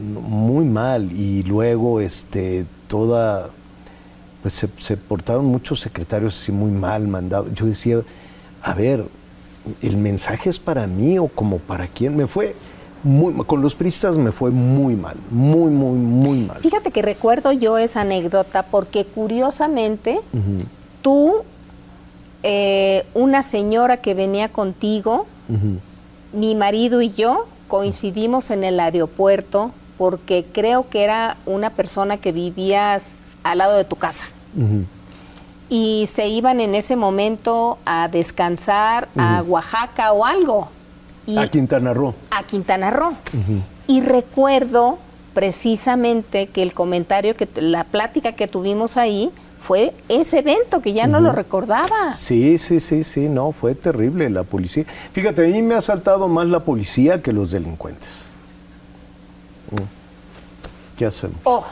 [0.00, 1.12] Muy mal.
[1.12, 3.50] Y luego este, toda
[4.42, 7.48] pues se, portaron muchos secretarios así muy mal mandados.
[7.54, 8.00] Yo decía,
[8.62, 9.04] a ver,
[9.82, 12.16] ¿el mensaje es para mí o como para quién?
[12.16, 12.54] Me fue
[13.02, 16.58] muy con los pristas me fue muy mal, muy, muy, muy mal.
[16.60, 20.20] Fíjate que recuerdo yo esa anécdota porque curiosamente
[21.00, 21.36] tú,
[22.42, 25.26] eh, una señora que venía contigo,
[26.32, 32.32] mi marido y yo coincidimos en el aeropuerto porque creo que era una persona que
[32.32, 34.28] vivías al lado de tu casa.
[35.68, 40.70] Y se iban en ese momento a descansar a Oaxaca o algo.
[41.36, 42.14] a Quintana Roo.
[42.30, 43.12] A Quintana Roo.
[43.88, 44.98] Y recuerdo
[45.34, 51.08] precisamente que el comentario, que la plática que tuvimos ahí fue ese evento que ya
[51.08, 52.16] no lo recordaba.
[52.16, 54.86] Sí, sí, sí, sí, no, fue terrible la policía.
[55.12, 58.29] Fíjate, a mí me ha saltado más la policía que los delincuentes.
[61.00, 61.38] ¿Qué hacemos?
[61.44, 61.64] Oh.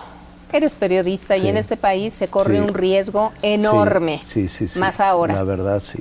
[0.50, 4.22] Eres periodista y en este país se corre un riesgo enorme.
[4.24, 4.78] Sí, sí, sí.
[4.78, 5.34] Más ahora.
[5.34, 5.98] La verdad, sí.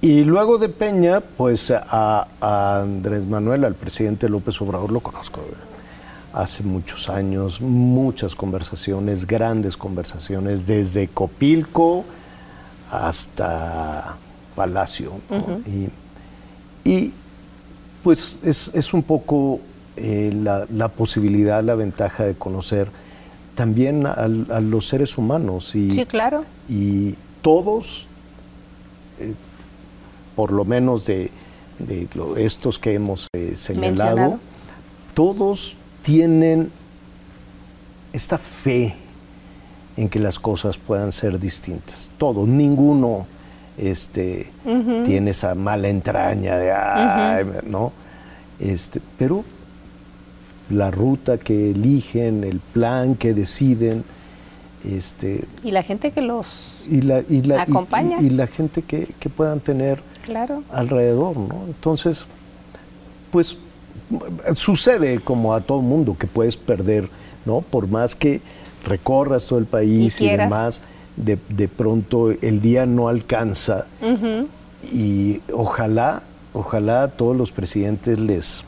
[0.00, 5.40] Y luego de Peña, pues a, Andrés Manuel, al presidente López Obrador, lo conozco
[6.32, 12.04] hace muchos años, muchas conversaciones, grandes conversaciones, desde Copilco
[12.92, 14.14] hasta
[14.54, 15.14] Palacio.
[16.84, 17.12] y,
[18.04, 19.58] pues es, un poco
[19.96, 22.88] eh, la, la, posibilidad, la ventaja de conocer
[23.54, 25.74] también a, los seres humanos.
[25.74, 26.44] Y, sí, claro.
[26.68, 28.06] Y todos,
[29.20, 29.34] eh,
[30.36, 31.30] por lo menos de,
[32.36, 34.38] estos que hemos eh, señalado,
[35.14, 36.70] todos tienen
[38.12, 38.94] esta fe
[39.96, 42.10] en que las cosas puedan ser distintas.
[42.18, 43.26] Todos, ninguno
[43.76, 44.50] este,
[45.04, 47.92] tiene esa mala entraña de, ¿no?
[48.60, 49.44] Este, pero
[50.70, 54.04] la ruta que eligen, el plan que deciden.
[54.84, 56.84] Este, y la gente que los
[57.58, 58.20] acompaña.
[58.20, 60.02] Y, la gente que, puedan tener
[60.70, 61.62] alrededor, ¿no?
[61.66, 62.24] Entonces,
[63.30, 63.56] pues
[64.54, 67.08] sucede como a todo mundo que puedes perder,
[67.46, 67.62] ¿no?
[67.62, 68.42] Por más que
[68.84, 70.82] recorras todo el país y, demás,
[71.16, 73.86] de, de, pronto el día no alcanza.
[74.92, 76.22] Y ojalá,
[76.52, 78.64] ojalá a todos los presidentes les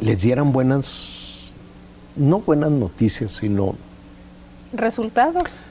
[0.00, 1.52] les dieran buenas,
[2.16, 3.74] no buenas noticias, sino...
[4.72, 5.64] ¿Resultados?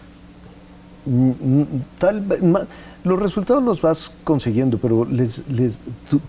[1.05, 1.65] Mm, mm,
[1.99, 2.67] tal,
[3.03, 5.79] los resultados los vas consiguiendo, pero les, les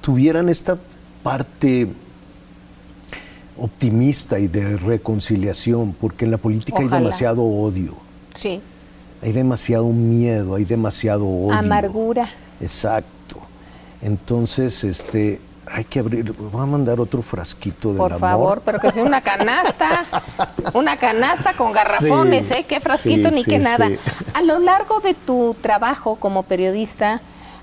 [0.01, 0.79] tuvieran esta
[1.23, 1.89] parte
[3.59, 7.95] optimista y de reconciliación, porque en la política hay demasiado odio.
[8.35, 8.61] Sí.
[9.21, 11.59] Hay demasiado miedo, hay demasiado odio.
[11.59, 12.31] Amargura.
[12.61, 13.37] Exacto.
[14.01, 15.41] Entonces, este,
[15.71, 19.21] hay que abrir, voy a mandar otro frasquito de Por favor, pero que sea una
[19.21, 20.05] canasta,
[20.75, 22.65] una canasta con garrafones, ¿eh?
[22.69, 23.89] Qué frasquito ni qué nada.
[24.35, 27.21] A lo largo de tu trabajo como periodista,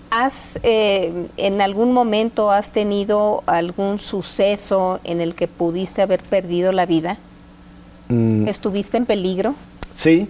[0.09, 6.71] ¿has eh, en algún momento has tenido algún suceso en el que pudiste haber perdido
[6.71, 7.17] la vida?
[8.07, 8.47] Mm.
[8.47, 9.55] ¿Estuviste en peligro?
[9.93, 10.27] Sí,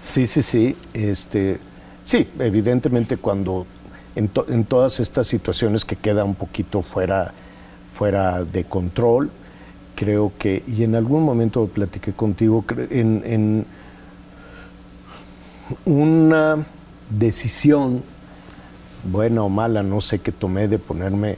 [0.00, 0.76] sí, sí, sí.
[0.94, 1.58] Este,
[2.04, 3.66] sí, evidentemente cuando
[4.48, 7.32] en, todas estas situaciones que queda un poquito fuera,
[7.94, 9.30] fuera de control.
[9.94, 13.66] Creo que, y en algún momento platiqué contigo, en,
[15.84, 16.64] una
[17.10, 18.02] decisión,
[19.04, 21.36] buena o mala, no sé qué tomé de ponerme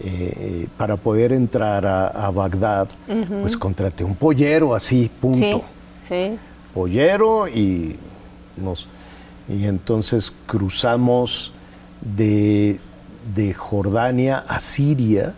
[0.00, 2.88] eh, para poder entrar a, Bagdad,
[3.42, 5.38] pues contraté un pollero así, punto.
[5.38, 5.62] Sí,
[6.00, 6.38] sí.
[6.74, 7.96] Pollero y
[8.56, 8.86] nos
[9.48, 11.52] y entonces cruzamos
[12.00, 12.78] de,
[13.56, 15.34] Jordania a Siria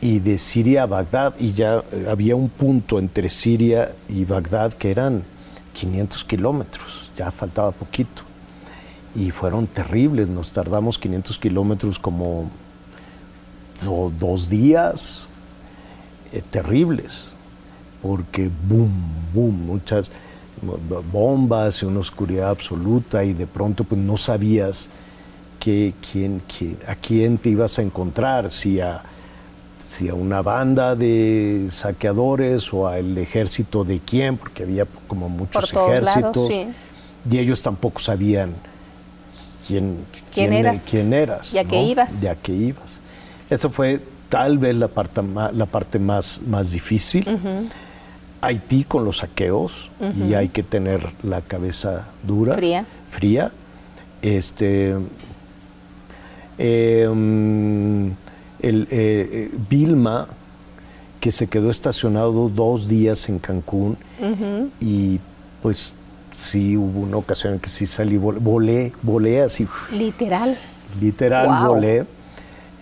[0.00, 4.72] y de Siria a Bagdad, y ya eh, había un punto entre Siria y Bagdad
[4.72, 5.24] que eran
[5.74, 8.22] 500 kilómetros, ya faltaba poquito.
[9.14, 12.50] Y fueron terribles, nos tardamos 500 kilómetros como
[14.18, 15.26] dos días,
[16.32, 17.32] eh, terribles,
[18.02, 18.92] porque boom,
[19.34, 20.10] boom, muchas
[21.12, 24.88] bombas y una oscuridad absoluta y de pronto pues no sabías
[25.58, 26.42] que, quién,
[26.86, 29.02] a quién te ibas a encontrar, si a,
[29.86, 35.72] si a una banda de saqueadores o al ejército de quién, porque había como muchos
[35.72, 36.50] ejércitos
[37.30, 38.54] y ellos tampoco sabían
[39.66, 40.88] quién, ¿Quién, eras?
[40.90, 41.52] quién eras.
[41.52, 42.20] Ya que ibas.
[42.22, 42.96] Ya que ibas.
[43.50, 45.20] Eso fue tal vez la parte,
[45.52, 47.26] la parte más, más difícil.
[48.42, 52.86] Haití con los saqueos y hay que tener la cabeza dura, fría.
[53.10, 53.52] fría.
[54.22, 54.96] Este,
[56.58, 58.06] em,
[58.60, 60.26] el, eh, Vilma,
[61.20, 63.98] que se quedó estacionado dos días en Cancún
[64.80, 65.20] y
[65.62, 65.94] pues
[66.36, 69.68] sí hubo una ocasión en que sí salí, volé, volé así.
[69.92, 70.56] Literal.
[71.00, 72.06] Literal, volé.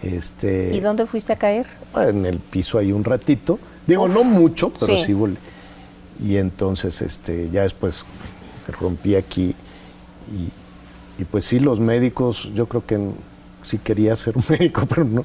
[0.03, 1.67] Este, ¿Y dónde fuiste a caer?
[1.97, 3.59] En el piso ahí un ratito.
[3.89, 5.13] Digo, no mucho, pero sí.
[5.15, 5.37] volé.
[6.23, 8.05] Y entonces este, ya después
[8.81, 9.55] rompí aquí
[10.31, 12.99] y, y, pues sí, los médicos, yo creo que
[13.63, 15.25] sí quería ser un médico, pero no.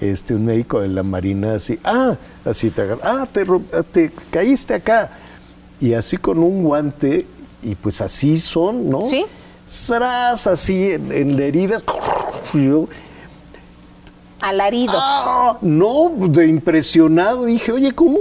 [0.00, 3.44] Este, un médico de la Marina así, ah, así te agarra, ah, te,
[3.92, 5.10] te caíste acá.
[5.78, 7.26] Y así con un guante,
[7.62, 9.02] y pues así son, ¿no?
[9.02, 9.24] Sí.
[9.66, 11.82] Sras, así en, la herida.
[12.54, 12.88] Yo,
[14.42, 14.96] alaridos.
[14.98, 17.46] Ah, no, de impresionado.
[17.46, 18.18] Dije, oye, ¿cómo,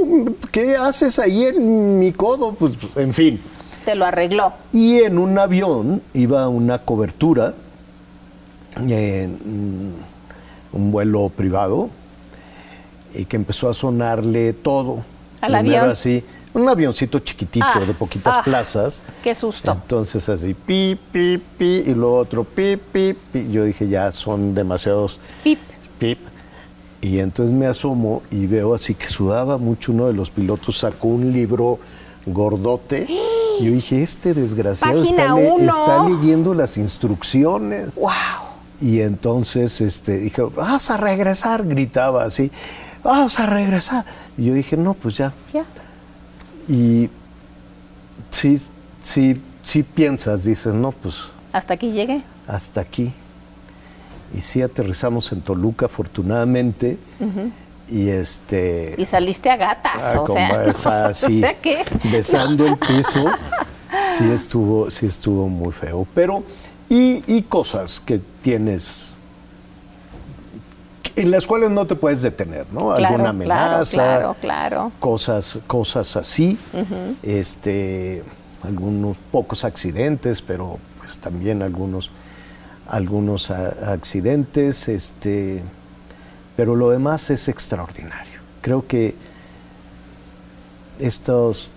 [0.52, 2.54] ¿qué haces ahí en mi codo?
[2.54, 3.42] Pues, en fin.
[3.84, 4.54] Te lo arregló.
[4.72, 7.54] Y en un avión iba una cobertura,
[8.78, 9.96] en
[10.72, 11.90] un vuelo privado,
[13.14, 15.04] y que empezó a sonarle todo.
[15.42, 15.90] ¿Al avión?
[15.90, 16.24] así,
[16.54, 19.00] un avioncito chiquitito Ah, de poquitas ah, plazas.
[19.24, 19.72] Qué susto.
[19.72, 23.50] Entonces así, pi, pi, pi, y luego otro, pi, pi, pi.
[23.52, 25.60] Yo dije, ya son demasiados Pip.
[27.02, 31.08] Y entonces me asomo y veo así que sudaba mucho uno de los pilotos, sacó
[31.08, 31.80] un libro
[32.26, 33.08] gordote.
[33.60, 35.64] Y yo dije, este desgraciado está, Página le- uno.
[35.80, 37.94] está leyendo las instrucciones.
[37.96, 38.10] ¡Wow!
[38.80, 42.52] Y entonces este, dije, vas a regresar, gritaba así,
[43.04, 44.06] vas a regresar.
[44.38, 45.34] Y yo dije, no, pues ya.
[45.54, 45.66] Ya.
[46.68, 47.10] Y
[48.30, 48.60] sí,
[49.04, 51.16] sí, sí piensas, dices, no, pues
[51.52, 52.22] Hasta aquí llegué.
[52.48, 53.12] hasta aquí.
[54.38, 56.98] Y sí aterrizamos en Toluca, afortunadamente.
[57.90, 58.96] Y este.
[58.98, 60.66] Y saliste a gatas, ah, o sea.
[60.66, 63.26] esa, o sí, sea que- besando el piso.
[64.18, 66.08] Sí estuvo, sí estuvo muy feo.
[66.16, 66.44] Pero,
[66.90, 69.18] y, y cosas que tienes.
[71.18, 72.96] En las cuales no te puedes detener, ¿no?
[72.96, 73.92] Claro, Alguna amenaza.
[73.92, 74.92] Claro, claro, claro.
[75.02, 76.58] cosas, cosas así,
[77.22, 78.24] este,
[78.64, 82.10] algunos pocos accidentes, pero pues también algunos,
[82.92, 85.62] algunos accidentes, este,
[86.58, 88.42] pero lo demás es extraordinario.
[88.62, 89.16] Creo que
[91.00, 91.72] estos,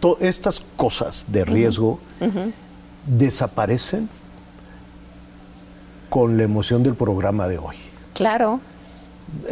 [0.00, 2.00] to- estas cosas de riesgo
[3.06, 4.08] desaparecen
[6.08, 7.76] con la emoción del programa de hoy.
[8.14, 8.60] Claro.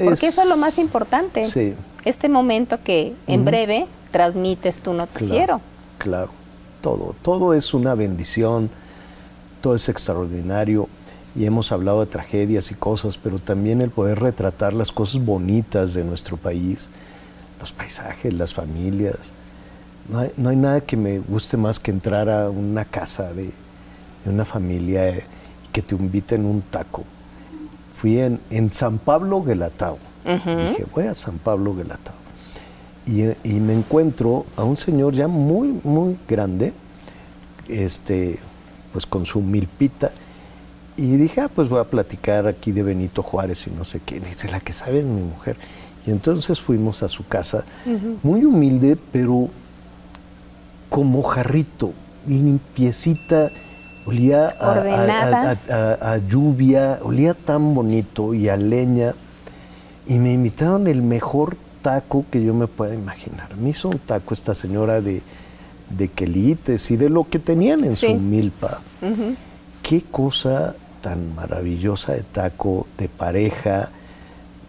[0.02, 1.44] Porque eso es lo más importante.
[1.50, 1.74] Sí.
[2.06, 5.60] Este momento que en breve transmites tu noticiero.
[5.98, 6.30] Claro,
[6.80, 8.70] todo, todo es una bendición,
[9.60, 10.88] todo es extraordinario
[11.34, 15.94] y hemos hablado de tragedias y cosas, pero también el poder retratar las cosas bonitas
[15.94, 16.88] de nuestro país,
[17.60, 19.16] los paisajes, las familias.
[20.08, 23.50] No hay, no hay nada que me guste más que entrar a una casa de,
[24.24, 25.24] de una familia eh,
[25.64, 27.04] y que te inviten un taco.
[27.94, 29.98] Fui en, en San Pablo Guelatao.
[30.24, 32.26] Dije, voy a San Pablo Guelatao
[33.06, 36.72] y, y me encuentro a un señor ya muy, muy grande,
[37.68, 38.38] este,
[38.96, 40.10] pues con su milpita,
[40.96, 44.18] y dije, ah, pues voy a platicar aquí de Benito Juárez y no sé qué.
[44.20, 45.58] Le dice, la que sabe es mi mujer.
[46.06, 47.64] Y entonces fuimos a su casa,
[48.22, 49.50] muy humilde, pero
[50.88, 51.92] como jarrito,
[52.26, 53.50] limpiecita,
[54.06, 59.12] olía a- a lluvia, olía tan bonito y a leña.
[60.06, 63.54] Y me invitaron el mejor taco que yo me pueda imaginar.
[63.58, 65.20] Me hizo un taco esta señora de,
[65.90, 68.08] de quelites y de lo que tenían en Sí.
[68.08, 68.80] su milpa.
[69.82, 73.90] Qué cosa tan maravillosa de taco, de pareja,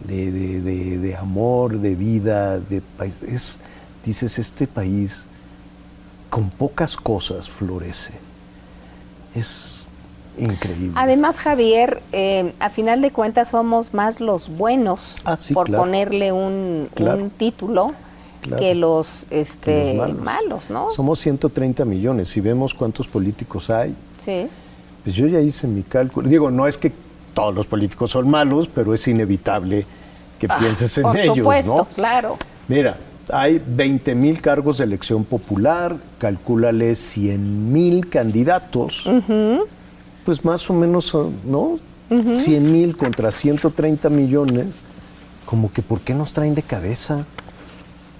[0.06, 3.22] de, de- de- de amor, de vida, de país.
[3.22, 3.58] Es,
[4.04, 5.22] dices, este país
[6.30, 8.12] con pocas cosas florece.
[9.34, 9.80] Es
[10.38, 10.92] increíble.
[10.94, 15.82] Además, Javier, eh, a final de cuentas somos más los buenos, Ah, sí, por claro.
[15.82, 17.22] ponerle un, Claro.
[17.24, 17.92] un título,
[18.40, 18.60] Claro.
[18.62, 20.70] que los, este, Que los malos.
[20.70, 20.90] ¿no?
[20.90, 22.28] Somos 130 millones.
[22.28, 24.46] Si vemos cuántos políticos hay, Sí.
[25.04, 26.28] pues yo ya hice mi cálculo.
[26.28, 26.92] Digo, no es que
[27.34, 29.86] todos los políticos son malos, pero es inevitable
[30.38, 31.84] que pienses en Ah, Por ellos, supuesto, ¿no?
[31.94, 32.36] claro.
[32.68, 32.96] Mira,
[33.32, 39.08] hay 20 mil cargos de elección popular, calcúlale 100 mil candidatos,
[40.24, 41.12] pues más o menos,
[41.44, 41.78] ¿no?
[42.08, 44.66] 100 mil contra 130 millones,
[45.44, 47.24] como que ¿por qué nos traen de cabeza?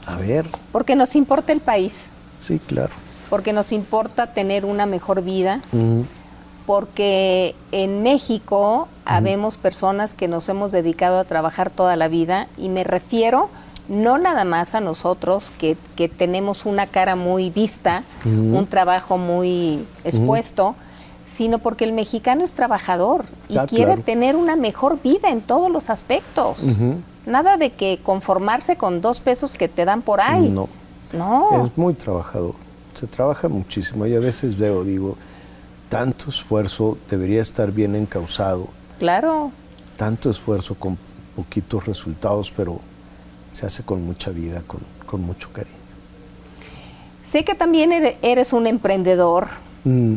[0.09, 2.11] A ver, Porque nos importa el país,
[2.41, 2.91] sí, claro.
[3.31, 6.01] porque nos importa tener una mejor vida, Mm,
[6.67, 12.69] porque en México habemos personas que nos hemos dedicado a trabajar toda la vida y
[12.69, 13.49] me refiero
[13.89, 19.83] no nada más a nosotros que, que tenemos una cara muy vista, un trabajo muy
[20.05, 20.75] expuesto,
[21.25, 24.03] sino porque el mexicano es trabajador y Ah, quiere claro.
[24.03, 26.61] tener una mejor vida en todos los aspectos.
[27.29, 30.49] Nada de que conformarse con dos pesos que te dan por ahí.
[30.49, 30.69] No.
[31.13, 31.67] No.
[31.67, 32.55] Es muy trabajador.
[32.99, 34.07] Se trabaja muchísimo.
[34.07, 35.17] Y a veces veo, digo,
[35.89, 38.69] tanto esfuerzo debería estar bien encausado,
[38.99, 39.53] Claro.
[39.97, 40.99] tanto esfuerzo con
[41.37, 42.81] poquitos resultados, pero
[43.53, 45.75] se hace con mucha vida, con, con mucho cariño.
[47.23, 49.49] Sé que también ere- eres un emprendedor.
[49.85, 50.17] Mm,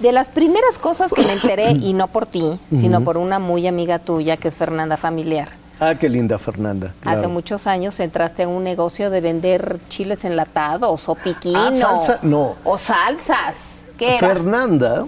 [0.00, 3.66] De las primeras cosas que me enteré, y no por ti, sino por una muy
[3.66, 5.48] amiga tuya, que es Fernanda Familiar.
[5.80, 6.92] Ah, qué linda Fernanda.
[7.04, 11.58] Hace muchos años entraste a un negocio de vender chiles enlatados o piquino.
[11.58, 12.56] Ah, salsa, no.
[12.64, 13.86] O salsas.
[13.96, 14.28] ¿Qué era?
[14.28, 15.06] Fernanda,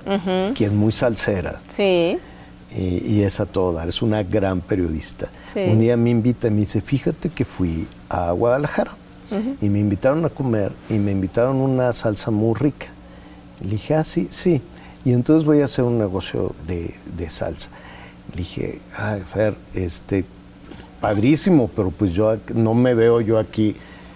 [0.54, 2.18] que es muy salsera, Sí.
[2.72, 5.28] y, y es a todo dar, es una gran periodista.
[5.52, 5.60] Sí.
[5.68, 8.92] Un día me invita y me dice, fíjate que fui a Guadalajara
[9.60, 12.86] y me invitaron a comer y me invitaron una salsa muy rica.
[13.60, 14.60] Le dije, ah, sí, sí.
[15.04, 17.68] Y entonces voy a hacer un negocio de, de salsa.
[18.32, 20.24] Le dije, ay, Fer, este,
[21.00, 23.74] padrísimo, pero pues yo no me veo yo aquí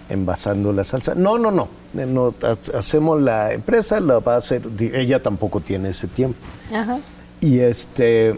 [0.09, 1.15] envasando la salsa.
[1.15, 1.67] No, no, no.
[1.97, 2.33] eh, no,
[2.73, 4.61] hacemos la empresa, la va a hacer.
[4.93, 6.37] Ella tampoco tiene ese tiempo.
[6.73, 6.99] Ajá.
[7.41, 8.37] Y este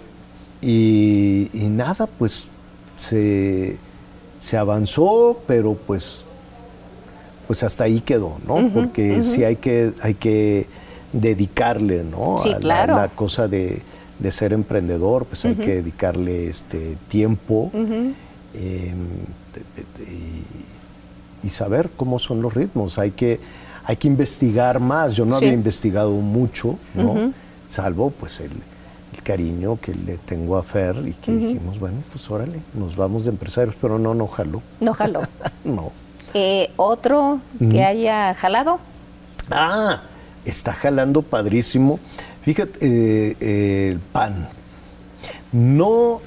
[0.62, 2.50] y, y nada, pues
[2.96, 3.76] se,
[4.40, 6.24] se avanzó, pero pues
[7.48, 8.70] pues hasta ahí quedó, ¿no?
[8.74, 10.66] Porque sí hay que hay que
[11.14, 12.38] dedicarle, ¿no?
[12.38, 12.96] Sí, a la- claro.
[12.96, 13.82] la, cosa de,
[14.20, 17.72] de ser emprendedor, pues hay que dedicarle este tiempo
[18.58, 18.98] em,
[21.44, 22.98] y, y saber cómo son los ritmos.
[23.00, 23.40] Hay que
[23.86, 25.16] hay que investigar más.
[25.16, 25.46] Yo no Sí.
[25.46, 27.32] había investigado mucho, ¿no?
[27.70, 28.52] Salvo pues el,
[29.14, 33.24] el cariño que le tengo a Fer y que dijimos, bueno, pues órale, nos vamos
[33.24, 34.62] de empresarios, pero no, no jaló.
[34.82, 35.22] No jaló.
[35.64, 35.92] No.
[36.34, 37.40] Eh, ¿Otro
[37.72, 38.80] que haya jalado?
[39.50, 40.02] Ah,
[40.46, 42.00] está jalando padrísimo.
[42.44, 44.48] Fíjate, eh, el pan.
[45.54, 46.20] No,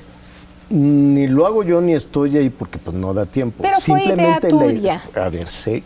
[0.71, 3.63] ni lo hago yo ni estoy ahí porque pues no da tiempo.
[3.63, 5.03] Pero fue idea la- tuya.
[5.15, 5.83] a ver, sé.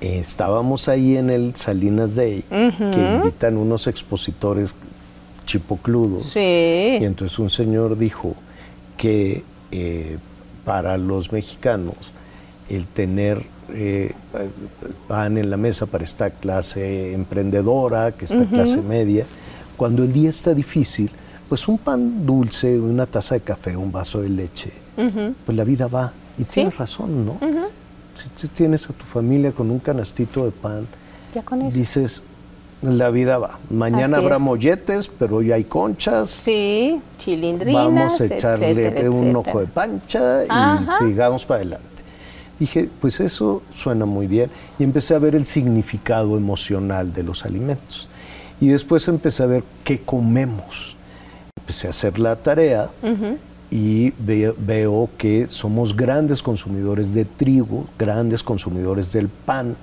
[0.00, 4.74] eh, estábamos ahí en el Salinas Day, que invitan unos expositores
[5.44, 6.24] chipocludos.
[6.24, 6.98] Sí.
[7.00, 8.34] Y entonces un señor dijo
[8.96, 9.42] que
[9.72, 10.18] eh,
[10.64, 11.96] para los mexicanos
[12.68, 13.42] el tener
[13.72, 14.12] eh,
[15.08, 19.26] pan en la mesa para esta clase emprendedora, que esta clase media,
[19.76, 21.10] cuando el día está difícil,
[21.50, 24.72] pues un pan dulce, una taza de café, un vaso de leche,
[25.44, 26.12] pues la vida va.
[26.38, 27.36] Y tienes razón, ¿no?
[28.14, 30.86] Si tú tienes a tu familia con un canastito de pan,
[31.34, 31.76] Ya con eso.
[31.78, 32.22] dices,
[32.82, 33.58] la vida va.
[33.68, 34.40] Mañana Así habrá es.
[34.42, 36.30] molletes, pero hoy hay conchas.
[36.30, 39.38] Sí, chilindrinas, Vamos a echarle etcétera, un etcétera.
[39.38, 40.98] ojo de pancha y Ajá.
[40.98, 41.86] sigamos para adelante.
[42.58, 44.50] Dije, pues eso suena muy bien.
[44.78, 48.06] Y empecé a ver el significado emocional de los alimentos.
[48.60, 50.96] Y después empecé a ver qué comemos.
[51.70, 52.90] Empecé a hacer la tarea
[53.70, 59.76] y ve- veo que somos grandes consumidores de trigo, grandes consumidores del pan,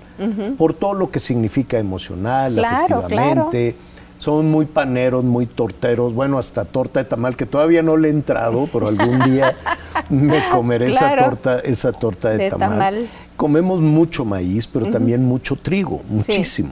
[0.58, 3.76] por todo lo que significa emocional, Claro, afectivamente.
[4.20, 8.12] Son muy paneros, muy torteros, bueno, hasta torta de tamal, que todavía no le he
[8.12, 9.56] entrado, pero algún día
[10.10, 11.24] me comeré esa Claro.
[11.30, 12.70] torta, esa torta de, De tamal.
[12.72, 13.08] tamal.
[13.38, 16.72] Comemos mucho maíz, pero también mucho trigo, muchísimo.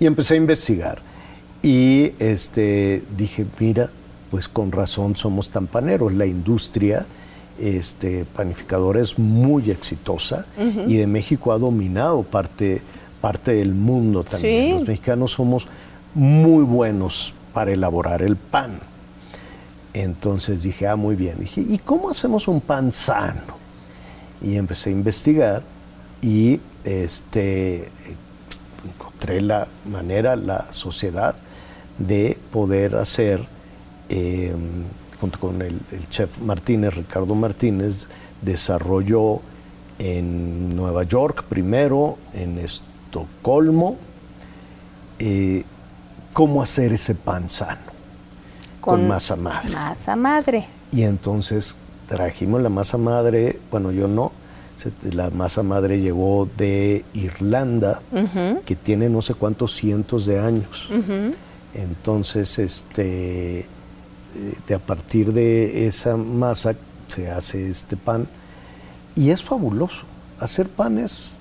[0.00, 1.08] Y empecé a investigar.
[1.62, 3.90] Y este, dije, mira,
[4.30, 6.12] pues con razón somos tan paneros.
[6.14, 7.04] La industria
[7.58, 10.46] este, panificadora es muy exitosa
[10.86, 12.80] y de México ha dominado parte,
[13.20, 14.68] parte del mundo también.
[14.68, 14.72] Sí.
[14.78, 15.68] Los mexicanos somos
[16.14, 18.80] muy buenos para elaborar el pan.
[19.92, 21.38] Entonces dije, ah, muy bien.
[21.40, 23.60] Dije, ¿y cómo hacemos un pan sano?
[24.40, 25.62] Y empecé a investigar
[26.22, 27.90] y este,
[28.88, 31.34] encontré la manera, la sociedad
[32.00, 33.46] de poder hacer,
[34.08, 34.52] eh,
[35.20, 38.08] junto con el, el chef Martínez, Ricardo Martínez,
[38.42, 39.40] desarrolló
[40.00, 43.96] en Nueva York primero, en Estocolmo,
[45.18, 45.64] eh,
[46.32, 47.80] cómo hacer ese pan sano,
[48.80, 49.70] con, masa madre.
[49.70, 50.66] Masa madre.
[50.90, 51.76] Y entonces
[52.08, 54.32] trajimos la masa madre, bueno, yo no,
[55.02, 58.00] la masa madre llegó de Irlanda,
[58.64, 60.88] que tiene no sé cuántos cientos de años.
[61.74, 63.66] Entonces, este, eh,
[64.66, 66.74] de a partir de esa masa
[67.08, 68.26] se hace este pan
[69.16, 70.04] y es fabuloso.
[70.38, 71.32] Hacer pan es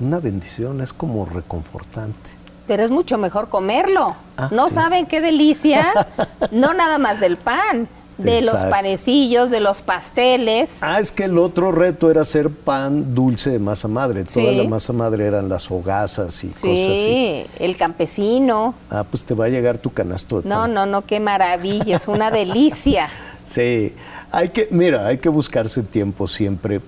[0.00, 2.30] una bendición, es como reconfortante.
[2.66, 4.14] Pero es mucho mejor comerlo.
[4.36, 6.06] Ah, no saben qué delicia,
[6.52, 7.88] no nada más del pan,
[8.18, 10.78] de los panecillos, de los pasteles.
[10.82, 14.24] Ah, es que el otro reto era hacer pan dulce de masa madre.
[14.24, 17.44] Toda la masa madre eran las hogazas y cosas así.
[17.44, 18.74] Sí, el campesino.
[18.90, 22.30] Ah, pues te va a llegar tu canasto No, no, no, qué maravilla, es una
[22.30, 23.08] delicia.
[23.46, 23.94] sí,
[24.30, 26.80] hay que, mira, hay que buscarse tiempo siempre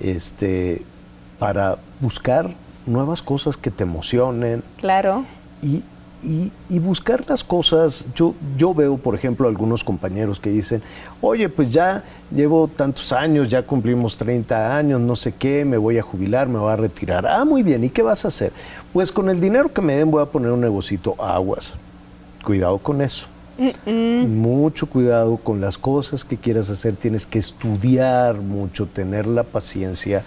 [0.00, 0.82] este,
[1.38, 2.50] para buscar
[2.86, 4.62] nuevas cosas que te emocionen.
[4.78, 5.24] Claro.
[5.62, 5.82] Y,
[6.22, 10.82] y, buscar las cosas, yo, yo veo, por ejemplo, algunos compañeros que dicen,
[11.20, 12.02] oye, pues ya
[12.34, 16.58] llevo tantos años, ya cumplimos 30 años, no sé qué, me voy a jubilar, me
[16.58, 17.26] voy a retirar.
[17.26, 18.52] Ah, muy bien, ¿y qué vas a hacer?
[18.92, 21.74] Pues con el dinero que me den voy a poner un negocito aguas.
[22.44, 23.26] Cuidado con eso.
[23.86, 30.24] Mucho cuidado con las cosas que quieras hacer, tienes que estudiar mucho, tener la paciencia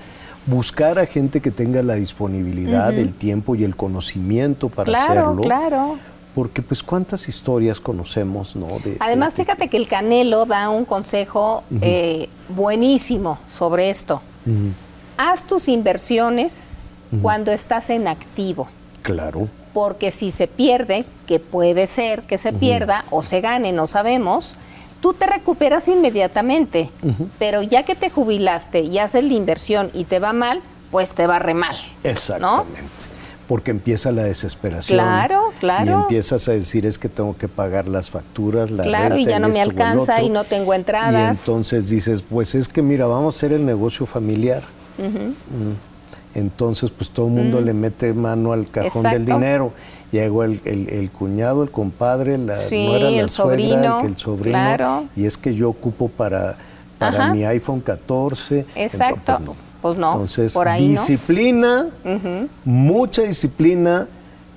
[0.49, 5.43] buscar a gente que tenga la disponibilidad, el tiempo y el conocimiento para hacerlo.
[5.43, 5.97] Claro,
[6.35, 8.67] Porque pues cuántas historias conocemos, ¿no?
[8.99, 14.21] Además, fíjate que el Canelo da un consejo eh, buenísimo sobre esto.
[15.17, 16.75] Haz tus inversiones
[17.21, 18.67] cuando estás en activo.
[19.01, 19.47] Claro.
[19.73, 24.55] Porque si se pierde, que puede ser que se pierda o se gane, no sabemos,
[25.01, 26.89] tú te recuperas inmediatamente,
[27.37, 30.61] pero ya que te jubilaste y haces la inversión y te va mal,
[30.91, 31.75] pues te va re mal.
[32.03, 32.81] Exactamente.
[33.47, 34.97] Porque empieza la desesperación.
[34.97, 35.91] Claro, claro.
[35.91, 39.39] Y empiezas a decir es que tengo que pagar las facturas, la Claro, y ya
[39.39, 41.35] no me alcanza y no tengo entradas.
[41.35, 44.61] Y entonces dices, pues es que mira, vamos a hacer el negocio familiar.
[44.99, 45.73] Mm.
[46.35, 47.63] Entonces, pues todo el mundo mm.
[47.63, 49.73] le mete mano al cajón del dinero
[50.11, 55.05] llegó el, el, cuñado, el compadre, la el sobrino, el, sobrino, claro.
[55.15, 56.57] y es que yo ocupo para,
[56.97, 58.65] para mi iPhone 14.
[58.75, 59.39] Exacto.
[59.45, 60.11] Pues, pues no.
[60.13, 61.87] Entonces, disciplina,
[62.65, 64.07] mucha disciplina,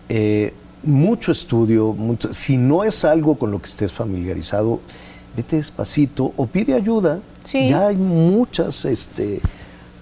[0.08, 0.52] eh,
[0.82, 4.80] mucho estudio, mucho, si no es algo con lo que estés familiarizado,
[5.36, 7.20] vete despacito o pide ayuda.
[7.52, 9.40] Ya hay muchas este,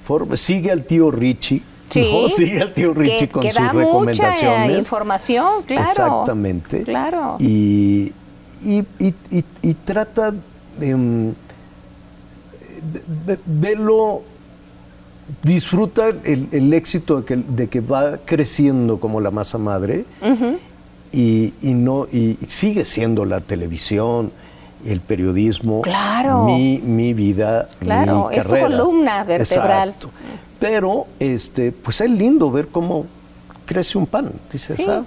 [0.05, 0.40] formas.
[0.40, 4.69] Sigue al tío Richie, Sí, sigue al tío Richie con sus da recomendaciones.
[4.69, 5.89] Mucha información, claro.
[5.89, 6.83] Exactamente.
[6.85, 7.37] Claro.
[7.39, 8.12] Y,
[8.65, 10.33] y, y, y trata
[10.79, 11.35] de, um,
[13.47, 14.23] verlo,
[15.43, 20.05] disfruta el, el éxito de que, de que, va creciendo como la masa madre
[21.12, 24.33] y, no, y sigue siendo la televisión,
[24.85, 26.45] el periodismo, claro.
[26.45, 29.91] mi, mi vida, claro, mi es tu columna vertebral.
[29.91, 30.11] Exacto.
[30.61, 33.07] Pero este, pues es lindo ver cómo
[33.66, 34.87] crece un pan, dices, sí.
[34.87, 35.03] Ah,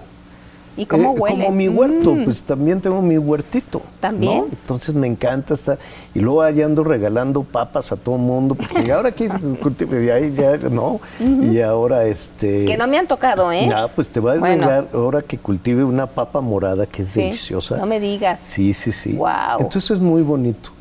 [0.76, 1.44] ¿Y cómo eh, huele?
[1.44, 2.24] Como mi huerto, mm.
[2.24, 3.82] pues también tengo mi huertito.
[4.00, 4.46] También.
[4.50, 5.78] Entonces me encanta estar.
[6.16, 9.28] Y luego allá ando regalando papas a todo mundo, porque ahora aquí
[10.36, 11.00] ya, no.
[11.20, 12.66] Y ahora este.
[12.66, 13.68] Que no me han tocado, ¿eh?
[13.70, 17.78] Ya, pues te voy a regalar ahora que cultive una papa morada que es deliciosa.
[17.78, 18.40] No me digas.
[18.40, 19.14] Sí, sí, sí.
[19.14, 19.60] Wow.
[19.60, 20.72] Entonces es muy bonito.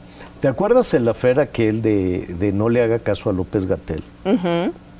[0.42, 4.02] ¿Te acuerdas el afer aquel de, de no le haga caso a López Gatel?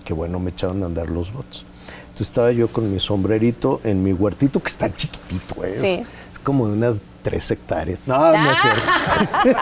[0.04, 1.64] Que bueno, me echaron a andar los votos.
[2.02, 5.70] Entonces estaba yo con mi sombrerito en mi huertito, que está chiquitito, ¿eh?
[5.72, 7.98] es, como de unas tres hectáreas.
[8.06, 9.40] No, no es ah.
[9.42, 9.58] cierto.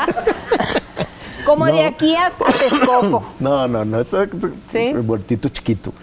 [1.47, 3.25] como de aquí a, Texcoco.
[3.41, 5.95] No, no, no, es un huertito chiquito.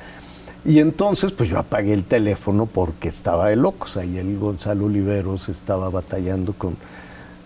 [0.65, 3.95] Y entonces, pues yo apagué el teléfono porque estaba de locos.
[3.95, 6.75] Ahí el Gonzalo Oliveros estaba batallando con,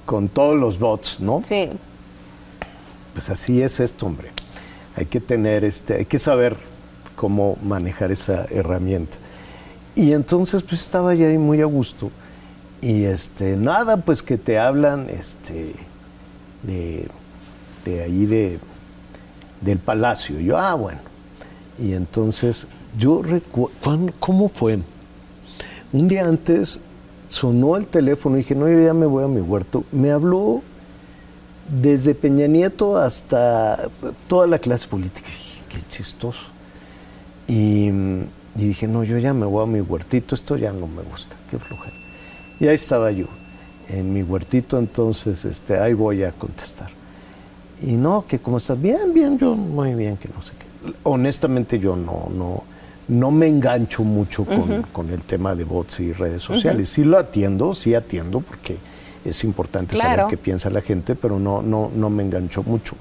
[0.06, 1.42] con todos los bots, ¿no?
[1.44, 1.68] Sí
[3.14, 4.32] pues así es esto, hombre.
[4.96, 6.58] Hay que tener, este, hay que saber
[7.16, 9.18] cómo manejar esa herramienta.
[9.96, 12.12] Y entonces pues estaba ya ahí muy a gusto.
[12.82, 15.74] Y este, nada, pues que te hablan este,
[16.64, 17.08] de,
[17.86, 18.60] de ahí de,
[19.62, 20.40] del palacio.
[20.40, 21.00] yo, ah, bueno.
[21.80, 22.68] Y entonces
[22.98, 23.74] yo recuerdo,
[24.20, 24.80] ¿cómo fue?
[25.94, 26.80] Un día antes
[27.28, 29.84] sonó el teléfono y dije, no, yo ya me voy a mi huerto.
[29.92, 30.62] Me habló
[31.72, 33.90] desde Peña Nieto hasta
[34.28, 35.28] toda la clase política.
[35.70, 36.42] Qué chistoso.
[37.48, 37.90] Y,
[38.56, 41.58] dije, no, yo ya me voy a mi huertito, esto ya no me gusta, qué
[41.58, 41.96] flojera.
[42.60, 43.26] Y ahí estaba yo,
[43.90, 46.90] en mi huertito, entonces este, ahí voy a contestar.
[47.82, 50.94] Y no, que cómo estás, bien, bien, yo muy bien, que no sé qué.
[51.04, 52.64] Honestamente yo no, no,
[53.08, 56.90] no me engancho mucho con, el tema de bots y redes sociales.
[56.90, 58.78] Sí lo atiendo, sí atiendo, porque
[59.24, 62.96] es importante saber qué piensa la gente, pero no, no, no me enganchó mucho.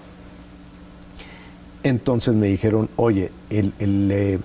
[1.82, 4.38] Entonces me dijeron, oye, el, el, eh,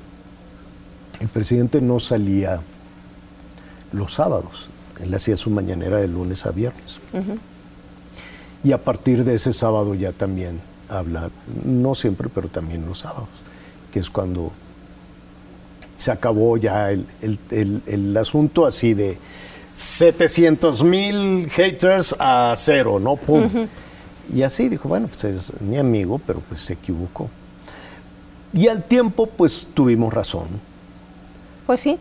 [1.19, 2.61] el, presidente no salía
[3.91, 4.67] los sábados,
[5.01, 6.99] él hacía su mañanera de lunes a viernes.
[8.63, 11.29] Y a partir de ese sábado ya también habla,
[11.65, 13.27] no siempre, pero también los sábados,
[13.91, 14.53] que es cuando
[15.97, 17.07] se acabó ya el,
[17.51, 19.17] el asunto así de
[19.75, 23.17] 700 mil haters a cero, ¿no?
[23.17, 23.67] Pum.
[24.33, 27.29] Y así dijo, bueno, pues es mi amigo, pero pues se equivocó.
[28.53, 30.47] Y al tiempo, pues tuvimos razón.
[31.67, 31.99] Pues sí.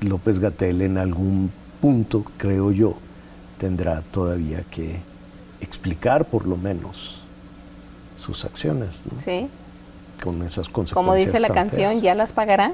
[0.00, 1.50] López Gatel en algún
[1.80, 2.96] punto, creo yo,
[3.58, 5.00] tendrá todavía que
[5.60, 7.22] explicar por lo menos
[8.16, 9.02] sus acciones.
[9.10, 9.20] ¿no?
[9.20, 9.48] Sí.
[10.22, 10.94] Con esas consecuencias.
[10.94, 12.72] Como dice la canción, ¿ya las pagará?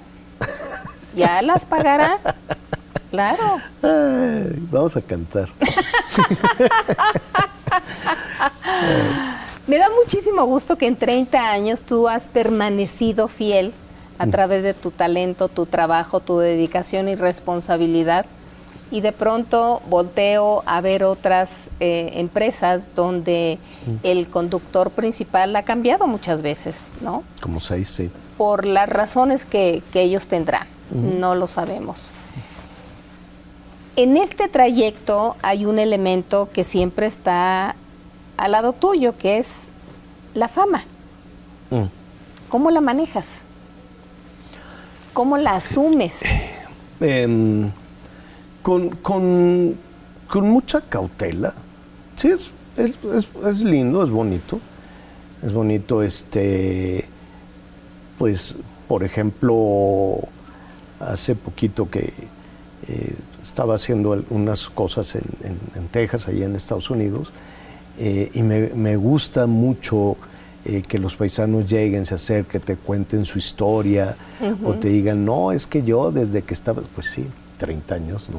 [1.16, 2.18] ¿Ya las pagará?
[3.10, 3.60] Claro.
[4.70, 5.48] vamos a cantar.
[9.66, 13.72] Me da muchísimo gusto que en 30 años tú has permanecido fiel
[14.18, 18.26] a través de tu talento, tu trabajo, tu dedicación y responsabilidad.
[18.90, 23.94] Y de pronto volteo a ver otras eh, empresas donde mm.
[24.02, 27.22] el conductor principal ha cambiado muchas veces, ¿no?
[27.40, 28.10] Como seis, sí.
[28.36, 32.10] Por las razones que, ellos tendrán, no lo sabemos.
[33.94, 37.76] En este trayecto hay un elemento que siempre está
[38.38, 39.70] al lado tuyo, que es
[40.32, 40.82] la fama.
[41.70, 41.84] Mm.
[42.48, 43.42] ¿Cómo la manejas?
[45.12, 46.22] ¿Cómo la asumes?
[47.00, 47.70] Em,
[48.62, 49.76] con,
[50.34, 51.52] mucha cautela.
[52.16, 54.58] Sí, es, es, lindo, es bonito.
[55.42, 57.06] Es bonito, este,
[58.16, 58.54] pues,
[58.88, 60.16] por ejemplo,
[61.00, 62.12] hace poquito que
[62.88, 63.14] eh,
[63.52, 67.32] estaba haciendo unas cosas en, Texas, allá en Estados Unidos,
[67.98, 70.16] eh, y me, gusta mucho
[70.64, 74.16] eh, que los paisanos lleguen, se acerquen, te cuenten su historia,
[74.64, 77.26] o te digan, no, es que yo desde que estaba, pues sí,
[77.58, 78.38] 30 años, ¿no?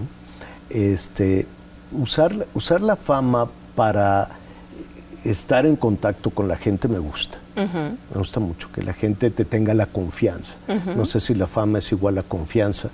[0.71, 1.45] Este,
[1.91, 4.29] usar, usar la fama para
[5.23, 7.37] estar en contacto con la gente me gusta.
[7.55, 10.57] Me gusta mucho que la gente te tenga la confianza.
[10.95, 12.89] No sé si la fama es igual a confianza,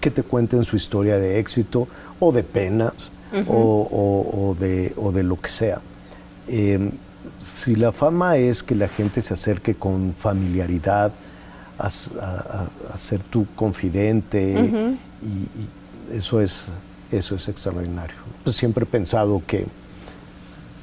[0.00, 1.88] que te cuenten su historia de éxito
[2.20, 2.92] o de penas
[3.48, 5.80] o, de, o, de, lo que sea.
[6.48, 6.90] Em,
[7.42, 11.12] si la fama es que la gente se acerque con familiaridad,
[11.78, 11.90] a,
[12.96, 14.54] ser tu confidente,
[15.22, 16.64] y, eso, es,
[17.12, 18.16] eso es extraordinario.
[18.46, 19.66] siempre he pensado que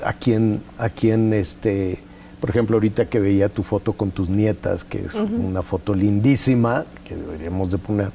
[0.03, 1.99] a quien, a quien este,
[2.40, 6.86] por ejemplo, ahorita que veía tu foto con tus nietas, que es una foto lindísima,
[7.06, 8.11] que deberíamos de poner,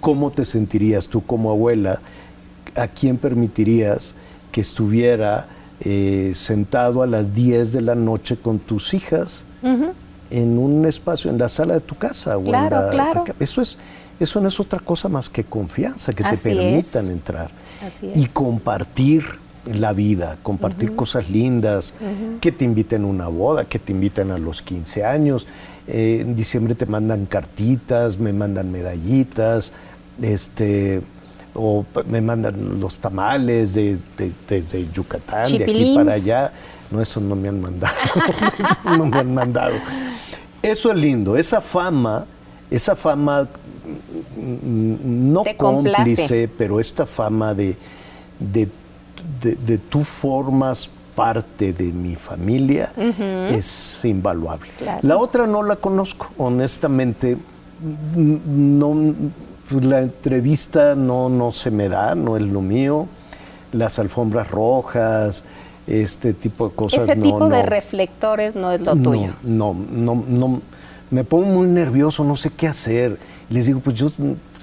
[0.00, 2.00] ¿cómo te sentirías tú como abuela?
[2.74, 4.14] ¿A quién permitirías
[4.52, 5.46] que estuviera
[5.80, 9.44] eh, sentado a las 10 de la noche con tus hijas
[10.30, 12.36] en un espacio, en la sala de tu casa?
[12.44, 13.24] Claro, claro.
[13.40, 13.78] Eso, es,
[14.20, 17.50] eso no es otra cosa más que confianza, que te permitan entrar
[18.14, 19.24] y compartir
[19.66, 21.94] la vida, compartir cosas lindas,
[22.40, 25.46] que te inviten a una boda, que te inviten a los 15 años,
[25.88, 29.72] eh, en diciembre te mandan cartitas, me mandan medallitas,
[30.20, 31.00] este,
[31.54, 36.52] o me mandan los tamales desde Yucatán, de aquí para allá.
[36.90, 37.94] No, eso no me han mandado.
[38.84, 39.74] no me han mandado.
[40.62, 42.26] Eso es lindo, esa fama,
[42.70, 43.42] esa fama
[44.36, 47.76] mm, no cómplice, pero esta fama de,
[48.38, 48.68] de,
[49.40, 52.92] de, tú formas parte de mi familia
[53.50, 54.68] es invaluable.
[55.02, 57.36] La otra no la conozco, honestamente.
[58.46, 59.14] No,
[59.80, 63.08] la entrevista no, no se me da, no es lo mío.
[63.72, 65.42] Las alfombras rojas,
[65.88, 67.02] este tipo de cosas.
[67.02, 69.32] Ese tipo de reflectores no es lo tuyo.
[69.42, 70.60] No, no, no.
[71.10, 73.18] Me pongo muy nervioso, no sé qué hacer.
[73.50, 74.08] Les digo, pues yo,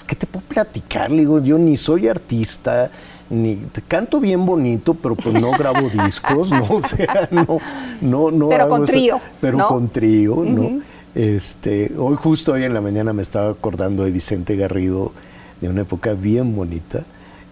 [0.07, 1.11] ¿qué te puedo platicar?
[1.11, 2.90] Le digo, yo ni soy artista,
[3.30, 3.57] ni
[3.88, 6.65] canto bien bonito, pero pues no grabo discos, ¿no?
[6.69, 7.60] O sea, no,
[8.02, 8.49] no, no.
[8.49, 9.19] Pero con trío.
[9.41, 10.81] pero con trío, ¿no?
[11.15, 15.14] Este, hoy justo hoy en la mañana me estaba acordando de Vicente Garrido,
[15.61, 17.03] de una época bien bonita.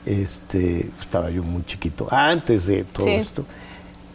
[0.06, 3.45] Este, estaba yo muy chiquito, antes de todo esto.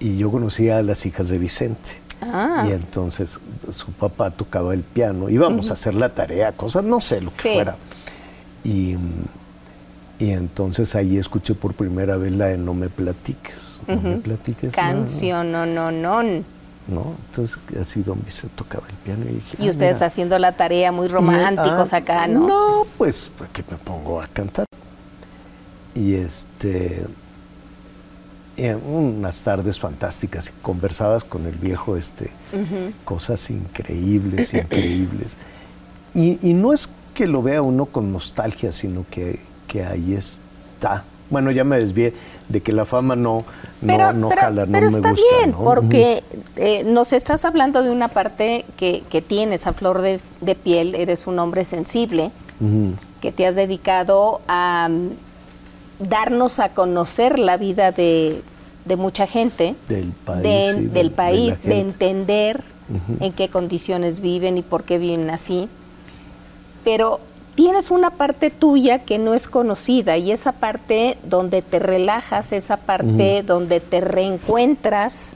[0.01, 1.99] Y yo conocía a las hijas de Vicente.
[2.21, 2.67] Ah.
[2.69, 3.41] Y entonces
[3.71, 7.55] su papá tocaba el piano, íbamos a hacer la tarea, cosas, no sé, lo que
[7.55, 7.77] fuera.
[8.65, 8.97] Y
[10.19, 13.81] y entonces ahí escuché por primera vez la de No me platiques.
[13.87, 14.73] No me platiques.
[14.73, 16.23] Canción, no, no, no.
[16.89, 19.57] No, entonces así don Vicente tocaba el piano y dije.
[19.59, 22.49] Y ah, ustedes haciendo la tarea muy románticos ah, acá, ¿no?
[22.49, 24.65] No, pues, pues que me pongo a cantar.
[25.95, 27.05] Y este.
[28.87, 32.31] unas tardes fantásticas, conversabas con el viejo, este,
[33.05, 35.35] cosas increíbles, increíbles.
[36.15, 41.05] Y, y no es que lo vea uno con nostalgia, sino que que ahí está.
[41.31, 42.15] Bueno, ya me desvié
[42.49, 43.45] de que la fama no,
[43.83, 45.59] no, no jala, no pero me está gusta, bien, ¿no?
[45.63, 46.23] porque
[46.57, 50.95] eh, nos estás hablando de una parte que, que tienes a flor de, de piel,
[50.95, 52.31] eres un hombre sensible,
[53.21, 58.41] que te has dedicado a mm, darnos a conocer la vida de,
[58.87, 62.63] de mucha gente, Del país, de- sí, del país, de, entender
[63.21, 65.69] en qué condiciones viven y por qué viven así.
[66.85, 67.21] Pero
[67.59, 72.77] tienes una parte tuya que no es conocida y esa parte donde te relajas, esa
[72.77, 75.33] parte donde te reencuentras.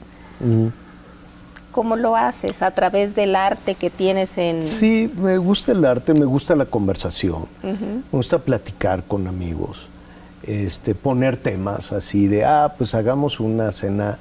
[1.73, 2.61] ¿cómo lo haces?
[2.61, 4.63] A través del arte que tienes en...
[4.63, 9.87] Sí, me gusta el arte, me gusta la conversación, me gusta platicar con amigos,
[10.43, 14.17] este, poner temas así de, ah, pues hagamos una cena,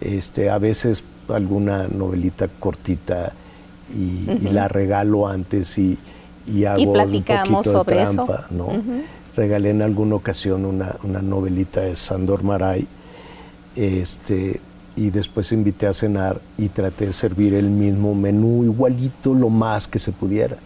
[0.00, 3.32] este, a veces alguna novelita cortita
[3.92, 5.98] y, y la regalo antes y,
[6.46, 8.24] y hago un platicamos poquito de sobre eso.
[8.24, 8.68] trampa, ¿no?
[9.36, 12.86] Regalé en alguna ocasión una, una novelita de Sandor Maray,
[13.76, 14.60] este,
[14.96, 19.86] y después invité a cenar y traté de servir el mismo menú, igualito, lo más
[19.86, 20.56] que se pudiera.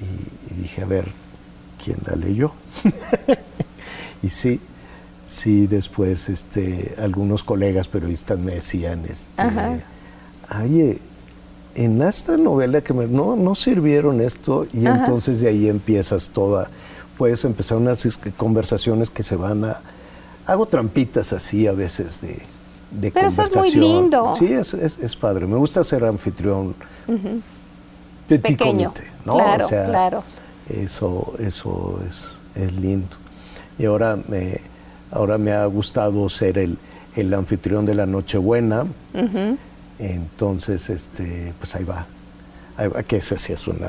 [0.00, 1.06] Y, y dije, a ver,
[1.82, 2.52] ¿quién la leyó?
[4.22, 4.60] y sí,
[5.26, 9.42] sí, después este, algunos colegas periodistas me decían, este,
[10.62, 10.98] oye,
[11.74, 14.98] en esta novela que me, no, no sirvieron esto y Ajá.
[15.04, 16.68] entonces de ahí empiezas toda,
[17.18, 19.80] puedes empezar unas es- conversaciones que se van a,
[20.46, 22.38] hago trampitas así a veces de,
[22.90, 23.80] de Pero eso es muy conversación.
[24.02, 24.34] lindo.
[24.38, 26.74] Sí, es, es, es padre, me gusta ser anfitrión
[28.28, 29.34] Pequeño, comité, ¿no?
[29.36, 30.22] claro, O sea, claro.
[30.70, 33.16] Eso, eso es, es lindo.
[33.78, 34.60] Y ahora me,
[35.10, 36.78] ahora me ha gustado ser el,
[37.16, 38.86] el anfitrión de la Nochebuena.
[40.02, 42.06] Entonces, este, pues ahí va.
[42.76, 43.88] Ahí va, que esa sí es una,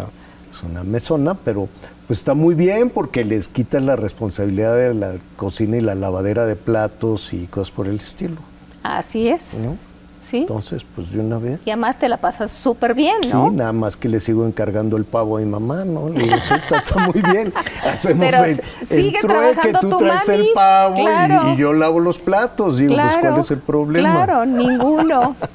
[0.51, 1.67] es una mesona, pero
[2.07, 6.45] pues está muy bien porque les quitan la responsabilidad de la cocina y la lavadera
[6.45, 8.35] de platos y cosas por el estilo.
[8.83, 9.77] Así es, ¿no?
[10.21, 10.39] ¿sí?
[10.39, 11.59] Entonces, pues de una vez.
[11.65, 13.49] Y además te la pasas súper bien, ¿no?
[13.49, 16.09] Sí, nada más que le sigo encargando el pavo a mi mamá, ¿no?
[16.09, 17.51] Le digo, sí, está, está muy bien.
[17.83, 21.53] Hacemos Pero el, s- el sigue trueque, trabajando tú tu traes mami, el pavo claro.
[21.53, 22.77] y, yo lavo los platos.
[22.77, 24.25] Digo, pues, ¿cuál es el problema?
[24.25, 25.35] Claro, ninguno.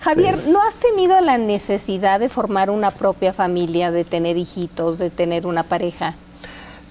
[0.00, 5.10] Javier, ¿no has tenido la necesidad de formar una propia familia, de tener hijitos, de
[5.10, 6.14] tener una pareja?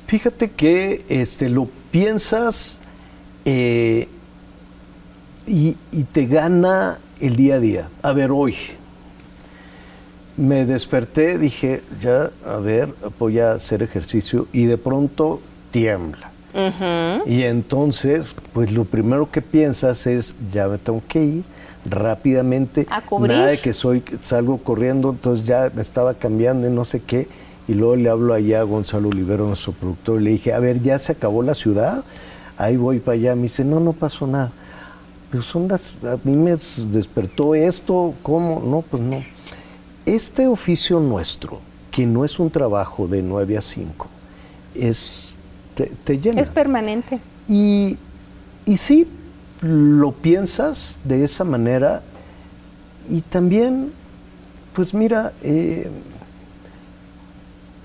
[0.08, 2.80] Fíjate que este, lo piensas
[3.46, 4.08] eh,
[5.46, 7.90] y, y te gana el día a día.
[8.02, 8.56] A ver, hoy
[10.38, 16.32] me desperté, dije, ya, a ver, voy a hacer ejercicio y de pronto tiembla.
[17.28, 21.44] Y entonces, pues lo primero que piensas es, ya me tengo que ir
[21.90, 22.86] rápidamente.
[22.90, 23.38] A cubrir.
[23.38, 27.28] Nada de que soy, salgo corriendo, entonces ya me estaba cambiando y no sé qué.
[27.68, 30.82] Y luego le hablo allá a Gonzalo Olivero, nuestro productor, y le dije, a ver,
[30.82, 32.04] ya se acabó la ciudad,
[32.58, 33.36] ahí voy para allá.
[33.36, 34.52] Me dice, no, no pasó nada.
[35.30, 38.62] Pero son las, a mí me despertó esto, ¿cómo?
[38.66, 39.24] No, pues no.
[40.06, 41.60] Este oficio nuestro,
[41.92, 44.08] que no es un trabajo de 9 a 5,
[44.76, 45.36] es,
[45.76, 46.40] te, te llena.
[46.40, 47.20] Es permanente.
[47.50, 47.98] Y,
[48.66, 49.06] y sí,
[49.62, 52.02] lo piensas de esa manera
[53.10, 53.92] y también,
[54.74, 55.90] pues mira, eh,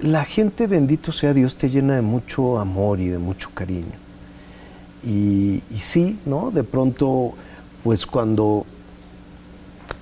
[0.00, 3.94] la gente, bendito sea Dios, te llena de mucho amor y de mucho cariño.
[5.06, 6.50] Y, y sí, ¿no?
[6.50, 7.34] De pronto,
[7.84, 8.66] pues cuando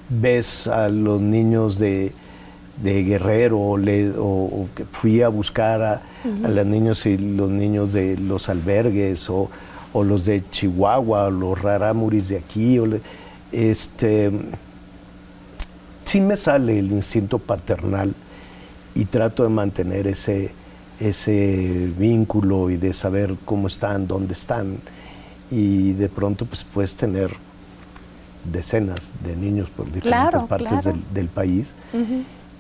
[0.09, 2.13] ves a los niños de,
[2.83, 6.03] de Guerrero o, le- o- o que fui a buscar a,
[6.45, 9.51] a los niños y los niños de los albergues o,
[9.93, 13.01] o los de Chihuahua o los rarámuris de aquí, o le-
[13.53, 14.31] este,
[16.05, 18.15] sí me sale el instinto paternal
[18.95, 20.51] y trato de mantener ese,
[20.99, 24.79] ese vínculo y de saber cómo están, dónde están.
[25.51, 27.33] Y de pronto pues puedes tener
[28.45, 30.93] decenas de niños por diferentes Claro, partes claro.
[30.93, 31.73] del, del país.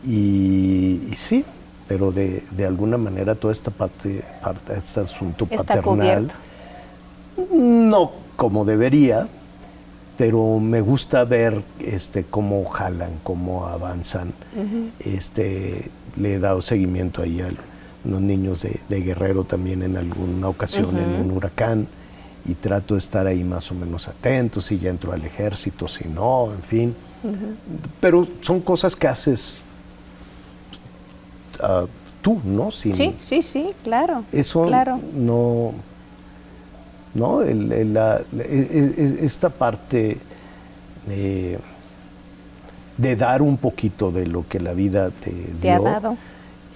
[0.07, 1.45] y, y sí,
[1.89, 6.35] pero de, de alguna manera toda esta parte, parte este asunto Está paternal, cubierto.
[7.53, 9.29] No como debería,
[10.17, 14.33] pero me gusta ver este cómo jalan, cómo avanzan.
[14.99, 17.51] Este le he dado seguimiento ahí a
[18.09, 21.87] los niños de, de Guerrero también en alguna ocasión en un huracán
[22.47, 26.09] y trato de estar ahí más o menos atento si ya entro al ejército, si
[26.09, 26.95] no, en fin.
[28.01, 29.63] Pero son cosas que haces
[31.63, 31.85] ah,
[32.23, 32.71] tú, ¿no?
[32.71, 34.25] Sin- Sí, sí, sí, claro.
[34.33, 34.99] eso Claro.
[35.15, 35.73] no,
[37.15, 40.19] no, El- el- la- la- e- e- esta parte
[41.07, 41.59] de,
[42.97, 45.31] de dar un poquito de lo que la vida te,
[45.61, 46.17] Te ha dio, dado.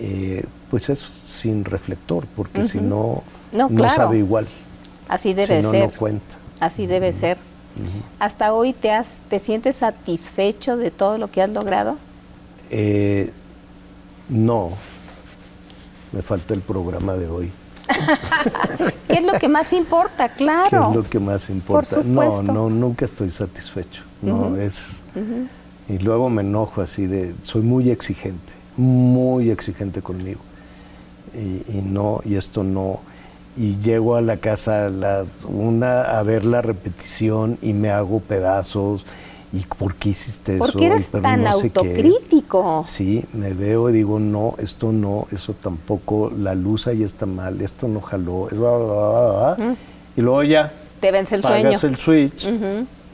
[0.01, 3.95] eh, pues es sin reflector, porque si no, No, no claro.
[3.95, 4.47] sabe igual.
[5.09, 5.91] Así debe si no, ser.
[5.93, 6.37] No cuenta.
[6.61, 7.37] Así debe ser.
[8.21, 11.97] ¿Hasta hoy te, has, te sientes satisfecho de todo lo que has logrado?
[12.71, 13.33] Eh,
[14.29, 14.71] no,
[16.13, 17.51] me falta el programa de hoy.
[19.09, 20.29] ¿Qué es lo que más importa?
[20.29, 20.71] Claro.
[20.71, 22.01] ¿Qué es lo que más importa?
[22.05, 24.03] no, no, nunca estoy satisfecho.
[24.23, 25.03] No, es.
[25.89, 27.35] Y luego me enojo así de.
[27.43, 30.41] Soy muy exigente, muy exigente conmigo.
[31.35, 33.01] Y, y no, y esto no
[33.57, 38.21] y llego a la casa a las una a ver la repetición y me hago
[38.21, 39.05] pedazos
[39.55, 44.19] y por qué hiciste ¿Por eso qué eres tan autocrítico sí me veo y digo
[44.19, 49.57] no esto no eso tampoco la luz ahí está mal esto no jaló eso,
[50.17, 51.95] y luego ya te vence el pagas sueño.
[51.95, 52.49] el switch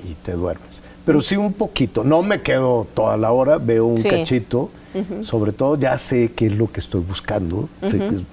[0.08, 0.82] y te duermes.
[1.04, 4.70] Pero sí un poquito no me quedo toda la hora veo un cachito.
[5.20, 7.68] Sobre todo ya sé qué es lo que estoy buscando,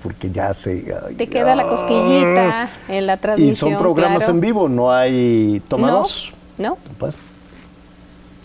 [0.02, 0.92] porque ya sé...
[1.16, 3.52] Te queda la cosquillita en la transmisión.
[3.52, 6.34] Y son programas en vivo, no hay tomados.
[6.58, 6.80] No.
[6.98, 7.14] Pues,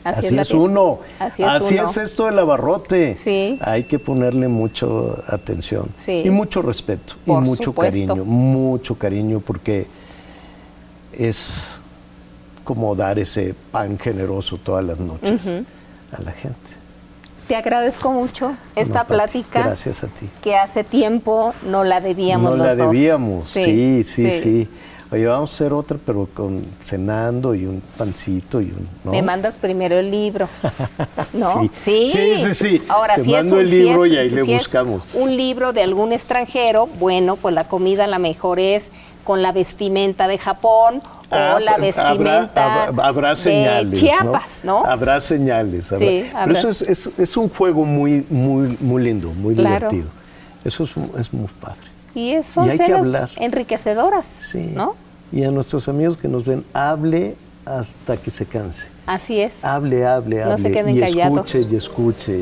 [0.04, 1.00] así, es, uno.
[1.18, 1.42] Así,
[1.76, 3.16] es, esto del abarrote.
[3.16, 3.58] Sí.
[3.60, 5.88] Hay que ponerle mucho atención.
[5.96, 6.22] Sí.
[6.24, 7.14] Y mucho respeto.
[7.26, 8.24] y mucho cariño.
[8.24, 9.86] Mucho cariño porque
[11.12, 11.80] es
[12.64, 15.46] como dar ese pan generoso todas las noches
[16.12, 16.82] a la gente.
[17.48, 19.62] Te agradezco mucho esta plática.
[19.62, 20.28] Gracias a ti.
[20.42, 22.56] Que hace tiempo no la debíamos.
[22.56, 24.68] No la debíamos, sí sí, sí,
[25.12, 28.88] Oye, vamos a hacer otra, pero con cenando y un pancito y un.
[29.10, 30.48] Me mandas primero el libro.
[31.34, 31.68] ¿No?
[31.74, 32.08] Sí.
[32.10, 32.82] Sí, sí, sí.
[32.88, 35.02] Ahora, Te si mando es el libro y ahí le buscamos.
[35.12, 38.90] un libro de algún extranjero, bueno, pues la comida la mejor es
[39.22, 44.82] con la vestimenta de Japón o ah, la vestimenta habrá, señales, de Chiapas, ¿no?
[44.84, 45.86] Habrá señales.
[45.86, 50.08] Sí, Pero eso es, es, es, un juego muy, muy, muy lindo, muy divertido.
[50.64, 50.90] Eso es,
[51.20, 51.80] es, muy padre.
[52.14, 54.72] Y son y cenas enriquecedoras, sí.
[54.74, 54.94] ¿no?
[55.32, 58.86] Y a nuestros amigos que nos ven, hable hasta que se canse.
[59.06, 59.64] Así es.
[59.64, 60.52] Hable, hable, hable.
[60.52, 61.54] No se queden y callados.
[61.54, 62.38] escuche y escuche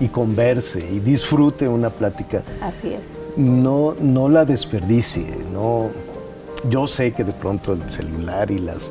[0.00, 2.42] y, y, converse y disfrute una plática.
[2.60, 3.14] Así es.
[3.36, 5.90] No, no la desperdicie, no
[6.70, 8.90] yo sé que de pronto el celular y las...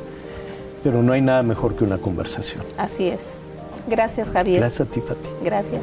[0.82, 2.62] Pero no hay nada mejor que una conversación.
[2.78, 3.38] Así es.
[3.88, 4.60] Gracias, Javier.
[4.60, 5.28] Gracias a ti, Pati.
[5.44, 5.82] Gracias.